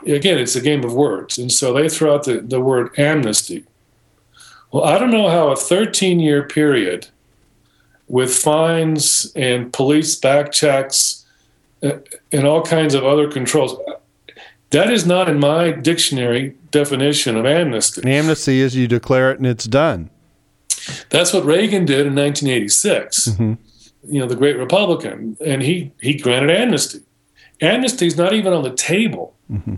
again, 0.07 0.39
it's 0.39 0.55
a 0.55 0.61
game 0.61 0.85
of 0.85 0.93
words. 0.93 1.39
And 1.39 1.51
so 1.51 1.73
they 1.73 1.89
throw 1.89 2.15
out 2.15 2.25
the, 2.25 2.41
the 2.41 2.61
word 2.61 2.91
amnesty. 2.99 3.65
Well, 4.71 4.85
I 4.85 4.99
don't 4.99 5.11
know 5.11 5.31
how 5.31 5.49
a 5.49 5.57
13 5.57 6.21
year 6.21 6.47
period 6.47 7.09
with 8.09 8.35
fines 8.35 9.33
and 9.35 9.73
police 9.73 10.17
back 10.17 10.53
checks 10.53 11.25
uh, 11.83 11.93
and 12.31 12.47
all 12.47 12.63
kinds 12.63 12.95
of 12.95 13.05
other 13.05 13.31
controls, 13.31 13.75
that 14.71 14.91
is 14.91 15.05
not 15.05 15.29
in 15.29 15.39
my 15.41 15.73
dictionary 15.73 16.57
definition 16.71 17.37
of 17.37 17.45
amnesty. 17.45 18.03
Amnesty 18.09 18.61
is 18.61 18.77
you 18.77 18.87
declare 18.87 19.33
it 19.33 19.39
and 19.39 19.47
it's 19.47 19.65
done. 19.65 20.11
That's 21.11 21.33
what 21.33 21.45
Reagan 21.45 21.85
did 21.85 22.07
in 22.07 22.15
1986. 22.15 23.29
Mm-hmm. 23.29 23.55
You 24.05 24.21
know, 24.21 24.27
the 24.27 24.37
great 24.37 24.57
Republican, 24.57 25.37
and 25.45 25.63
he 25.63 25.93
he 26.01 26.15
granted 26.15 26.51
amnesty. 26.51 27.01
Amnesty 27.61 28.07
is 28.07 28.17
not 28.17 28.33
even 28.33 28.53
on 28.55 28.63
the 28.63 28.75
table 28.75 29.35
mm-hmm. 29.53 29.75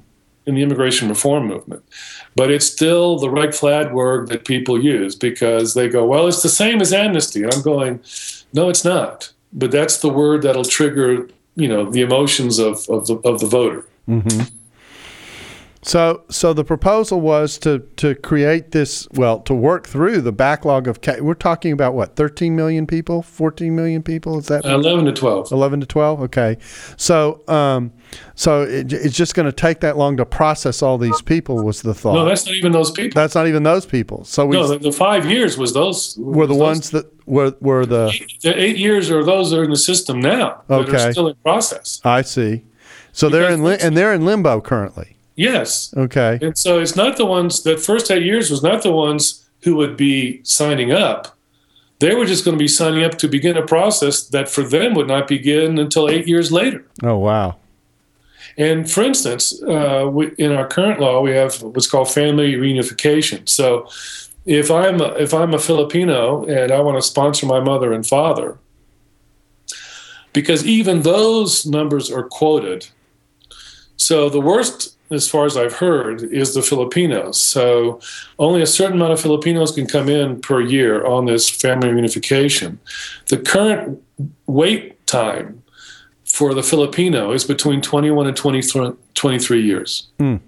in 0.47 0.55
the 0.55 0.63
immigration 0.63 1.09
reform 1.09 1.49
movement, 1.49 1.83
but 2.37 2.49
it's 2.49 2.67
still 2.67 3.19
the 3.19 3.29
right 3.29 3.53
flag 3.53 3.93
word 3.93 4.29
that 4.29 4.45
people 4.45 4.81
use 4.81 5.17
because 5.17 5.75
they 5.75 5.89
go, 5.89 6.07
"Well, 6.07 6.29
it's 6.29 6.43
the 6.43 6.49
same 6.49 6.81
as 6.81 6.93
amnesty," 6.93 7.43
and 7.43 7.53
I'm 7.53 7.63
going, 7.63 8.01
"No, 8.53 8.69
it's 8.69 8.85
not." 8.85 9.33
But 9.53 9.73
that's 9.73 9.99
the 9.99 10.09
word 10.09 10.43
that'll 10.43 10.65
trigger, 10.65 11.29
you 11.57 11.67
know, 11.67 11.91
the 11.91 12.03
emotions 12.03 12.61
of 12.61 12.89
of 12.89 13.09
the 13.09 13.17
of 13.25 13.41
the 13.41 13.47
voter. 13.47 13.85
Mm-hmm. 14.09 14.43
So, 15.85 16.23
so 16.31 16.53
the 16.53 16.63
proposal 16.63 17.21
was 17.21 17.59
to 17.59 17.81
to 17.97 18.15
create 18.15 18.71
this, 18.71 19.09
well, 19.15 19.41
to 19.41 19.53
work 19.53 19.89
through 19.89 20.21
the 20.21 20.31
backlog 20.31 20.87
of. 20.87 21.01
We're 21.21 21.35
talking 21.35 21.73
about 21.73 21.95
what, 21.95 22.15
13 22.15 22.55
million 22.55 22.87
people, 22.87 23.23
14 23.23 23.75
million 23.75 24.01
people? 24.01 24.39
Is 24.39 24.47
that 24.47 24.65
11 24.65 25.07
to 25.07 25.13
12? 25.13 25.51
11 25.51 25.81
to 25.81 25.87
12. 25.87 26.21
Okay, 26.23 26.57
so 26.97 27.43
um, 27.49 27.93
so 28.37 28.63
it, 28.63 28.93
it's 28.93 29.17
just 29.17 29.35
going 29.35 29.47
to 29.47 29.53
take 29.53 29.81
that 29.81 29.97
long 29.97 30.17
to 30.19 30.25
process 30.25 30.83
all 30.83 30.99
these 30.99 31.21
people. 31.21 31.65
Was 31.65 31.83
the 31.83 31.95
thought? 31.95 32.15
No, 32.15 32.25
that's 32.25 32.47
not 32.47 32.55
even 32.55 32.71
those 32.71 32.93
people. 32.93 33.21
That's 33.21 33.35
not 33.35 33.49
even 33.49 33.65
those 33.65 33.85
people. 33.85 34.25
So 34.25 34.47
we 34.47 34.57
no, 34.57 34.69
the, 34.69 34.79
the 34.79 34.93
five 34.93 35.29
years 35.29 35.59
was 35.59 35.75
those 35.75 36.17
were 36.17 36.47
the 36.47 36.55
ones 36.55 36.91
that 36.91 37.11
were 37.27 37.57
were 37.61 37.87
the 37.87 38.13
eight, 38.15 38.41
the 38.43 38.63
eight 38.63 38.77
years 38.77 39.11
are 39.11 39.25
those 39.25 39.51
that 39.51 39.59
are 39.59 39.65
in 39.65 39.71
the 39.71 39.77
system 39.77 40.21
now. 40.21 40.63
Okay, 40.71 40.93
They're 40.93 41.13
still 41.13 41.27
in 41.27 41.35
process. 41.43 42.01
I 42.05 42.23
see. 42.23 42.63
So 43.11 43.29
because 43.29 43.33
they're 43.33 43.53
in 43.53 43.65
li- 43.65 43.79
and 43.81 43.97
they're 43.97 44.15
in 44.15 44.25
limbo 44.25 44.61
currently. 44.61 45.17
Yes. 45.43 45.93
Okay. 45.97 46.39
And 46.41 46.57
so 46.57 46.79
it's 46.79 46.95
not 46.95 47.17
the 47.17 47.27
ones 47.27 47.65
that 47.65 47.81
first 47.81 48.11
eight 48.11 48.23
years 48.23 48.51
was 48.51 48.63
not 48.63 48.83
the 48.83 48.93
ones 48.93 49.45
who 49.63 49.77
would 49.77 49.97
be 49.97 50.41
signing 50.45 50.93
up. 50.93 51.37
They 51.99 52.15
were 52.15 52.27
just 52.27 52.45
going 52.45 52.57
to 52.57 52.63
be 52.63 52.69
signing 52.69 53.05
up 53.05 53.19
to 53.19 53.29
begin 53.29 53.57
a 53.57 53.67
process 53.67 54.27
that 54.29 54.49
for 54.49 54.63
them 54.63 54.95
would 54.95 55.09
not 55.09 55.29
begin 55.29 55.79
until 55.79 56.09
eight 56.09 56.27
years 56.27 56.51
later. 56.51 56.85
Oh, 57.03 57.17
wow. 57.17 57.57
And 58.57 58.91
for 58.91 59.03
instance, 59.03 59.63
uh, 59.63 60.09
we, 60.13 60.33
in 60.39 60.53
our 60.53 60.67
current 60.67 61.01
law, 61.01 61.21
we 61.21 61.33
have 61.33 61.63
what's 61.63 61.87
called 61.89 62.11
family 62.11 62.55
reunification. 62.55 63.49
So 63.49 63.89
if 64.45 64.71
I'm 64.71 65.01
a, 65.01 65.15
if 65.15 65.33
I'm 65.33 65.55
a 65.55 65.59
Filipino 65.59 66.45
and 66.45 66.71
I 66.71 66.81
want 66.81 66.99
to 66.99 67.03
sponsor 67.03 67.47
my 67.47 67.61
mother 67.61 67.93
and 67.93 68.07
father, 68.07 68.59
because 70.33 70.67
even 70.67 71.03
those 71.03 71.67
numbers 71.67 72.11
are 72.11 72.25
quoted. 72.25 72.89
So 73.97 74.29
the 74.29 74.41
worst 74.41 74.92
as 75.13 75.29
far 75.29 75.47
as 75.47 75.57
I've 75.57 75.75
heard, 75.75 76.23
is 76.23 76.55
the 76.55 76.63
Filipinos. 76.63 77.41
So 77.41 78.01
only 78.39 78.63
a 78.63 78.67
certain 78.67 78.97
amount 78.97 79.13
of 79.13 79.21
Filipinos 79.21 79.73
can 79.73 79.87
come 79.87 80.09
in 80.09 80.41
per 80.41 80.61
year 80.61 81.05
on 81.07 81.27
this 81.27 81.49
family 81.49 81.89
reunification. 81.89 82.79
The 83.29 83.39
current 83.39 84.03
wait 84.47 85.07
time 85.07 85.63
for 86.25 86.55
the 86.55 86.63
Filipino 86.63 87.33
is 87.33 87.45
between 87.45 87.83
21 87.83 88.27
and 88.27 88.37
20, 88.37 88.97
23 89.15 89.63
years. 89.63 90.09
Mm. 90.19 90.41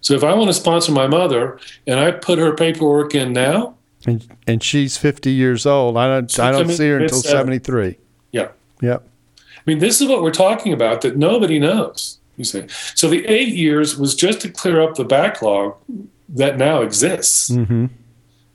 So 0.00 0.14
if 0.14 0.22
I 0.22 0.34
want 0.34 0.48
to 0.48 0.54
sponsor 0.54 0.92
my 0.92 1.08
mother 1.08 1.58
and 1.86 1.98
I 1.98 2.12
put 2.12 2.38
her 2.38 2.54
paperwork 2.54 3.14
in 3.14 3.32
now, 3.32 3.74
and, 4.06 4.24
and 4.46 4.62
she's 4.62 4.96
50 4.96 5.32
years 5.32 5.66
old, 5.66 5.96
I 5.96 6.06
don't, 6.06 6.38
I 6.38 6.52
don't 6.52 6.68
see 6.68 6.88
her 6.90 6.98
until 6.98 7.18
73. 7.18 7.98
Yeah. 8.30 8.48
Yep. 8.80 9.08
I 9.38 9.60
mean, 9.66 9.80
this 9.80 10.00
is 10.00 10.06
what 10.06 10.22
we're 10.22 10.30
talking 10.30 10.72
about 10.72 11.00
that 11.00 11.16
nobody 11.16 11.58
knows. 11.58 12.20
You 12.36 12.44
say. 12.44 12.66
so 12.94 13.08
the 13.08 13.24
eight 13.26 13.54
years 13.54 13.96
was 13.96 14.14
just 14.14 14.40
to 14.42 14.50
clear 14.50 14.80
up 14.80 14.96
the 14.96 15.04
backlog 15.04 15.76
that 16.28 16.58
now 16.58 16.82
exists. 16.82 17.50
Mm-hmm. 17.50 17.86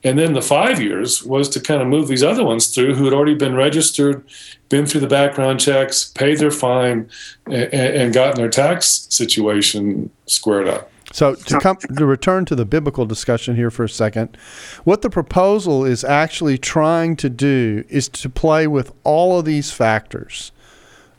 And 0.04 0.18
then 0.18 0.32
the 0.32 0.42
five 0.42 0.80
years 0.80 1.22
was 1.22 1.48
to 1.50 1.60
kind 1.60 1.80
of 1.80 1.86
move 1.86 2.08
these 2.08 2.24
other 2.24 2.44
ones 2.44 2.68
through 2.68 2.94
who 2.94 3.04
had 3.04 3.12
already 3.12 3.34
been 3.34 3.54
registered, 3.54 4.24
been 4.68 4.84
through 4.84 5.00
the 5.00 5.06
background 5.06 5.60
checks, 5.60 6.04
paid 6.04 6.38
their 6.38 6.50
fine, 6.50 7.08
and, 7.46 7.72
and 7.74 8.14
gotten 8.14 8.36
their 8.36 8.50
tax 8.50 9.06
situation 9.10 10.10
squared 10.26 10.66
up. 10.66 10.90
So 11.12 11.34
to 11.34 11.60
come 11.60 11.76
to 11.76 12.06
return 12.06 12.46
to 12.46 12.54
the 12.54 12.64
biblical 12.64 13.04
discussion 13.04 13.54
here 13.54 13.70
for 13.70 13.84
a 13.84 13.88
second, 13.88 14.36
what 14.84 15.02
the 15.02 15.10
proposal 15.10 15.84
is 15.84 16.04
actually 16.04 16.56
trying 16.56 17.16
to 17.16 17.28
do 17.28 17.84
is 17.88 18.08
to 18.08 18.30
play 18.30 18.66
with 18.66 18.92
all 19.04 19.38
of 19.38 19.44
these 19.44 19.70
factors 19.70 20.52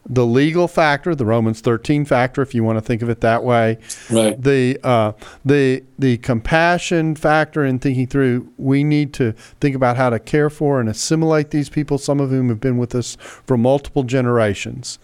the 0.05 0.25
legal 0.25 0.67
factor, 0.67 1.15
the 1.15 1.25
Romans 1.25 1.61
13 1.61 2.05
factor, 2.05 2.41
if 2.41 2.53
you 2.53 2.63
want 2.63 2.77
to 2.77 2.81
think 2.81 3.01
of 3.01 3.09
it 3.09 3.21
that 3.21 3.43
way. 3.43 3.77
Right. 4.09 4.41
The 4.41 4.79
uh, 4.83 5.13
the 5.45 5.83
the 5.97 6.17
compassion 6.17 7.15
factor 7.15 7.63
in 7.63 7.79
thinking 7.79 8.07
through. 8.07 8.51
We 8.57 8.83
need 8.83 9.13
to 9.15 9.31
think 9.61 9.75
about 9.75 9.95
how 9.97 10.09
to 10.09 10.19
care 10.19 10.49
for 10.49 10.79
and 10.79 10.89
assimilate 10.89 11.51
these 11.51 11.69
people, 11.69 11.97
some 11.97 12.19
of 12.19 12.29
whom 12.29 12.49
have 12.49 12.59
been 12.59 12.77
with 12.77 12.93
us 12.95 13.15
for 13.19 13.57
multiple 13.57 14.03
generations. 14.03 14.99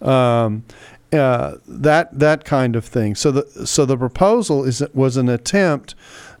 Um, 0.00 0.64
uh, 1.12 1.56
that 1.66 2.16
that 2.18 2.44
kind 2.44 2.76
of 2.76 2.84
thing. 2.84 3.14
So 3.14 3.30
the 3.30 3.66
so 3.66 3.84
the 3.84 3.96
proposal 3.96 4.64
is 4.64 4.82
was 4.92 5.16
an 5.16 5.28
attempt 5.28 5.94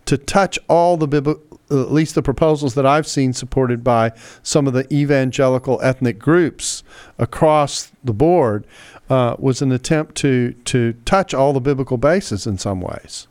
to 0.06 0.18
touch 0.18 0.58
all 0.68 0.96
the 0.96 1.08
biblical 1.08 1.53
at 1.70 1.92
least 1.92 2.14
the 2.14 2.22
proposals 2.22 2.74
that 2.74 2.86
I've 2.86 3.06
seen 3.06 3.32
supported 3.32 3.82
by 3.82 4.12
some 4.42 4.66
of 4.66 4.72
the 4.72 4.92
evangelical 4.92 5.80
ethnic 5.82 6.18
groups 6.18 6.82
across 7.18 7.92
the 8.02 8.12
board, 8.12 8.66
uh, 9.10 9.36
was 9.38 9.62
an 9.62 9.72
attempt 9.72 10.14
to 10.16 10.52
to 10.64 10.94
touch 11.04 11.34
all 11.34 11.52
the 11.52 11.60
biblical 11.60 11.96
bases 11.96 12.46
in 12.46 12.58
some 12.58 12.80
ways. 12.80 13.26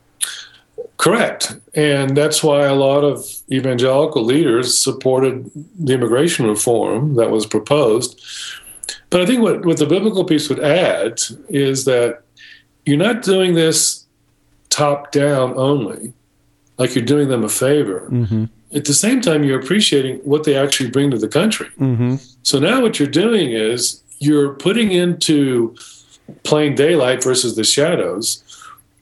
Correct, 0.97 1.55
and 1.73 2.15
that's 2.15 2.43
why 2.43 2.65
a 2.65 2.75
lot 2.75 3.01
of 3.01 3.25
evangelical 3.51 4.23
leaders 4.23 4.77
supported 4.77 5.49
the 5.79 5.93
immigration 5.93 6.45
reform 6.45 7.15
that 7.15 7.31
was 7.31 7.45
proposed. 7.45 8.21
But 9.09 9.21
I 9.21 9.25
think 9.25 9.41
what, 9.41 9.65
what 9.65 9.77
the 9.77 9.85
biblical 9.85 10.23
piece 10.23 10.49
would 10.49 10.59
add 10.59 11.21
is 11.49 11.85
that 11.85 12.21
you're 12.85 12.97
not 12.97 13.21
doing 13.21 13.53
this 13.53 14.05
top 14.69 15.11
down 15.11 15.53
only 15.57 16.13
like 16.77 16.95
you're 16.95 17.05
doing 17.05 17.29
them 17.29 17.43
a 17.43 17.49
favor. 17.49 18.07
Mm-hmm. 18.11 18.45
At 18.75 18.85
the 18.85 18.93
same 18.93 19.21
time, 19.21 19.43
you're 19.43 19.59
appreciating 19.59 20.17
what 20.17 20.43
they 20.43 20.55
actually 20.55 20.89
bring 20.89 21.11
to 21.11 21.17
the 21.17 21.27
country. 21.27 21.67
Mm-hmm. 21.79 22.15
So 22.41 22.59
now 22.59 22.81
what 22.81 22.99
you're 22.99 23.07
doing 23.07 23.51
is 23.51 24.01
you're 24.19 24.55
putting 24.55 24.91
into 24.91 25.75
plain 26.43 26.75
daylight 26.75 27.23
versus 27.23 27.55
the 27.55 27.63
shadows 27.63 28.43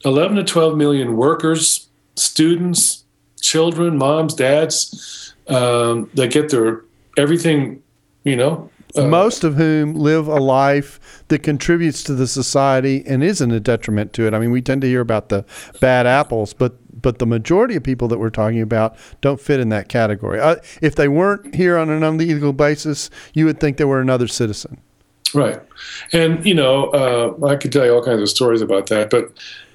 11 0.03 0.37
to 0.37 0.43
12 0.43 0.77
million 0.77 1.15
workers, 1.15 1.87
students, 2.15 3.03
children, 3.39 3.97
moms, 3.97 4.33
dads 4.33 5.33
um, 5.47 6.09
that 6.15 6.31
get 6.31 6.49
their 6.49 6.83
everything, 7.17 7.81
you 8.23 8.35
know. 8.35 8.69
Uh, 8.95 9.07
Most 9.07 9.43
of 9.43 9.55
whom 9.55 9.93
live 9.93 10.27
a 10.27 10.39
life 10.39 11.23
that 11.29 11.43
contributes 11.43 12.03
to 12.03 12.15
the 12.15 12.27
society 12.27 13.03
and 13.05 13.23
isn't 13.23 13.51
a 13.51 13.59
detriment 13.59 14.11
to 14.13 14.27
it. 14.27 14.33
I 14.33 14.39
mean, 14.39 14.51
we 14.51 14.61
tend 14.61 14.81
to 14.81 14.87
hear 14.87 15.01
about 15.01 15.29
the 15.29 15.45
bad 15.79 16.07
apples, 16.07 16.53
but 16.53 16.75
but 17.01 17.19
the 17.19 17.25
majority 17.25 17.75
of 17.75 17.83
people 17.83 18.07
that 18.07 18.19
we're 18.19 18.29
talking 18.29 18.61
about 18.61 18.95
don't 19.21 19.39
fit 19.39 19.59
in 19.59 19.69
that 19.69 19.89
category. 19.89 20.39
Uh, 20.39 20.55
if 20.81 20.95
they 20.95 21.07
weren't 21.07 21.55
here 21.55 21.77
on 21.77 21.89
an 21.89 22.03
illegal 22.03 22.53
basis, 22.53 23.09
you 23.33 23.45
would 23.45 23.59
think 23.59 23.77
they 23.77 23.85
were 23.85 24.01
another 24.01 24.27
citizen. 24.27 24.79
Right. 25.33 25.61
And, 26.11 26.45
you 26.45 26.53
know, 26.53 26.87
uh, 26.89 27.47
I 27.47 27.55
could 27.55 27.71
tell 27.71 27.85
you 27.85 27.93
all 27.93 28.03
kinds 28.03 28.21
of 28.21 28.29
stories 28.29 28.61
about 28.61 28.87
that, 28.87 29.09
but 29.09 29.31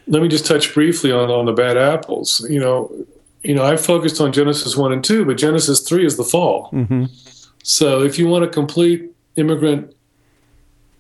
let 0.07 0.22
me 0.22 0.29
just 0.29 0.47
touch 0.47 0.74
briefly 0.74 1.11
on, 1.11 1.31
on 1.31 1.47
the 1.47 1.53
bad 1.53 1.77
apples. 1.77 2.47
You 2.49 2.61
know, 2.61 3.07
you 3.43 3.55
know, 3.55 3.64
I 3.64 3.77
focused 3.77 4.20
on 4.20 4.33
Genesis 4.33 4.77
1 4.77 4.93
and 4.93 5.03
2, 5.03 5.24
but 5.24 5.37
Genesis 5.37 5.81
3 5.81 6.05
is 6.05 6.16
the 6.16 6.24
fall. 6.24 6.70
Mm-hmm. 6.72 7.05
So 7.62 8.03
if 8.03 8.18
you 8.18 8.29
want 8.29 8.45
a 8.45 8.49
complete 8.49 9.11
immigrant 9.37 9.95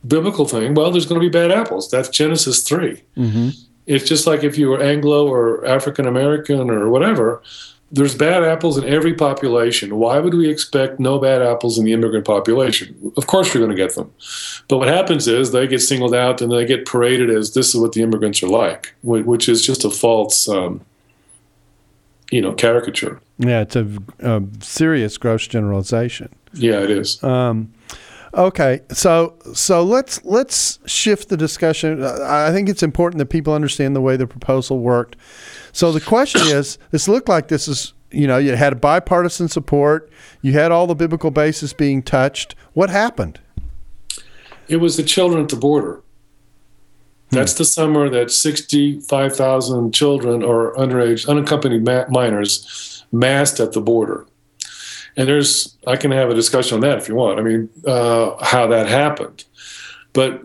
biblical 0.06 0.46
thing, 0.46 0.74
well, 0.74 0.90
there's 0.90 1.06
going 1.06 1.20
to 1.20 1.24
be 1.24 1.30
bad 1.30 1.50
apples. 1.50 1.90
That's 1.90 2.08
Genesis 2.08 2.62
3. 2.62 3.02
Mm-hmm. 3.16 3.48
It's 3.86 4.08
just 4.08 4.26
like 4.26 4.42
if 4.42 4.58
you 4.58 4.68
were 4.68 4.82
Anglo 4.82 5.28
or 5.28 5.64
African 5.64 6.06
American 6.06 6.70
or 6.70 6.88
whatever, 6.88 7.42
there's 7.92 8.14
bad 8.14 8.42
apples 8.42 8.76
in 8.76 8.84
every 8.84 9.14
population. 9.14 9.96
Why 9.96 10.18
would 10.18 10.34
we 10.34 10.50
expect 10.50 10.98
no 10.98 11.18
bad 11.18 11.40
apples 11.40 11.78
in 11.78 11.84
the 11.84 11.92
immigrant 11.92 12.24
population? 12.24 13.12
Of 13.16 13.28
course, 13.28 13.54
you're 13.54 13.64
going 13.64 13.76
to 13.76 13.80
get 13.80 13.94
them. 13.94 14.12
But 14.68 14.78
what 14.78 14.88
happens 14.88 15.28
is 15.28 15.52
they 15.52 15.68
get 15.68 15.80
singled 15.80 16.14
out 16.14 16.42
and 16.42 16.50
they 16.50 16.66
get 16.66 16.84
paraded 16.86 17.30
as 17.30 17.54
this 17.54 17.74
is 17.74 17.80
what 17.80 17.92
the 17.92 18.02
immigrants 18.02 18.42
are 18.42 18.48
like, 18.48 18.92
which 19.02 19.48
is 19.48 19.64
just 19.64 19.84
a 19.84 19.90
false, 19.90 20.48
um, 20.48 20.84
you 22.32 22.40
know, 22.40 22.52
caricature. 22.52 23.20
Yeah, 23.38 23.60
it's 23.60 23.76
a, 23.76 23.86
a, 24.18 24.42
serious 24.60 25.16
gross 25.16 25.46
generalization. 25.46 26.34
Yeah, 26.54 26.80
it 26.80 26.90
is. 26.90 27.22
Um, 27.22 27.72
Okay, 28.36 28.82
so 28.90 29.34
so 29.54 29.82
let's 29.82 30.22
let's 30.24 30.78
shift 30.84 31.30
the 31.30 31.38
discussion. 31.38 32.02
Uh, 32.02 32.18
I 32.22 32.52
think 32.52 32.68
it's 32.68 32.82
important 32.82 33.18
that 33.18 33.26
people 33.26 33.54
understand 33.54 33.96
the 33.96 34.02
way 34.02 34.18
the 34.18 34.26
proposal 34.26 34.80
worked. 34.80 35.16
So 35.72 35.90
the 35.90 36.02
question 36.02 36.42
is, 36.44 36.76
this 36.90 37.08
looked 37.08 37.30
like 37.30 37.48
this 37.48 37.66
is 37.66 37.94
you 38.10 38.26
know 38.26 38.36
you 38.36 38.54
had 38.54 38.78
bipartisan 38.78 39.48
support, 39.48 40.10
you 40.42 40.52
had 40.52 40.70
all 40.70 40.86
the 40.86 40.94
biblical 40.94 41.30
bases 41.30 41.72
being 41.72 42.02
touched. 42.02 42.54
What 42.74 42.90
happened? 42.90 43.40
It 44.68 44.76
was 44.76 44.98
the 44.98 45.02
children 45.02 45.44
at 45.44 45.48
the 45.48 45.56
border. 45.56 46.02
Hmm. 47.30 47.36
That's 47.36 47.54
the 47.54 47.64
summer 47.64 48.10
that 48.10 48.30
65,000 48.30 49.94
children 49.94 50.42
or 50.42 50.74
underage, 50.76 51.26
unaccompanied 51.26 51.84
minors 52.10 53.04
massed 53.10 53.60
at 53.60 53.72
the 53.72 53.80
border 53.80 54.26
and 55.16 55.28
there's 55.28 55.76
I 55.86 55.96
can 55.96 56.10
have 56.10 56.30
a 56.30 56.34
discussion 56.34 56.76
on 56.76 56.80
that 56.80 56.98
if 56.98 57.08
you 57.08 57.14
want. 57.14 57.38
I 57.40 57.42
mean, 57.42 57.68
uh, 57.86 58.44
how 58.44 58.66
that 58.68 58.86
happened, 58.88 59.44
but 60.12 60.42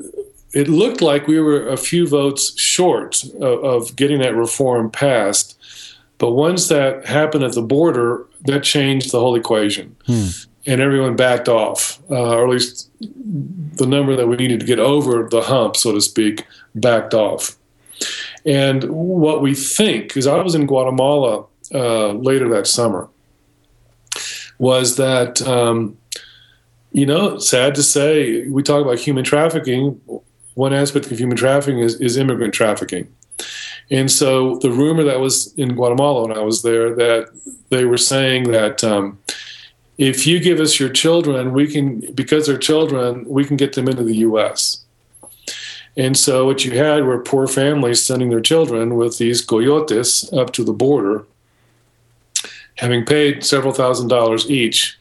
it 0.53 0.67
looked 0.67 1.01
like 1.01 1.27
we 1.27 1.39
were 1.39 1.67
a 1.67 1.77
few 1.77 2.07
votes 2.07 2.59
short 2.59 3.23
of, 3.39 3.63
of, 3.63 3.95
getting 3.95 4.19
that 4.19 4.35
reform 4.35 4.91
passed. 4.91 5.57
But 6.17 6.31
once 6.31 6.67
that 6.67 7.05
happened 7.05 7.45
at 7.45 7.53
the 7.53 7.61
border, 7.61 8.25
that 8.41 8.63
changed 8.63 9.11
the 9.11 9.19
whole 9.19 9.35
equation, 9.35 9.95
hmm. 10.05 10.27
and 10.65 10.81
everyone 10.81 11.15
backed 11.15 11.47
off, 11.47 12.01
uh, 12.09 12.35
or 12.35 12.43
at 12.43 12.49
least 12.49 12.89
the 12.99 13.87
number 13.87 14.15
that 14.15 14.27
we 14.27 14.35
needed 14.35 14.59
to 14.59 14.65
get 14.65 14.79
over 14.79 15.27
the 15.29 15.41
hump, 15.41 15.77
so 15.77 15.93
to 15.93 16.01
speak, 16.01 16.45
backed 16.75 17.13
off. 17.13 17.55
And 18.45 18.83
what 18.89 19.41
we 19.41 19.55
think, 19.55 20.07
because 20.07 20.27
I 20.27 20.41
was 20.41 20.53
in 20.53 20.65
Guatemala 20.65 21.45
uh, 21.73 22.11
later 22.13 22.49
that 22.49 22.67
summer 22.67 23.09
was 24.61 24.95
that, 24.97 25.41
um, 25.41 25.97
you 26.91 27.03
know, 27.03 27.39
sad 27.39 27.73
to 27.73 27.81
say, 27.81 28.47
we 28.47 28.61
talk 28.61 28.83
about 28.83 28.99
human 28.99 29.23
trafficking. 29.23 29.99
One 30.53 30.71
aspect 30.71 31.11
of 31.11 31.17
human 31.17 31.35
trafficking 31.35 31.79
is, 31.79 31.99
is 31.99 32.15
immigrant 32.15 32.53
trafficking. 32.53 33.11
And 33.89 34.11
so 34.11 34.57
the 34.57 34.69
rumor 34.69 35.03
that 35.03 35.19
was 35.19 35.51
in 35.55 35.73
Guatemala 35.73 36.27
when 36.27 36.37
I 36.37 36.41
was 36.41 36.61
there 36.61 36.93
that 36.93 37.29
they 37.69 37.85
were 37.85 37.97
saying 37.97 38.51
that 38.51 38.83
um, 38.83 39.17
if 39.97 40.27
you 40.27 40.39
give 40.39 40.59
us 40.59 40.79
your 40.79 40.89
children, 40.89 41.53
we 41.53 41.65
can, 41.65 42.13
because 42.13 42.45
they're 42.45 42.59
children, 42.59 43.25
we 43.27 43.43
can 43.43 43.57
get 43.57 43.73
them 43.73 43.87
into 43.87 44.03
the 44.03 44.17
U.S. 44.17 44.85
And 45.97 46.15
so 46.15 46.45
what 46.45 46.63
you 46.65 46.77
had 46.77 47.05
were 47.05 47.17
poor 47.23 47.47
families 47.47 48.05
sending 48.05 48.29
their 48.29 48.41
children 48.41 48.95
with 48.95 49.17
these 49.17 49.41
coyotes 49.41 50.31
up 50.31 50.53
to 50.53 50.63
the 50.63 50.71
border 50.71 51.25
having 52.77 53.05
paid 53.05 53.43
several 53.43 53.73
thousand 53.73 54.07
dollars 54.07 54.49
each. 54.49 54.97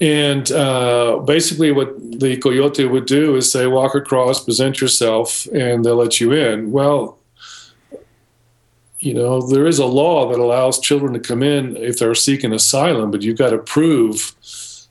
And 0.00 0.50
uh, 0.52 1.18
basically, 1.26 1.72
what 1.72 2.20
the 2.20 2.36
coyote 2.36 2.84
would 2.84 3.06
do 3.06 3.34
is 3.36 3.50
say, 3.50 3.66
walk 3.66 3.94
across, 3.94 4.44
present 4.44 4.80
yourself, 4.80 5.46
and 5.52 5.84
they'll 5.84 5.96
let 5.96 6.20
you 6.20 6.32
in. 6.32 6.70
Well, 6.70 7.18
you 9.00 9.14
know, 9.14 9.40
there 9.40 9.66
is 9.66 9.78
a 9.78 9.86
law 9.86 10.28
that 10.30 10.38
allows 10.38 10.80
children 10.80 11.12
to 11.14 11.20
come 11.20 11.42
in 11.42 11.76
if 11.76 11.98
they're 11.98 12.14
seeking 12.14 12.52
asylum, 12.52 13.10
but 13.10 13.22
you've 13.22 13.38
got 13.38 13.50
to 13.50 13.58
prove 13.58 14.34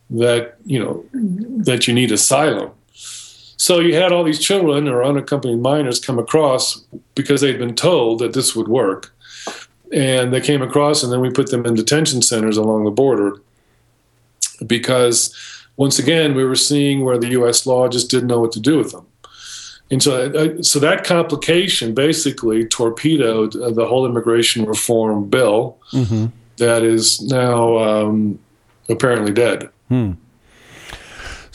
that, 0.09 0.55
you 0.65 0.79
know, 0.79 1.05
that 1.13 1.87
you 1.87 1.93
need 1.93 2.11
asylum. 2.11 2.71
So 3.57 3.79
you 3.79 3.95
had 3.95 4.11
all 4.11 4.23
these 4.23 4.39
children 4.39 4.87
or 4.87 5.03
unaccompanied 5.03 5.59
minors 5.59 5.99
come 5.99 6.19
across 6.19 6.85
because 7.15 7.41
they'd 7.41 7.57
been 7.57 7.75
told 7.75 8.19
that 8.19 8.33
this 8.33 8.55
would 8.55 8.67
work 8.67 9.13
and 9.93 10.33
they 10.33 10.41
came 10.41 10.61
across, 10.61 11.03
and 11.03 11.11
then 11.11 11.21
we 11.21 11.29
put 11.29 11.51
them 11.51 11.65
in 11.65 11.75
detention 11.75 12.21
centers 12.21 12.57
along 12.57 12.85
the 12.85 12.91
border 12.91 13.41
because 14.65 15.35
once 15.77 15.99
again 15.99 16.35
we 16.35 16.43
were 16.43 16.55
seeing 16.55 17.03
where 17.03 17.17
the 17.17 17.29
U.S. 17.29 17.65
law 17.65 17.87
just 17.87 18.09
didn't 18.09 18.27
know 18.27 18.39
what 18.39 18.51
to 18.53 18.59
do 18.59 18.77
with 18.77 18.91
them. 18.91 19.05
And 19.89 20.03
so, 20.03 20.31
uh, 20.31 20.61
so 20.61 20.79
that 20.79 21.05
complication 21.05 21.93
basically 21.93 22.65
torpedoed 22.65 23.55
uh, 23.55 23.69
the 23.69 23.87
whole 23.87 24.05
immigration 24.05 24.65
reform 24.65 25.29
bill 25.29 25.77
mm-hmm. 25.93 26.25
that 26.57 26.83
is 26.83 27.21
now 27.21 27.77
um, 27.77 28.39
apparently 28.89 29.31
dead. 29.31 29.69
Hmm. 29.87 30.13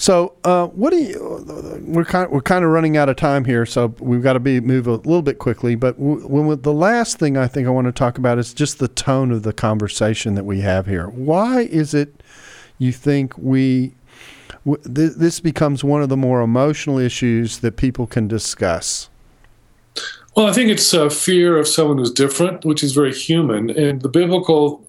So, 0.03 0.35
uh, 0.43 0.67
what 0.67 0.91
do 0.91 0.97
you? 0.97 1.81
We're 1.87 2.05
kind 2.05 2.27
of, 2.27 2.33
we're 2.33 2.41
kind 2.41 2.65
of 2.65 2.73
running 2.73 2.97
out 2.97 3.09
of 3.09 3.15
time 3.15 3.45
here, 3.45 3.65
so 3.65 3.95
we've 4.01 4.21
got 4.21 4.33
to 4.33 4.41
be 4.41 4.59
move 4.59 4.89
a 4.89 4.95
little 4.95 5.23
bit 5.23 5.39
quickly. 5.39 5.77
But 5.77 5.95
when 5.97 6.61
the 6.63 6.73
last 6.73 7.21
thing 7.21 7.37
I 7.37 7.47
think 7.47 7.69
I 7.69 7.71
want 7.71 7.85
to 7.85 7.93
talk 7.93 8.19
about 8.19 8.37
is 8.37 8.53
just 8.53 8.81
the 8.81 8.89
tone 8.89 9.31
of 9.31 9.45
the 9.45 9.53
conversation 9.53 10.35
that 10.35 10.43
we 10.43 10.61
have 10.63 10.87
here. 10.87 11.07
Why 11.07 11.61
is 11.61 11.95
it 11.95 12.21
you 12.79 12.91
think 12.91 13.39
we 13.39 13.93
w- 14.67 14.83
th- 14.83 15.19
this 15.19 15.39
becomes 15.39 15.85
one 15.85 16.03
of 16.03 16.09
the 16.09 16.17
more 16.17 16.41
emotional 16.41 16.99
issues 16.99 17.59
that 17.59 17.77
people 17.77 18.09
can 18.09 18.27
discuss? 18.27 19.09
Well, 20.35 20.49
I 20.49 20.53
think 20.53 20.69
it's 20.69 20.93
a 20.93 21.11
fear 21.11 21.57
of 21.57 21.69
someone 21.69 21.99
who's 21.99 22.11
different, 22.11 22.65
which 22.65 22.83
is 22.83 22.91
very 22.91 23.15
human. 23.15 23.71
And 23.71 24.03
the 24.03 24.09
biblical 24.09 24.85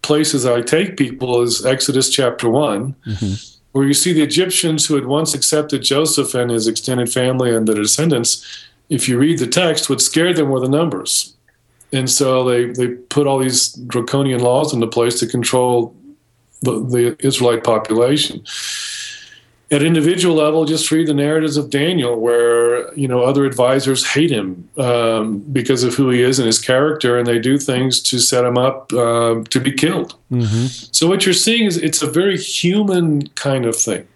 places 0.00 0.46
I 0.46 0.62
take 0.62 0.96
people 0.96 1.42
is 1.42 1.66
Exodus 1.66 2.08
chapter 2.08 2.48
one. 2.48 2.94
Mm-hmm 3.06 3.52
where 3.76 3.86
you 3.86 3.92
see 3.92 4.14
the 4.14 4.22
Egyptians 4.22 4.86
who 4.86 4.94
had 4.94 5.04
once 5.04 5.34
accepted 5.34 5.82
Joseph 5.82 6.34
and 6.34 6.50
his 6.50 6.66
extended 6.66 7.12
family 7.12 7.54
and 7.54 7.68
the 7.68 7.74
descendants, 7.74 8.42
if 8.88 9.06
you 9.06 9.18
read 9.18 9.38
the 9.38 9.46
text, 9.46 9.90
what 9.90 10.00
scared 10.00 10.36
them 10.36 10.48
were 10.48 10.60
the 10.60 10.66
numbers. 10.66 11.36
And 11.92 12.08
so 12.08 12.42
they, 12.42 12.70
they 12.70 12.88
put 12.88 13.26
all 13.26 13.38
these 13.38 13.74
draconian 13.74 14.40
laws 14.40 14.72
into 14.72 14.86
place 14.86 15.20
to 15.20 15.26
control 15.26 15.94
the, 16.62 16.80
the 16.86 17.16
Israelite 17.20 17.64
population 17.64 18.46
at 19.70 19.82
individual 19.82 20.36
level, 20.36 20.64
just 20.64 20.90
read 20.92 21.08
the 21.08 21.14
narratives 21.14 21.56
of 21.56 21.70
Daniel, 21.70 22.20
where 22.20 22.94
you 22.94 23.08
know 23.08 23.22
other 23.22 23.44
advisors 23.44 24.06
hate 24.06 24.30
him 24.30 24.68
um, 24.78 25.40
because 25.52 25.82
of 25.82 25.94
who 25.94 26.10
he 26.10 26.22
is 26.22 26.38
and 26.38 26.46
his 26.46 26.60
character, 26.60 27.18
and 27.18 27.26
they 27.26 27.38
do 27.38 27.58
things 27.58 28.00
to 28.02 28.20
set 28.20 28.44
him 28.44 28.56
up 28.56 28.92
uh, 28.92 29.42
to 29.50 29.60
be 29.60 29.72
killed. 29.72 30.16
Mm-hmm. 30.30 30.66
So 30.92 31.08
what 31.08 31.26
you're 31.26 31.34
seeing 31.34 31.64
is 31.64 31.76
it's 31.76 32.00
a 32.00 32.06
very 32.06 32.38
human 32.38 33.26
kind 33.30 33.66
of 33.66 33.74
thing. 33.74 34.06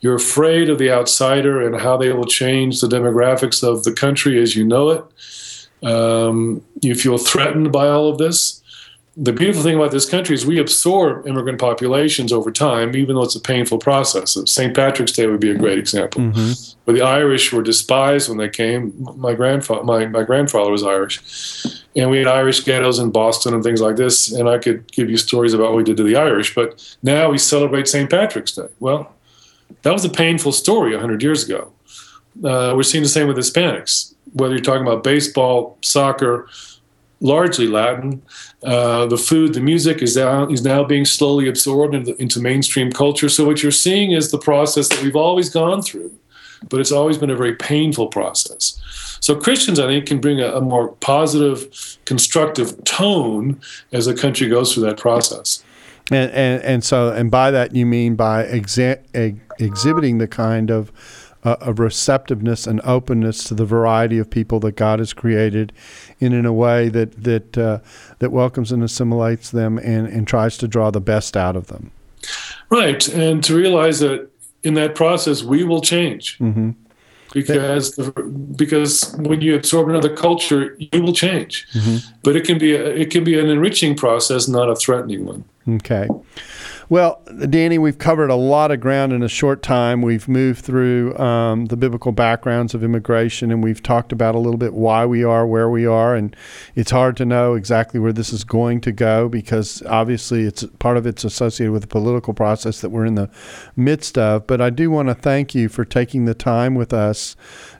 You're 0.00 0.16
afraid 0.16 0.68
of 0.68 0.78
the 0.78 0.90
outsider 0.90 1.64
and 1.64 1.80
how 1.80 1.96
they 1.96 2.12
will 2.12 2.26
change 2.26 2.80
the 2.80 2.88
demographics 2.88 3.62
of 3.62 3.84
the 3.84 3.92
country 3.92 4.40
as 4.40 4.54
you 4.56 4.64
know 4.64 4.90
it. 4.90 5.04
Um, 5.88 6.64
you 6.82 6.96
feel 6.96 7.18
threatened 7.18 7.70
by 7.70 7.88
all 7.88 8.08
of 8.08 8.18
this 8.18 8.57
the 9.20 9.32
beautiful 9.32 9.64
thing 9.64 9.74
about 9.74 9.90
this 9.90 10.08
country 10.08 10.32
is 10.36 10.46
we 10.46 10.60
absorb 10.60 11.26
immigrant 11.26 11.58
populations 11.58 12.32
over 12.32 12.52
time, 12.52 12.94
even 12.94 13.16
though 13.16 13.24
it's 13.24 13.34
a 13.34 13.40
painful 13.40 13.78
process. 13.78 14.38
St. 14.46 14.74
Patrick's 14.76 15.10
Day 15.10 15.26
would 15.26 15.40
be 15.40 15.50
a 15.50 15.56
great 15.56 15.76
example. 15.76 16.20
Mm-hmm. 16.20 16.80
Where 16.84 16.96
the 16.96 17.02
Irish 17.02 17.52
were 17.52 17.62
despised 17.62 18.28
when 18.28 18.38
they 18.38 18.48
came. 18.48 18.94
My 19.16 19.34
grandfather, 19.34 19.82
my, 19.82 20.06
my 20.06 20.22
grandfather 20.22 20.70
was 20.70 20.84
Irish, 20.84 21.64
and 21.96 22.10
we 22.10 22.18
had 22.18 22.28
Irish 22.28 22.60
ghettos 22.60 23.00
in 23.00 23.10
Boston 23.10 23.54
and 23.54 23.64
things 23.64 23.80
like 23.80 23.96
this. 23.96 24.30
And 24.30 24.48
I 24.48 24.58
could 24.58 24.90
give 24.92 25.10
you 25.10 25.16
stories 25.16 25.52
about 25.52 25.70
what 25.70 25.78
we 25.78 25.84
did 25.84 25.96
to 25.96 26.04
the 26.04 26.14
Irish. 26.14 26.54
But 26.54 26.96
now 27.02 27.28
we 27.28 27.38
celebrate 27.38 27.88
St. 27.88 28.08
Patrick's 28.08 28.52
Day. 28.52 28.68
Well, 28.78 29.12
that 29.82 29.92
was 29.92 30.04
a 30.04 30.10
painful 30.10 30.52
story 30.52 30.92
100 30.92 31.24
years 31.24 31.44
ago. 31.44 31.72
Uh, 32.44 32.72
we're 32.76 32.84
seeing 32.84 33.02
the 33.02 33.08
same 33.08 33.26
with 33.26 33.36
Hispanics. 33.36 34.14
Whether 34.34 34.54
you're 34.54 34.64
talking 34.64 34.86
about 34.86 35.02
baseball, 35.02 35.76
soccer, 35.82 36.48
largely 37.20 37.66
Latin. 37.66 38.22
Uh, 38.62 39.06
the 39.06 39.16
food, 39.16 39.54
the 39.54 39.60
music 39.60 40.02
is 40.02 40.16
now, 40.16 40.48
is 40.48 40.62
now 40.62 40.84
being 40.84 41.04
slowly 41.04 41.48
absorbed 41.48 41.94
into, 41.94 42.20
into, 42.20 42.40
mainstream 42.40 42.92
culture. 42.92 43.28
So 43.28 43.44
what 43.44 43.62
you're 43.62 43.72
seeing 43.72 44.12
is 44.12 44.30
the 44.30 44.38
process 44.38 44.88
that 44.88 45.02
we've 45.02 45.16
always 45.16 45.48
gone 45.48 45.82
through, 45.82 46.12
but 46.68 46.80
it's 46.80 46.92
always 46.92 47.18
been 47.18 47.30
a 47.30 47.36
very 47.36 47.54
painful 47.54 48.08
process. 48.08 48.80
So 49.20 49.34
Christians, 49.34 49.80
I 49.80 49.86
think, 49.86 50.06
can 50.06 50.20
bring 50.20 50.40
a, 50.40 50.56
a 50.56 50.60
more 50.60 50.92
positive, 50.92 51.98
constructive 52.04 52.82
tone 52.84 53.60
as 53.92 54.06
the 54.06 54.14
country 54.14 54.48
goes 54.48 54.72
through 54.72 54.84
that 54.84 54.96
process. 54.96 55.62
And, 56.10 56.30
and, 56.30 56.62
and 56.62 56.84
so, 56.84 57.12
and 57.12 57.30
by 57.30 57.50
that 57.50 57.74
you 57.74 57.84
mean 57.84 58.14
by 58.14 58.44
exa- 58.44 59.02
exhibiting 59.58 60.18
the 60.18 60.28
kind 60.28 60.70
of 60.70 60.92
a, 61.44 61.72
receptiveness 61.72 62.66
and 62.66 62.80
openness 62.84 63.44
to 63.44 63.54
the 63.54 63.64
variety 63.64 64.18
of 64.18 64.28
people 64.28 64.60
that 64.60 64.76
God 64.76 64.98
has 64.98 65.12
created, 65.12 65.72
and 66.20 66.34
in 66.34 66.46
a 66.46 66.52
way 66.52 66.88
that 66.88 67.24
that 67.24 67.56
uh, 67.58 67.78
that 68.18 68.30
welcomes 68.30 68.72
and 68.72 68.82
assimilates 68.82 69.50
them 69.50 69.78
and, 69.78 70.06
and 70.06 70.26
tries 70.26 70.58
to 70.58 70.68
draw 70.68 70.90
the 70.90 71.00
best 71.00 71.36
out 71.36 71.56
of 71.56 71.68
them. 71.68 71.90
Right, 72.70 73.06
and 73.08 73.42
to 73.44 73.54
realize 73.54 74.00
that 74.00 74.28
in 74.62 74.74
that 74.74 74.94
process 74.94 75.42
we 75.42 75.64
will 75.64 75.80
change. 75.80 76.38
Mm-hmm. 76.38 76.70
Because 77.34 77.98
because 78.56 79.14
when 79.18 79.42
you 79.42 79.54
absorb 79.54 79.90
another 79.90 80.14
culture, 80.14 80.76
you 80.78 81.02
will 81.02 81.12
change, 81.12 81.66
mm-hmm. 81.74 81.98
but 82.22 82.36
it 82.36 82.44
can 82.46 82.58
be 82.58 82.74
a, 82.74 82.86
it 82.86 83.10
can 83.10 83.22
be 83.22 83.38
an 83.38 83.48
enriching 83.48 83.94
process, 83.94 84.48
not 84.48 84.70
a 84.70 84.74
threatening 84.74 85.26
one. 85.26 85.44
Okay. 85.68 86.08
Well, 86.90 87.20
Danny, 87.50 87.76
we've 87.76 87.98
covered 87.98 88.30
a 88.30 88.34
lot 88.34 88.70
of 88.70 88.80
ground 88.80 89.12
in 89.12 89.22
a 89.22 89.28
short 89.28 89.62
time. 89.62 90.00
We've 90.00 90.26
moved 90.26 90.64
through 90.64 91.18
um, 91.18 91.66
the 91.66 91.76
biblical 91.76 92.12
backgrounds 92.12 92.74
of 92.74 92.82
immigration, 92.82 93.50
and 93.50 93.62
we've 93.62 93.82
talked 93.82 94.10
about 94.10 94.34
a 94.34 94.38
little 94.38 94.56
bit 94.56 94.72
why 94.72 95.04
we 95.04 95.22
are 95.22 95.46
where 95.46 95.68
we 95.68 95.84
are. 95.84 96.16
And 96.16 96.34
it's 96.74 96.90
hard 96.90 97.18
to 97.18 97.26
know 97.26 97.52
exactly 97.52 98.00
where 98.00 98.14
this 98.14 98.32
is 98.32 98.42
going 98.42 98.80
to 98.82 98.92
go 98.92 99.28
because 99.28 99.82
obviously 99.82 100.44
it's 100.44 100.64
part 100.78 100.96
of 100.96 101.06
it's 101.06 101.24
associated 101.24 101.72
with 101.72 101.82
the 101.82 101.88
political 101.88 102.32
process 102.32 102.80
that 102.80 102.88
we're 102.88 103.04
in 103.04 103.16
the 103.16 103.28
midst 103.76 104.16
of. 104.16 104.46
But 104.46 104.62
I 104.62 104.70
do 104.70 104.90
want 104.90 105.08
to 105.08 105.14
thank 105.14 105.54
you 105.54 105.68
for 105.68 105.84
taking 105.84 106.24
the 106.24 106.34
time 106.34 106.74
with 106.74 106.94
us 106.94 107.36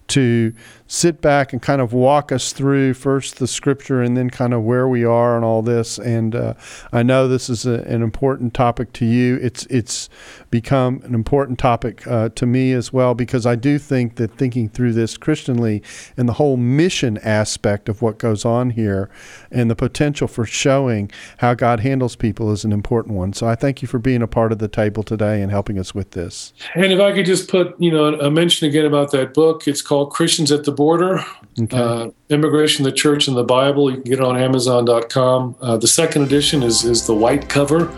to 0.09 0.53
sit 0.89 1.21
back 1.21 1.53
and 1.53 1.61
kind 1.61 1.83
of 1.83 1.93
walk 1.93 2.33
us 2.33 2.53
through 2.53 2.95
first 2.95 3.39
the 3.39 3.47
scripture 3.47 4.03
and 4.03 4.17
then 4.17 4.31
kind 4.31 4.55
of 4.55 4.63
where 4.63 4.89
we 4.89 5.05
are 5.05 5.37
and 5.37 5.45
all 5.45 5.61
this. 5.61 5.99
And 5.99 6.35
uh, 6.35 6.55
I 6.93 7.03
know 7.03 7.29
this 7.29 7.51
is 7.51 7.67
a, 7.67 7.83
an 7.83 8.03
important 8.03 8.55
topic 8.55 8.93
to 8.95 9.05
you. 9.05 9.37
It's 9.37 9.67
it's 9.67 10.09
become 10.51 11.03
an 11.05 11.15
important 11.15 11.59
topic 11.59 12.07
uh, 12.07 12.31
to 12.31 12.47
me 12.47 12.73
as 12.73 12.91
well 12.93 13.15
because 13.15 13.45
I 13.45 13.55
do 13.55 13.79
think 13.79 14.17
that 14.17 14.37
thinking 14.37 14.71
through 14.71 14.95
this 14.95 15.19
Christianly 15.19 15.83
and 16.17 16.27
the 16.29 16.35
whole 16.35 16.57
mission 16.57 17.19
aspect 17.19 17.89
of 17.89 18.01
what 18.01 18.19
goes 18.19 18.47
on 18.47 18.71
here 18.71 19.11
and 19.51 19.71
the 19.71 19.77
potential 19.77 20.27
for 20.27 20.47
showing 20.47 21.11
how 21.39 21.53
God 21.53 21.81
handles 21.81 22.17
people 22.17 22.51
is 22.51 22.65
an 22.65 22.73
important 22.73 23.15
one. 23.15 23.35
So 23.35 23.47
I 23.47 23.55
thank 23.55 23.83
you 23.83 23.89
for 23.89 23.99
being 23.99 24.23
a 24.23 24.27
part 24.27 24.53
of 24.53 24.59
the 24.59 24.69
table 24.69 25.03
today 25.03 25.43
and 25.43 25.51
helping 25.51 25.79
us 25.79 25.95
with 25.95 26.13
this. 26.13 26.55
And 26.75 26.91
if 26.91 27.01
I 27.01 27.13
could 27.13 27.27
just 27.27 27.51
put 27.51 27.79
you 27.79 27.91
know 27.91 28.19
a 28.19 28.31
mention 28.31 28.67
again 28.67 28.87
about 28.87 29.13
that 29.13 29.35
book, 29.35 29.69
it's 29.69 29.83
called 29.83 30.13
Christians 30.13 30.51
at 30.51 30.65
the 30.65 30.78
border. 30.79 31.25
Okay. 31.61 31.77
Uh, 31.77 32.11
Immigration, 32.31 32.85
the 32.85 32.93
Church, 32.93 33.27
and 33.27 33.37
the 33.37 33.43
Bible. 33.43 33.91
You 33.91 33.97
can 33.97 34.05
get 34.05 34.21
it 34.21 34.25
on 34.25 34.37
Amazon.com. 34.39 35.57
Uh, 35.61 35.77
the 35.77 35.89
second 35.89 36.23
edition 36.23 36.63
is 36.63 36.85
is 36.85 37.05
the 37.07 37.15
white 37.15 37.49
cover, 37.49 37.91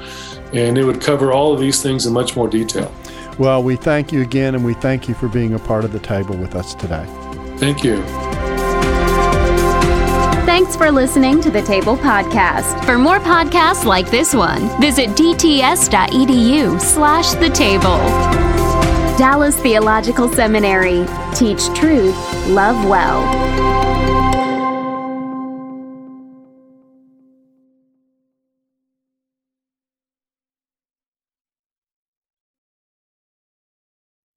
and 0.55 0.79
it 0.79 0.85
would 0.85 1.01
cover 1.01 1.31
all 1.31 1.53
of 1.53 1.61
these 1.61 1.83
things 1.83 2.07
in 2.07 2.13
much 2.15 2.35
more 2.35 2.49
detail. 2.49 2.91
Well, 3.39 3.63
we 3.63 3.77
thank 3.77 4.13
you 4.13 4.23
again, 4.23 4.55
and 4.55 4.65
we 4.65 4.75
thank 4.75 5.09
you 5.09 5.15
for 5.15 5.29
being 5.29 5.53
a 5.55 5.59
part 5.59 5.85
of 5.85 5.93
the 5.93 6.01
table 6.01 6.37
with 6.37 6.55
us 6.55 6.75
today. 6.75 7.05
Thank 7.59 7.85
you. 7.85 8.03
Thanks 10.47 10.75
for 10.75 10.91
listening 10.91 11.41
to 11.43 11.51
the 11.51 11.63
Table 11.63 11.97
Podcast. 11.97 12.85
For 12.87 12.99
more 12.99 13.21
podcasts 13.21 13.85
like 13.85 14.11
this 14.11 14.35
one, 14.35 14.69
visit 14.81 15.11
dts.edu 15.11 16.81
slash 16.81 17.33
the 17.35 17.51
table. 17.51 18.40
Dallas 19.21 19.61
Theological 19.61 20.31
Seminary. 20.33 21.07
Teach 21.35 21.67
truth, 21.75 22.17
love 22.47 22.89
well. 22.89 23.21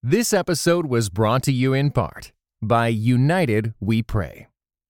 This 0.03 0.33
episode 0.33 0.87
was 0.87 1.07
brought 1.09 1.43
to 1.43 1.53
you 1.53 1.73
in 1.73 1.89
part 1.91 2.33
by 2.61 2.89
United 2.89 3.73
We 3.79 4.03
Pray. 4.03 4.47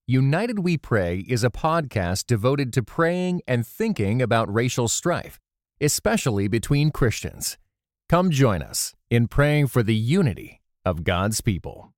United 0.07 0.57
We 0.57 0.79
Pray 0.79 1.19
is 1.29 1.43
a 1.43 1.51
podcast 1.51 2.25
devoted 2.25 2.73
to 2.73 2.81
praying 2.81 3.43
and 3.47 3.63
thinking 3.63 4.23
about 4.23 4.51
racial 4.51 4.87
strife, 4.87 5.39
especially 5.79 6.47
between 6.47 6.89
Christians. 6.89 7.59
Come 8.09 8.31
join 8.31 8.63
us 8.63 8.95
in 9.14 9.28
praying 9.28 9.68
for 9.68 9.84
the 9.84 9.93
unity 9.93 10.59
of 10.84 11.03
God's 11.03 11.39
people. 11.39 11.93